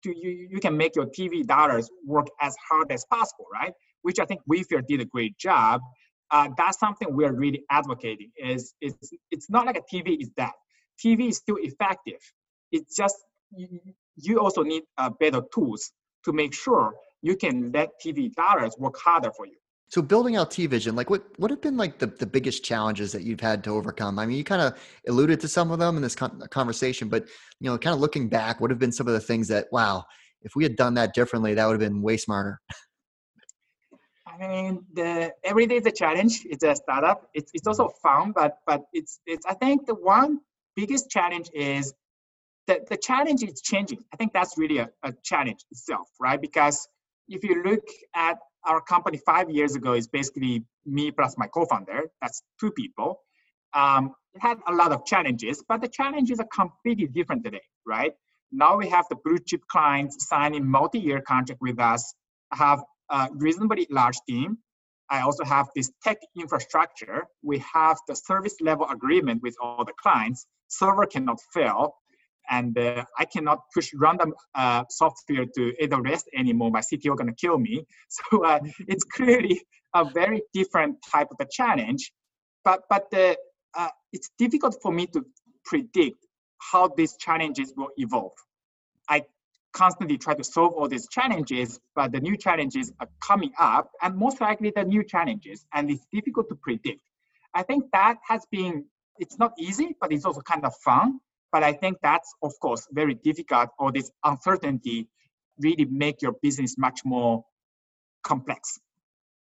to, 0.03 0.17
you, 0.17 0.47
you 0.51 0.59
can 0.59 0.77
make 0.77 0.95
your 0.95 1.05
TV 1.05 1.45
dollars 1.45 1.89
work 2.05 2.27
as 2.41 2.55
hard 2.69 2.91
as 2.91 3.05
possible, 3.05 3.45
right? 3.51 3.73
Which 4.01 4.19
I 4.19 4.25
think 4.25 4.41
Wayfair 4.49 4.85
did 4.85 5.01
a 5.01 5.05
great 5.05 5.37
job. 5.37 5.81
Uh, 6.31 6.49
that's 6.57 6.79
something 6.79 7.07
we're 7.11 7.33
really 7.33 7.63
advocating. 7.69 8.31
Is 8.37 8.73
it's 8.81 9.11
it's 9.29 9.49
not 9.49 9.65
like 9.65 9.77
a 9.77 9.95
TV 9.95 10.19
is 10.19 10.29
dead. 10.29 10.51
TV 11.03 11.29
is 11.29 11.37
still 11.37 11.57
effective. 11.59 12.19
It's 12.71 12.95
just 12.95 13.15
you, 13.55 13.79
you 14.15 14.39
also 14.39 14.63
need 14.63 14.83
uh, 14.97 15.09
better 15.19 15.41
tools 15.53 15.91
to 16.25 16.33
make 16.33 16.53
sure 16.53 16.95
you 17.21 17.35
can 17.35 17.71
let 17.71 17.89
TV 18.03 18.31
dollars 18.33 18.75
work 18.77 18.97
harder 18.97 19.31
for 19.35 19.45
you. 19.45 19.57
So 19.93 20.01
building 20.01 20.35
out 20.37 20.49
TVision, 20.49 20.95
like 20.97 21.11
what 21.11 21.21
what 21.37 21.51
have 21.51 21.61
been 21.61 21.77
like 21.77 21.99
the, 21.99 22.07
the 22.07 22.25
biggest 22.25 22.63
challenges 22.63 23.11
that 23.11 23.21
you've 23.21 23.39
had 23.39 23.63
to 23.65 23.69
overcome? 23.69 24.17
I 24.17 24.25
mean, 24.25 24.39
you 24.39 24.43
kind 24.43 24.63
of 24.63 24.75
alluded 25.07 25.39
to 25.41 25.47
some 25.47 25.69
of 25.69 25.77
them 25.77 25.97
in 25.97 26.01
this 26.01 26.15
con- 26.15 26.41
conversation, 26.49 27.09
but 27.09 27.27
you 27.59 27.69
know, 27.69 27.77
kind 27.77 27.93
of 27.93 27.99
looking 27.99 28.27
back, 28.27 28.59
what 28.59 28.71
have 28.71 28.79
been 28.79 28.91
some 28.91 29.07
of 29.07 29.13
the 29.13 29.19
things 29.19 29.47
that 29.49 29.67
wow, 29.71 30.03
if 30.41 30.55
we 30.55 30.63
had 30.63 30.77
done 30.77 30.95
that 30.95 31.13
differently, 31.13 31.53
that 31.53 31.63
would 31.67 31.79
have 31.79 31.91
been 31.91 32.01
way 32.01 32.17
smarter. 32.17 32.59
I 34.25 34.35
mean, 34.39 34.83
the 34.93 35.31
every 35.43 35.67
day 35.67 35.75
is 35.75 35.85
a 35.85 35.91
challenge. 35.91 36.41
It's 36.45 36.63
a 36.63 36.75
startup. 36.75 37.29
It's 37.35 37.51
it's 37.53 37.67
also 37.67 37.85
mm-hmm. 37.85 38.07
fun, 38.07 38.31
but 38.35 38.57
but 38.65 38.81
it's 38.93 39.19
it's. 39.27 39.45
I 39.45 39.53
think 39.53 39.85
the 39.85 39.93
one 39.93 40.39
biggest 40.75 41.11
challenge 41.11 41.51
is 41.53 41.93
that 42.65 42.89
the 42.89 42.97
challenge 42.97 43.43
is 43.43 43.61
changing. 43.61 44.03
I 44.11 44.17
think 44.17 44.33
that's 44.33 44.57
really 44.57 44.79
a, 44.79 44.89
a 45.03 45.13
challenge 45.23 45.63
itself, 45.69 46.07
right? 46.19 46.41
Because 46.41 46.87
if 47.27 47.43
you 47.43 47.61
look 47.61 47.85
at 48.15 48.39
our 48.65 48.81
company 48.81 49.17
five 49.17 49.49
years 49.49 49.75
ago 49.75 49.93
is 49.93 50.07
basically 50.07 50.63
me 50.85 51.11
plus 51.11 51.37
my 51.37 51.47
co-founder. 51.47 52.11
That's 52.21 52.41
two 52.59 52.71
people. 52.71 53.19
Um, 53.73 54.13
it 54.33 54.41
had 54.41 54.57
a 54.67 54.73
lot 54.73 54.91
of 54.91 55.05
challenges, 55.05 55.63
but 55.67 55.81
the 55.81 55.87
challenges 55.87 56.39
are 56.39 56.47
completely 56.53 57.07
different 57.07 57.43
today, 57.43 57.61
right? 57.85 58.13
Now 58.51 58.77
we 58.77 58.87
have 58.89 59.05
the 59.09 59.17
blue 59.23 59.39
chip 59.39 59.61
clients 59.67 60.27
signing 60.27 60.65
multi-year 60.65 61.21
contract 61.21 61.61
with 61.61 61.79
us. 61.79 62.13
I 62.51 62.57
have 62.57 62.83
a 63.09 63.29
reasonably 63.33 63.87
large 63.89 64.17
team. 64.27 64.59
I 65.09 65.21
also 65.21 65.43
have 65.43 65.67
this 65.75 65.91
tech 66.03 66.17
infrastructure. 66.39 67.23
We 67.41 67.63
have 67.73 67.97
the 68.07 68.15
service 68.15 68.55
level 68.61 68.87
agreement 68.89 69.41
with 69.41 69.55
all 69.61 69.83
the 69.83 69.93
clients. 70.01 70.45
Server 70.67 71.05
cannot 71.05 71.39
fail 71.53 71.95
and 72.55 72.77
uh, 72.77 73.03
I 73.17 73.25
cannot 73.25 73.59
push 73.73 73.89
random 73.95 74.33
uh, 74.53 74.83
software 74.89 75.45
to 75.55 75.73
AWS 75.81 76.23
anymore. 76.37 76.69
My 76.69 76.81
CTO 76.81 77.13
is 77.13 77.19
gonna 77.21 77.39
kill 77.45 77.57
me. 77.57 77.75
So 78.17 78.45
uh, 78.45 78.59
it's 78.87 79.05
clearly 79.17 79.55
a 79.95 80.03
very 80.05 80.41
different 80.53 80.97
type 81.13 81.29
of 81.33 81.37
a 81.45 81.47
challenge, 81.59 82.11
but 82.67 82.79
but 82.91 83.03
the, 83.11 83.25
uh, 83.79 83.93
it's 84.15 84.29
difficult 84.43 84.73
for 84.83 84.91
me 84.99 85.07
to 85.15 85.19
predict 85.65 86.19
how 86.71 86.83
these 86.99 87.13
challenges 87.25 87.73
will 87.77 87.91
evolve. 87.97 88.37
I 89.09 89.17
constantly 89.81 90.17
try 90.25 90.35
to 90.41 90.43
solve 90.43 90.73
all 90.77 90.87
these 90.95 91.07
challenges, 91.17 91.79
but 91.97 92.11
the 92.11 92.21
new 92.27 92.37
challenges 92.45 92.85
are 92.99 93.09
coming 93.29 93.51
up, 93.57 93.85
and 94.03 94.15
most 94.25 94.37
likely 94.47 94.71
the 94.75 94.85
new 94.93 95.03
challenges, 95.13 95.65
and 95.73 95.89
it's 95.91 96.05
difficult 96.17 96.47
to 96.49 96.55
predict. 96.67 97.01
I 97.59 97.63
think 97.63 97.81
that 97.93 98.15
has 98.31 98.41
been 98.57 98.73
it's 99.23 99.37
not 99.43 99.51
easy, 99.67 99.89
but 100.01 100.11
it's 100.13 100.25
also 100.25 100.41
kind 100.41 100.65
of 100.69 100.73
fun 100.89 101.19
but 101.53 101.63
I 101.63 101.71
think 101.71 101.99
that's, 102.01 102.33
of 102.41 102.51
course, 102.59 102.87
very 102.91 103.13
difficult 103.13 103.69
or 103.77 103.91
this 103.91 104.11
uncertainty 104.25 105.07
really 105.59 105.85
make 105.85 106.23
your 106.23 106.33
business 106.41 106.77
much 106.79 107.01
more 107.05 107.45
complex. 108.23 108.79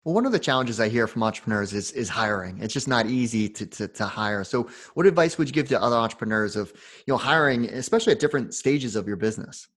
Well, 0.03 0.15
one 0.15 0.25
of 0.25 0.31
the 0.31 0.39
challenges 0.39 0.79
I 0.79 0.89
hear 0.89 1.05
from 1.05 1.21
entrepreneurs 1.21 1.73
is 1.73 1.91
is 1.91 2.09
hiring. 2.09 2.57
It's 2.59 2.73
just 2.73 2.87
not 2.87 3.05
easy 3.05 3.47
to, 3.49 3.67
to, 3.67 3.87
to 3.87 4.05
hire. 4.07 4.43
So, 4.43 4.67
what 4.95 5.05
advice 5.05 5.37
would 5.37 5.47
you 5.47 5.53
give 5.53 5.69
to 5.69 5.79
other 5.79 5.95
entrepreneurs 5.95 6.55
of 6.55 6.73
you 7.05 7.13
know 7.13 7.17
hiring, 7.17 7.65
especially 7.65 8.13
at 8.13 8.19
different 8.19 8.55
stages 8.55 8.95
of 8.95 9.07
your 9.07 9.17
business? 9.17 9.67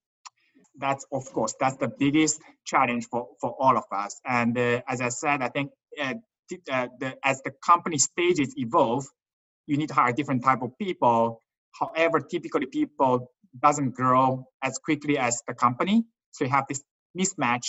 That's 0.79 1.05
of 1.13 1.31
course 1.31 1.55
that's 1.61 1.77
the 1.77 1.93
biggest 1.99 2.41
challenge 2.65 3.07
for 3.11 3.29
for 3.39 3.55
all 3.61 3.77
of 3.77 3.85
us. 3.93 4.19
And 4.25 4.57
uh, 4.57 4.81
as 4.89 5.03
I 5.03 5.11
said, 5.11 5.43
I 5.43 5.51
think 5.51 5.73
uh, 6.01 6.15
uh, 6.73 6.89
the, 7.01 7.19
as 7.23 7.43
the 7.43 7.53
company 7.63 7.99
stages 7.99 8.55
evolve, 8.57 9.05
you 9.67 9.77
need 9.77 9.89
to 9.89 9.95
hire 9.95 10.13
different 10.15 10.43
type 10.43 10.63
of 10.63 10.71
people. 10.79 11.43
However, 11.79 12.21
typically 12.21 12.67
people 12.67 13.31
doesn't 13.63 13.95
grow 13.95 14.47
as 14.63 14.79
quickly 14.79 15.19
as 15.19 15.43
the 15.47 15.55
company, 15.55 16.05
so 16.33 16.45
you 16.45 16.51
have 16.51 16.65
this 16.69 16.83
mismatch 17.19 17.67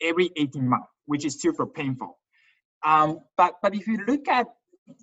every 0.00 0.30
18 0.36 0.68
months 0.68 0.88
which 1.08 1.24
is 1.24 1.40
super 1.40 1.66
painful. 1.66 2.18
Um, 2.84 3.20
but 3.36 3.54
but 3.62 3.74
if 3.74 3.88
you 3.88 3.98
look 4.06 4.28
at 4.28 4.46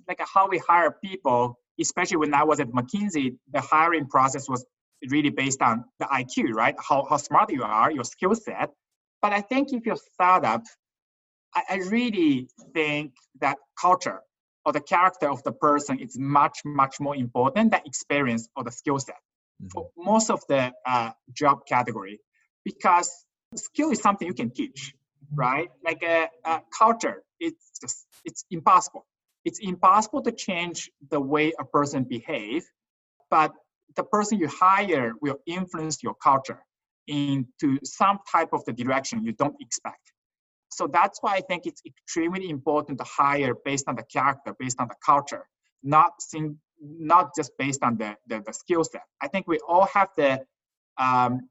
like 0.08 0.20
how 0.34 0.48
we 0.48 0.58
hire 0.58 0.96
people, 1.04 1.58
especially 1.78 2.16
when 2.16 2.32
I 2.32 2.44
was 2.44 2.58
at 2.60 2.68
McKinsey, 2.68 3.36
the 3.52 3.60
hiring 3.60 4.06
process 4.06 4.48
was 4.48 4.64
really 5.10 5.30
based 5.30 5.60
on 5.60 5.84
the 5.98 6.06
IQ, 6.06 6.54
right? 6.54 6.74
How 6.88 7.04
how 7.10 7.18
smart 7.18 7.52
you 7.52 7.62
are, 7.64 7.90
your 7.90 8.04
skill 8.04 8.34
set. 8.34 8.70
But 9.20 9.32
I 9.32 9.40
think 9.42 9.72
if 9.72 9.84
you're 9.84 10.02
startup, 10.14 10.62
I, 11.54 11.62
I 11.70 11.76
really 11.96 12.48
think 12.72 13.12
that 13.40 13.58
culture 13.78 14.20
or 14.66 14.72
the 14.72 14.80
character 14.80 15.30
of 15.30 15.42
the 15.44 15.52
person 15.52 15.98
is 16.00 16.18
much 16.18 16.58
much 16.66 17.00
more 17.00 17.16
important 17.16 17.70
than 17.70 17.80
experience 17.86 18.48
or 18.56 18.64
the 18.64 18.72
skill 18.72 18.98
set 18.98 19.16
mm-hmm. 19.16 19.68
for 19.68 19.90
most 19.96 20.28
of 20.30 20.42
the 20.48 20.72
uh, 20.84 21.12
job 21.32 21.60
category 21.66 22.20
because 22.64 23.10
skill 23.54 23.90
is 23.90 24.00
something 24.00 24.28
you 24.28 24.34
can 24.34 24.50
teach 24.50 24.92
right? 25.34 25.68
Like 25.84 26.02
a, 26.02 26.28
a 26.44 26.62
culture, 26.76 27.22
it's 27.40 27.70
just 27.80 28.06
it's 28.24 28.44
impossible. 28.50 29.06
It's 29.44 29.60
impossible 29.60 30.22
to 30.22 30.32
change 30.32 30.90
the 31.10 31.20
way 31.20 31.52
a 31.58 31.64
person 31.64 32.04
behave, 32.04 32.64
but 33.30 33.52
the 33.94 34.02
person 34.02 34.38
you 34.38 34.48
hire 34.48 35.12
will 35.20 35.38
influence 35.46 36.02
your 36.02 36.14
culture 36.14 36.60
into 37.06 37.78
some 37.84 38.18
type 38.30 38.48
of 38.52 38.64
the 38.64 38.72
direction 38.72 39.22
you 39.22 39.32
don't 39.32 39.54
expect. 39.60 40.12
So 40.76 40.86
that's 40.86 41.18
why 41.22 41.32
I 41.36 41.40
think 41.40 41.64
it's 41.64 41.80
extremely 41.86 42.50
important 42.50 42.98
to 42.98 43.04
hire 43.04 43.54
based 43.64 43.86
on 43.88 43.96
the 43.96 44.02
character, 44.02 44.54
based 44.58 44.78
on 44.78 44.88
the 44.88 44.94
culture, 45.04 45.44
not 45.82 46.12
sing, 46.20 46.58
not 46.82 47.30
just 47.34 47.52
based 47.58 47.82
on 47.82 47.96
the, 47.96 48.14
the, 48.26 48.42
the 48.46 48.52
skill 48.52 48.84
set. 48.84 49.00
I 49.22 49.28
think 49.28 49.48
we 49.48 49.58
all 49.66 49.86
have 49.86 50.10
the 50.18 50.44
um, 50.98 51.48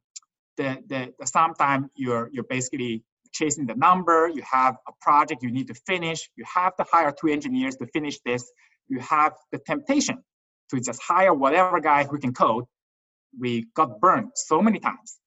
the, 0.57 0.77
the, 0.87 1.13
the 1.19 1.25
sometimes 1.25 1.87
you're 1.95 2.29
you're 2.31 2.49
basically 2.57 3.03
chasing 3.33 3.65
the 3.65 3.73
number, 3.75 4.29
you 4.29 4.43
have 4.49 4.75
a 4.87 4.91
project 5.01 5.41
you 5.41 5.51
need 5.51 5.67
to 5.67 5.77
finish, 5.91 6.29
you 6.35 6.45
have 6.45 6.75
to 6.75 6.85
hire 6.91 7.11
two 7.19 7.27
engineers 7.27 7.75
to 7.77 7.87
finish 7.87 8.19
this, 8.27 8.43
you 8.87 8.99
have 8.99 9.33
the 9.51 9.57
temptation 9.57 10.23
to 10.69 10.79
just 10.79 11.01
hire 11.01 11.33
whatever 11.33 11.79
guy 11.79 12.03
who 12.03 12.19
can 12.19 12.31
code. 12.31 12.65
We 13.37 13.65
got 13.73 13.99
burned 13.99 14.31
so 14.35 14.61
many 14.61 14.79
times. 14.79 15.19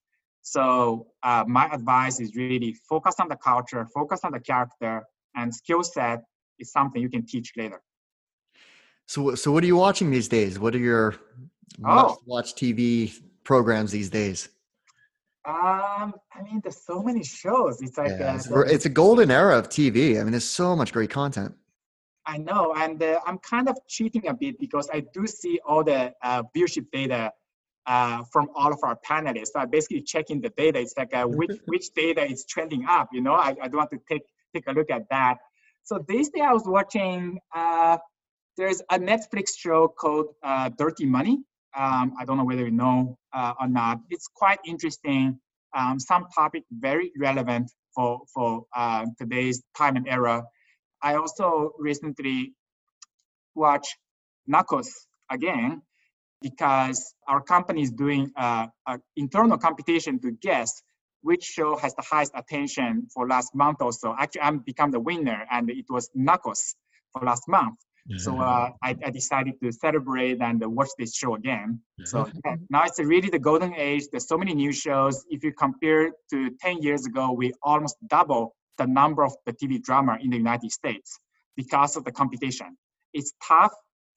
So 0.51 1.09
uh, 1.22 1.44
my 1.46 1.66
advice 1.66 2.20
is 2.20 2.34
really 2.34 2.72
focus 2.88 3.16
on 3.20 3.28
the 3.28 3.36
culture, 3.36 3.86
focus 3.94 4.20
on 4.24 4.32
the 4.32 4.40
character, 4.40 5.05
and 5.36 5.55
skill 5.55 5.82
set 5.82 6.22
is 6.59 6.72
something 6.72 7.03
you 7.03 7.11
can 7.11 7.26
teach 7.26 7.53
later. 7.57 7.82
So, 9.07 9.34
so 9.34 9.53
what 9.53 9.62
are 9.62 9.66
you 9.66 9.76
watching 9.76 10.11
these 10.11 10.26
days? 10.28 10.59
What 10.59 10.74
are 10.74 10.78
your 10.78 11.16
oh. 11.84 12.16
watch 12.24 12.55
TV 12.55 13.12
programs 13.44 13.92
these 13.92 14.09
days? 14.09 14.49
Um, 15.44 16.14
I 16.34 16.42
mean, 16.42 16.61
there's 16.62 16.82
so 16.82 17.03
many 17.03 17.24
shows. 17.24 17.82
It's 17.82 17.99
like 17.99 18.12
yeah, 18.18 18.40
uh, 18.51 18.61
it's, 18.61 18.86
a 18.86 18.90
golden 18.90 19.30
era 19.30 19.59
of 19.59 19.68
TV. 19.68 20.18
I 20.18 20.22
mean, 20.22 20.30
there's 20.30 20.49
so 20.49 20.74
much 20.74 20.92
great 20.92 21.11
content. 21.11 21.55
I 22.26 22.38
know, 22.38 22.74
and 22.76 23.03
uh, 23.03 23.20
I'm 23.26 23.38
kind 23.38 23.68
of 23.68 23.76
cheating 23.86 24.28
a 24.28 24.34
bit 24.34 24.59
because 24.59 24.88
I 24.92 25.01
do 25.12 25.26
see 25.26 25.61
all 25.66 25.84
the 25.84 26.12
uh, 26.22 26.42
viewership 26.55 26.90
data 26.90 27.32
uh, 27.89 28.22
from 28.30 28.49
all 28.55 28.72
of 28.72 28.78
our 28.82 28.97
panelists. 29.09 29.49
So 29.55 29.61
I'm 29.61 29.70
basically 29.70 30.03
checking 30.03 30.41
the 30.43 30.51
data. 30.51 30.78
It's 30.78 30.95
like 30.97 31.14
uh, 31.14 31.24
which 31.41 31.59
which 31.64 31.86
data 31.95 32.22
is 32.22 32.45
trending 32.45 32.84
up. 32.86 33.09
You 33.12 33.22
know, 33.22 33.32
I, 33.32 33.57
I 33.61 33.68
want 33.68 33.91
to 33.91 33.99
take 34.09 34.22
take 34.55 34.66
a 34.68 34.72
look 34.72 34.91
at 34.91 35.09
that. 35.11 35.39
So 35.84 36.05
this 36.07 36.28
day 36.28 36.43
I 36.43 36.53
was 36.53 36.64
watching. 36.66 37.41
Uh, 37.53 37.97
there's 38.59 38.82
a 38.91 38.99
Netflix 38.99 39.57
show 39.57 39.89
called 39.89 40.26
uh, 40.43 40.68
Dirty 40.76 41.07
Money. 41.07 41.39
Um, 41.76 42.14
I 42.18 42.24
don't 42.24 42.36
know 42.36 42.45
whether 42.45 42.64
you 42.64 42.72
know 42.72 43.16
uh, 43.32 43.55
or 43.61 43.68
not. 43.68 44.01
It's 44.11 44.28
quite 44.34 44.59
interesting. 44.66 45.39
Um, 45.76 45.99
some 46.01 46.26
topic 46.34 46.64
very 46.70 47.11
relevant 47.18 47.70
for 47.95 48.20
for 48.34 48.66
uh, 48.76 49.07
today's 49.18 49.62
time 49.76 49.97
and 49.97 50.07
era. 50.07 50.45
I 51.03 51.14
also 51.14 51.72
recently 51.78 52.53
watched 53.55 53.97
Narcos 54.51 54.89
again 55.30 55.82
because 56.43 57.14
our 57.26 57.41
company 57.41 57.82
is 57.82 57.91
doing 57.91 58.30
uh, 58.36 58.66
an 58.86 59.03
internal 59.16 59.59
competition 59.59 60.20
to 60.20 60.32
guess 60.32 60.82
which 61.22 61.43
show 61.43 61.76
has 61.76 61.95
the 61.95 62.03
highest 62.03 62.32
attention 62.34 63.07
for 63.12 63.26
last 63.26 63.55
month 63.55 63.78
or 63.80 63.93
so. 63.93 64.14
Actually, 64.18 64.43
I'm 64.43 64.59
become 64.61 64.91
the 64.93 65.01
winner, 65.01 65.45
and 65.51 65.68
it 65.68 65.86
was 65.91 66.09
Narcos 66.16 66.74
for 67.12 67.22
last 67.22 67.49
month. 67.49 67.76
So 68.16 68.41
uh, 68.41 68.70
I, 68.82 68.97
I, 69.05 69.11
decided 69.11 69.61
to 69.62 69.70
celebrate 69.70 70.41
and 70.41 70.62
watch 70.74 70.89
this 70.99 71.14
show 71.14 71.34
again. 71.34 71.80
So 72.05 72.26
yeah, 72.43 72.57
now 72.70 72.84
it's 72.84 72.99
really 72.99 73.28
the 73.28 73.39
golden 73.39 73.74
age. 73.74 74.05
There's 74.11 74.26
so 74.26 74.39
many 74.39 74.55
new 74.55 74.72
shows. 74.72 75.26
If 75.28 75.45
you 75.45 75.53
compare 75.53 76.12
to 76.30 76.51
10 76.62 76.80
years 76.80 77.05
ago, 77.05 77.32
we 77.32 77.53
almost 77.62 77.97
double 78.09 78.57
the 78.78 78.86
number 78.86 79.24
of 79.24 79.34
the 79.45 79.53
TV 79.53 79.82
drama 79.82 80.16
in 80.22 80.30
the 80.30 80.39
United 80.39 80.72
States 80.72 81.18
because 81.55 81.97
of 81.97 82.05
the 82.05 82.12
competition. 82.12 82.78
It's 83.12 83.34
tough 83.47 83.74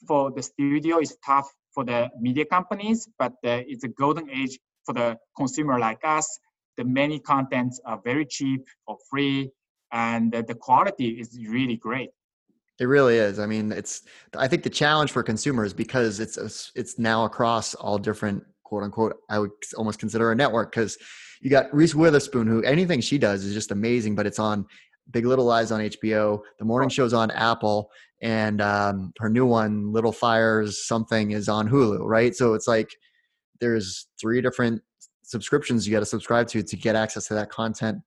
for 0.07 0.31
the 0.31 0.41
studio. 0.41 0.99
It's 0.99 1.17
tough 1.25 1.51
for 1.73 1.83
the 1.85 2.09
media 2.19 2.45
companies, 2.45 3.07
but 3.17 3.33
uh, 3.45 3.63
it's 3.67 3.83
a 3.83 3.87
golden 3.87 4.29
age 4.29 4.59
for 4.85 4.93
the 4.93 5.17
consumer 5.37 5.79
like 5.79 5.99
us. 6.03 6.27
The 6.77 6.83
many 6.83 7.19
contents 7.19 7.79
are 7.85 7.99
very 8.03 8.25
cheap 8.25 8.65
or 8.87 8.97
free, 9.09 9.51
and 9.91 10.33
uh, 10.33 10.41
the 10.47 10.55
quality 10.55 11.19
is 11.19 11.37
really 11.47 11.77
great. 11.77 12.09
It 12.79 12.85
really 12.85 13.17
is. 13.17 13.37
I 13.37 13.45
mean, 13.45 13.71
it's. 13.71 14.01
I 14.35 14.47
think 14.47 14.63
the 14.63 14.69
challenge 14.69 15.11
for 15.11 15.21
consumers 15.21 15.73
because 15.73 16.19
it's 16.19 16.71
it's 16.75 16.97
now 16.97 17.25
across 17.25 17.75
all 17.75 17.97
different 17.97 18.43
quote 18.63 18.83
unquote. 18.83 19.17
I 19.29 19.39
would 19.39 19.51
almost 19.77 19.99
consider 19.99 20.31
a 20.31 20.35
network 20.35 20.71
because 20.71 20.97
you 21.41 21.49
got 21.49 21.73
Reese 21.73 21.93
Witherspoon, 21.93 22.47
who 22.47 22.63
anything 22.63 23.01
she 23.01 23.17
does 23.17 23.43
is 23.43 23.53
just 23.53 23.71
amazing. 23.71 24.15
But 24.15 24.25
it's 24.25 24.39
on 24.39 24.65
Big 25.11 25.25
Little 25.25 25.45
Lies 25.45 25.71
on 25.71 25.81
HBO. 25.81 26.41
The 26.57 26.65
morning 26.65 26.89
show's 26.89 27.13
on 27.13 27.29
Apple, 27.31 27.91
and 28.21 28.61
um, 28.61 29.13
her 29.19 29.29
new 29.29 29.45
one, 29.45 29.91
Little 29.91 30.11
Fires, 30.11 30.85
something 30.85 31.31
is 31.31 31.49
on 31.49 31.69
Hulu. 31.69 31.99
Right. 32.01 32.35
So 32.35 32.53
it's 32.53 32.67
like 32.67 32.89
there's 33.59 34.07
three 34.19 34.41
different 34.41 34.81
subscriptions 35.23 35.87
you 35.87 35.93
got 35.93 35.99
to 35.99 36.05
subscribe 36.05 36.47
to 36.49 36.61
to 36.61 36.75
get 36.75 36.95
access 36.95 37.27
to 37.27 37.33
that 37.33 37.49
content 37.49 37.97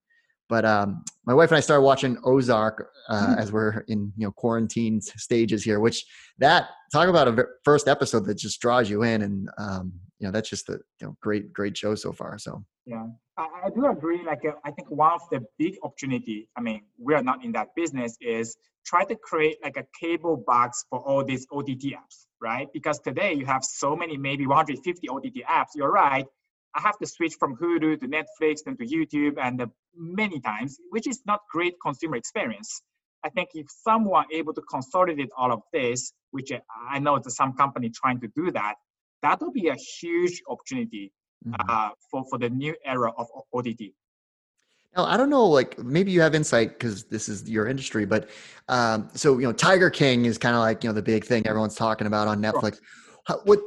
but 0.49 0.65
um, 0.65 1.05
my 1.25 1.33
wife 1.33 1.51
and 1.51 1.57
I 1.57 1.61
started 1.61 1.83
watching 1.83 2.19
Ozark 2.25 2.91
uh, 3.09 3.27
mm-hmm. 3.27 3.39
as 3.39 3.51
we're 3.51 3.81
in 3.89 4.13
you 4.17 4.27
know 4.27 4.33
quarantine 4.33 5.01
stages 5.01 5.65
here. 5.65 5.81
Which 5.81 6.05
that 6.39 6.69
talk 6.93 7.09
about 7.09 7.29
a 7.29 7.45
first 7.65 7.89
episode 7.89 8.27
that 8.27 8.37
just 8.37 8.61
draws 8.61 8.91
you 8.91 9.03
in, 9.05 9.23
and 9.23 9.49
um, 9.59 9.93
you 10.19 10.27
know 10.27 10.33
that's 10.33 10.51
just 10.51 10.69
a 10.69 10.79
you 11.01 11.07
know 11.07 11.17
great 11.21 11.53
great 11.53 11.77
show 11.77 11.95
so 11.95 12.13
far. 12.13 12.39
So 12.39 12.65
yeah, 12.87 13.07
I, 13.37 13.49
I 13.65 13.71
do 13.71 13.87
agree. 13.87 14.23
Like 14.25 14.45
uh, 14.45 14.53
I 14.65 14.71
think 14.71 14.91
one 14.91 15.13
of 15.13 15.23
the 15.31 15.45
big 15.59 15.77
opportunity. 15.83 16.49
I 16.57 16.61
mean, 16.61 16.83
we 16.99 17.15
are 17.15 17.23
not 17.23 17.45
in 17.45 17.53
that 17.53 17.69
business. 17.75 18.17
Is 18.21 18.57
try 18.85 19.05
to 19.05 19.17
create 19.17 19.59
like 19.63 19.77
a 19.77 19.87
cable 19.99 20.37
box 20.37 20.85
for 20.91 21.01
all 21.01 21.25
these 21.25 21.47
OTT 21.51 21.95
apps, 21.97 22.27
right? 22.41 22.69
Because 22.73 22.99
today 23.01 23.33
you 23.33 23.47
have 23.47 23.65
so 23.65 23.97
many, 23.97 24.17
maybe 24.17 24.47
150 24.47 25.09
OTT 25.09 25.37
apps. 25.49 25.69
You're 25.75 25.93
right 25.93 26.27
I 26.75 26.81
have 26.81 26.99
to 26.99 27.07
switch 27.07 27.35
from 27.39 27.57
Hulu 27.57 28.01
to 28.01 28.09
Netflix 28.09 28.67
and 28.67 28.77
to 28.79 28.87
YouTube 28.87 29.39
and 29.41 29.61
uh, 29.61 29.67
many 29.97 30.41
times, 30.41 30.79
which 30.91 31.07
is 31.07 31.23
not 31.25 31.41
great 31.51 31.75
consumer 31.81 32.17
experience. 32.17 32.83
I 33.23 33.29
think 33.31 33.51
if 33.55 33.67
someone 33.71 34.27
able 34.33 34.53
to 34.55 34.63
consolidate 34.63 35.31
all 35.37 35.53
of 35.53 35.63
this, 35.73 36.13
which 36.33 36.51
I 36.91 36.99
know 36.99 37.19
there's 37.19 37.37
some 37.37 37.55
company 37.55 37.91
trying 37.91 38.21
to 38.21 38.29
do 38.35 38.51
that, 38.51 38.75
that 39.23 39.41
will 39.41 39.53
be 39.53 39.69
a 39.69 39.77
huge 39.77 40.43
opportunity 40.49 41.13
mm-hmm. 41.47 41.71
uh, 41.71 41.91
for, 42.11 42.25
for 42.31 42.39
the 42.39 42.51
new 42.51 42.75
era 42.85 43.13
of 43.17 43.29
OTT. 43.53 43.93
Now, 44.97 45.05
I 45.05 45.17
don't 45.17 45.31
know, 45.31 45.45
like 45.45 45.79
maybe 45.79 46.13
you 46.13 46.21
have 46.21 46.35
insight 46.35 46.79
because 46.79 47.05
this 47.05 47.29
is 47.29 47.49
your 47.51 47.67
industry, 47.67 48.07
but 48.07 48.31
um, 48.69 49.09
so 49.15 49.39
you 49.39 49.47
know, 49.47 49.53
Tiger 49.53 49.91
King 49.91 50.25
is 50.25 50.39
kind 50.39 50.55
of 50.55 50.61
like 50.61 50.85
you 50.85 50.89
know 50.89 50.95
the 50.95 51.03
big 51.03 51.25
thing 51.25 51.47
everyone's 51.47 51.75
talking 51.75 52.07
about 52.07 52.29
on 52.29 52.41
Netflix. 52.41 52.79
How, 53.27 53.41
what 53.45 53.59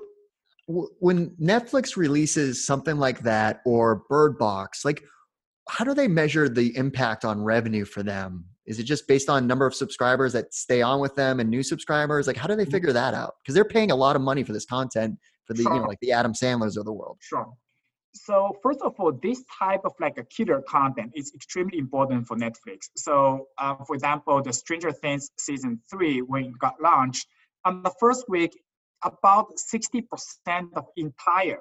when 0.67 1.30
Netflix 1.32 1.95
releases 1.95 2.65
something 2.65 2.97
like 2.97 3.21
that 3.21 3.61
or 3.65 4.03
Bird 4.09 4.38
Box, 4.38 4.86
like 4.86 5.03
how 5.69 5.84
do 5.84 5.93
they 5.93 6.07
measure 6.07 6.47
the 6.47 6.75
impact 6.78 7.25
on 7.25 7.43
revenue 7.43 7.86
for 7.86 8.03
them? 8.03 8.45
Is 8.65 8.80
it 8.80 8.84
just 8.84 9.07
based 9.07 9.30
on 9.30 9.47
number 9.47 9.65
of 9.65 9.73
subscribers 9.73 10.34
that 10.34 10.53
stay 10.53 10.82
on 10.82 10.99
with 10.99 11.15
them 11.15 11.39
and 11.39 11.49
new 11.49 11.63
subscribers? 11.63 12.28
Like 12.28 12.38
how 12.38 12.47
do 12.47 12.55
they 12.55 12.63
mm-hmm. 12.63 12.71
figure 12.71 12.93
that 12.93 13.13
out? 13.13 13.36
Because 13.41 13.55
they're 13.55 13.65
paying 13.65 13.91
a 13.91 13.95
lot 13.95 14.15
of 14.15 14.21
money 14.21 14.43
for 14.43 14.53
this 14.53 14.65
content 14.65 15.17
for 15.45 15.53
the 15.53 15.63
sure. 15.63 15.73
you 15.73 15.80
know 15.80 15.86
like 15.88 15.99
the 16.01 16.11
Adam 16.11 16.34
Sandlers 16.34 16.78
of 16.78 16.86
the 16.86 16.93
world. 16.93 17.17
Sure. 17.21 17.47
So 18.24 18.57
first 18.61 18.82
of 18.82 18.95
all, 18.99 19.11
this 19.11 19.43
type 19.59 19.82
of 19.86 19.93
like 19.99 20.18
a 20.18 20.24
killer 20.24 20.61
content 20.61 21.13
is 21.15 21.32
extremely 21.34 21.78
important 21.78 22.28
for 22.28 22.36
Netflix. 22.36 22.89
So 22.95 23.47
uh, 23.57 23.76
for 23.86 23.95
example, 23.95 24.41
the 24.41 24.53
Stranger 24.53 24.91
Things 24.91 25.32
season 25.38 25.82
three, 25.89 26.22
when 26.22 26.45
it 26.45 26.59
got 26.59 26.82
launched, 26.82 27.28
on 27.65 27.84
the 27.84 27.91
first 27.99 28.26
week, 28.30 28.57
about 29.03 29.47
60% 29.57 30.03
of 30.76 30.86
entire 30.95 31.59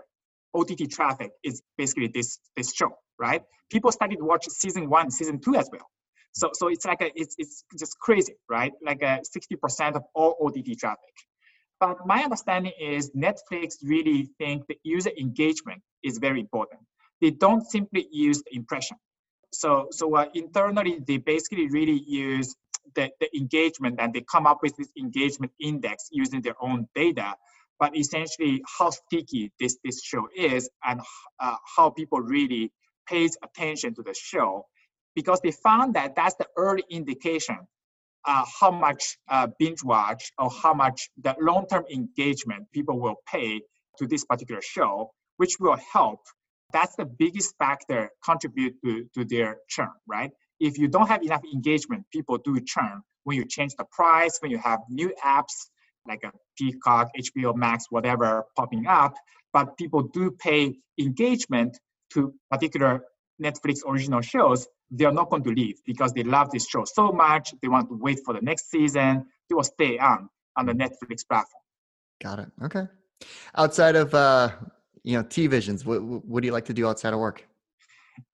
OTT 0.54 0.90
traffic 0.90 1.32
is 1.42 1.62
basically 1.76 2.08
this, 2.08 2.38
this 2.56 2.72
show, 2.72 2.96
right? 3.18 3.42
People 3.70 3.92
started 3.92 4.16
to 4.18 4.24
watch 4.24 4.46
season 4.48 4.88
one, 4.88 5.10
season 5.10 5.38
two 5.40 5.54
as 5.56 5.68
well. 5.70 5.86
So, 6.32 6.50
so 6.52 6.68
it's 6.68 6.84
like 6.84 7.00
a, 7.02 7.10
it's, 7.14 7.34
it's 7.38 7.64
just 7.78 7.98
crazy, 7.98 8.34
right? 8.48 8.72
Like 8.82 9.02
a 9.02 9.20
60% 9.36 9.96
of 9.96 10.02
all 10.14 10.36
OTT 10.40 10.78
traffic. 10.78 11.14
But 11.78 12.06
my 12.06 12.22
understanding 12.22 12.72
is 12.80 13.10
Netflix 13.10 13.76
really 13.82 14.30
think 14.38 14.66
the 14.66 14.78
user 14.82 15.10
engagement 15.18 15.82
is 16.02 16.18
very 16.18 16.40
important. 16.40 16.80
They 17.20 17.30
don't 17.30 17.64
simply 17.66 18.08
use 18.10 18.42
the 18.42 18.56
impression. 18.56 18.96
So, 19.52 19.88
so 19.90 20.14
uh, 20.16 20.26
internally, 20.34 21.00
they 21.06 21.18
basically 21.18 21.68
really 21.68 22.02
use 22.06 22.54
the, 22.94 23.10
the 23.20 23.34
engagement 23.36 23.96
and 24.00 24.12
they 24.12 24.22
come 24.22 24.46
up 24.46 24.60
with 24.62 24.76
this 24.76 24.88
engagement 24.98 25.52
index 25.60 26.08
using 26.10 26.40
their 26.40 26.56
own 26.60 26.88
data. 26.94 27.34
But 27.78 27.96
essentially, 27.96 28.62
how 28.78 28.90
sticky 28.90 29.52
this, 29.60 29.76
this 29.84 30.02
show 30.02 30.28
is 30.34 30.70
and 30.84 31.00
uh, 31.40 31.56
how 31.76 31.90
people 31.90 32.20
really 32.20 32.72
pays 33.06 33.36
attention 33.42 33.94
to 33.94 34.02
the 34.02 34.14
show 34.14 34.66
because 35.14 35.40
they 35.40 35.50
found 35.50 35.94
that 35.94 36.16
that's 36.16 36.34
the 36.36 36.46
early 36.56 36.84
indication 36.90 37.58
uh, 38.26 38.44
how 38.60 38.70
much 38.70 39.18
uh, 39.28 39.46
binge 39.58 39.82
watch 39.84 40.32
or 40.38 40.50
how 40.50 40.74
much 40.74 41.08
the 41.22 41.34
long-term 41.40 41.84
engagement 41.92 42.66
people 42.72 42.98
will 43.00 43.16
pay 43.26 43.60
to 43.98 44.06
this 44.06 44.24
particular 44.24 44.60
show, 44.60 45.10
which 45.36 45.56
will 45.60 45.76
help. 45.92 46.20
That's 46.72 46.96
the 46.96 47.06
biggest 47.06 47.54
factor 47.58 48.10
contribute 48.24 48.74
to, 48.84 49.06
to 49.14 49.24
their 49.24 49.58
churn, 49.68 49.92
right? 50.06 50.30
If 50.58 50.78
you 50.78 50.88
don't 50.88 51.06
have 51.06 51.22
enough 51.22 51.42
engagement, 51.52 52.04
people 52.12 52.38
do 52.38 52.60
churn. 52.60 53.02
When 53.24 53.36
you 53.36 53.44
change 53.44 53.74
the 53.76 53.84
price, 53.90 54.38
when 54.40 54.50
you 54.50 54.58
have 54.58 54.80
new 54.88 55.12
apps 55.24 55.68
like 56.06 56.22
a 56.24 56.32
Peacock, 56.58 57.10
HBO 57.18 57.54
Max, 57.54 57.86
whatever 57.90 58.44
popping 58.56 58.86
up, 58.86 59.14
but 59.52 59.76
people 59.76 60.02
do 60.02 60.30
pay 60.30 60.76
engagement 60.98 61.78
to 62.12 62.32
particular 62.50 63.04
Netflix 63.42 63.78
original 63.86 64.20
shows, 64.20 64.66
they 64.90 65.04
are 65.04 65.12
not 65.12 65.30
going 65.30 65.42
to 65.44 65.50
leave 65.50 65.80
because 65.84 66.12
they 66.12 66.22
love 66.22 66.50
this 66.50 66.68
show 66.68 66.84
so 66.84 67.12
much. 67.12 67.54
They 67.60 67.68
want 67.68 67.88
to 67.88 67.96
wait 67.96 68.20
for 68.24 68.34
the 68.34 68.40
next 68.40 68.70
season. 68.70 69.26
They 69.48 69.54
will 69.54 69.64
stay 69.64 69.98
on 69.98 70.28
on 70.56 70.66
the 70.66 70.72
Netflix 70.72 71.26
platform. 71.28 71.62
Got 72.22 72.38
it. 72.40 72.48
Okay. 72.62 72.86
Outside 73.56 73.96
of 73.96 74.14
uh, 74.14 74.50
you 75.02 75.16
know 75.16 75.24
TVisions, 75.24 75.84
what 75.84 76.02
what 76.02 76.42
do 76.42 76.46
you 76.46 76.52
like 76.52 76.66
to 76.66 76.74
do 76.74 76.86
outside 76.86 77.12
of 77.12 77.20
work? 77.20 77.46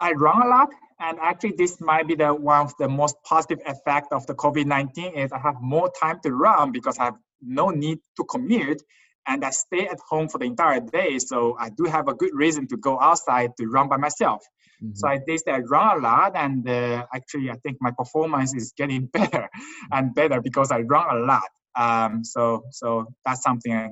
I 0.00 0.12
run 0.12 0.42
a 0.42 0.46
lot, 0.46 0.70
and 1.00 1.18
actually, 1.20 1.54
this 1.56 1.80
might 1.80 2.06
be 2.06 2.14
the 2.14 2.32
one 2.32 2.60
of 2.60 2.74
the 2.78 2.88
most 2.88 3.16
positive 3.24 3.60
effect 3.66 4.12
of 4.12 4.26
the 4.26 4.34
COVID 4.34 4.66
nineteen 4.66 5.12
is 5.14 5.32
I 5.32 5.38
have 5.38 5.60
more 5.60 5.90
time 6.00 6.20
to 6.22 6.32
run 6.32 6.72
because 6.72 6.98
I 6.98 7.04
have 7.04 7.18
no 7.40 7.70
need 7.70 7.98
to 8.16 8.24
commute, 8.24 8.82
and 9.26 9.44
I 9.44 9.50
stay 9.50 9.88
at 9.88 9.98
home 10.08 10.28
for 10.28 10.38
the 10.38 10.44
entire 10.44 10.80
day. 10.80 11.18
So 11.18 11.56
I 11.58 11.70
do 11.70 11.84
have 11.84 12.08
a 12.08 12.14
good 12.14 12.34
reason 12.34 12.68
to 12.68 12.76
go 12.76 13.00
outside 13.00 13.56
to 13.58 13.66
run 13.66 13.88
by 13.88 13.96
myself. 13.96 14.44
Mm-hmm. 14.82 14.94
So 14.94 15.08
I 15.08 15.18
did 15.26 15.40
I 15.48 15.58
run 15.58 15.98
a 15.98 16.00
lot, 16.00 16.32
and 16.34 16.68
uh, 16.68 17.06
actually 17.14 17.50
I 17.50 17.56
think 17.62 17.78
my 17.80 17.92
performance 17.92 18.54
is 18.54 18.72
getting 18.76 19.06
better 19.12 19.48
and 19.92 20.14
better 20.14 20.40
because 20.40 20.72
I 20.72 20.80
run 20.80 21.16
a 21.16 21.20
lot. 21.20 21.50
Um, 21.78 22.24
so 22.24 22.64
so 22.70 23.06
that's 23.24 23.42
something 23.42 23.72
I, 23.72 23.90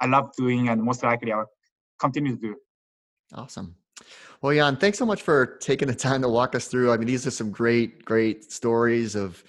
I 0.00 0.06
love 0.06 0.30
doing, 0.36 0.68
and 0.68 0.82
most 0.82 1.02
likely 1.02 1.32
I'll 1.32 1.50
continue 1.98 2.36
to 2.36 2.40
do. 2.40 2.56
Awesome. 3.34 3.76
Well, 4.40 4.52
Yan, 4.52 4.76
thanks 4.76 4.98
so 4.98 5.06
much 5.06 5.22
for 5.22 5.58
taking 5.60 5.88
the 5.88 5.94
time 5.94 6.22
to 6.22 6.28
walk 6.28 6.54
us 6.54 6.68
through. 6.68 6.92
I 6.92 6.96
mean, 6.96 7.08
these 7.08 7.26
are 7.26 7.32
some 7.32 7.50
great, 7.50 8.04
great 8.04 8.52
stories 8.52 9.16
of 9.16 9.42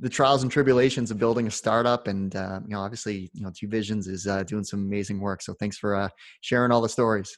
the 0.00 0.08
trials 0.08 0.42
and 0.42 0.50
tribulations 0.50 1.12
of 1.12 1.18
building 1.18 1.46
a 1.46 1.50
startup, 1.50 2.08
and 2.08 2.34
uh, 2.34 2.60
you 2.64 2.74
know, 2.74 2.80
obviously, 2.80 3.30
you 3.34 3.42
know, 3.42 3.50
TVisions 3.50 4.08
is 4.08 4.26
uh, 4.26 4.42
doing 4.42 4.64
some 4.64 4.80
amazing 4.80 5.20
work. 5.20 5.42
So, 5.42 5.54
thanks 5.54 5.78
for 5.78 5.94
uh, 5.94 6.08
sharing 6.40 6.72
all 6.72 6.80
the 6.80 6.88
stories. 6.88 7.36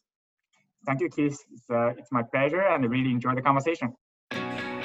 Thank 0.87 1.01
you, 1.01 1.09
Keith. 1.09 1.39
It's, 1.53 1.65
uh, 1.71 1.93
it's 1.97 2.13
my 2.13 2.23
pleasure, 2.23 2.61
and 2.61 2.85
I 2.85 2.87
really 2.87 3.11
enjoyed 3.11 3.37
the 3.37 3.43
conversation. 3.43 3.95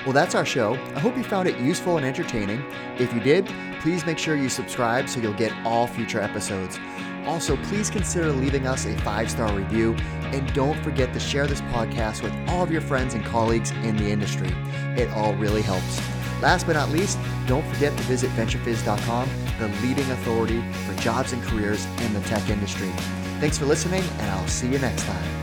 Well, 0.05 0.13
that's 0.13 0.33
our 0.33 0.45
show. 0.45 0.73
I 0.95 0.99
hope 0.99 1.17
you 1.17 1.23
found 1.23 1.47
it 1.47 1.59
useful 1.59 1.97
and 1.97 2.05
entertaining. 2.05 2.63
If 2.97 3.13
you 3.13 3.19
did, 3.19 3.49
please 3.81 4.05
make 4.05 4.17
sure 4.17 4.35
you 4.35 4.47
subscribe 4.47 5.09
so 5.09 5.19
you'll 5.19 5.33
get 5.33 5.51
all 5.65 5.87
future 5.87 6.21
episodes. 6.21 6.79
Also, 7.25 7.57
please 7.63 7.89
consider 7.89 8.31
leaving 8.31 8.65
us 8.65 8.85
a 8.85 8.97
five 8.99 9.29
star 9.29 9.53
review 9.53 9.93
and 10.31 10.51
don't 10.53 10.81
forget 10.83 11.13
to 11.13 11.19
share 11.19 11.47
this 11.47 11.61
podcast 11.61 12.23
with 12.23 12.33
all 12.49 12.63
of 12.63 12.71
your 12.71 12.81
friends 12.81 13.13
and 13.13 13.25
colleagues 13.25 13.71
in 13.71 13.97
the 13.97 14.09
industry. 14.09 14.49
It 14.95 15.09
all 15.11 15.33
really 15.35 15.61
helps. 15.61 15.99
Last 16.41 16.65
but 16.65 16.73
not 16.73 16.89
least, 16.89 17.19
don't 17.45 17.65
forget 17.67 17.95
to 17.97 18.03
visit 18.03 18.29
VentureFizz.com, 18.31 19.29
the 19.59 19.67
leading 19.85 20.09
authority 20.11 20.63
for 20.85 20.93
jobs 21.01 21.33
and 21.33 21.43
careers 21.43 21.85
in 22.01 22.13
the 22.13 22.21
tech 22.21 22.49
industry. 22.49 22.89
Thanks 23.39 23.57
for 23.57 23.65
listening, 23.65 24.03
and 24.19 24.31
I'll 24.31 24.47
see 24.47 24.69
you 24.69 24.79
next 24.79 25.03
time. 25.03 25.38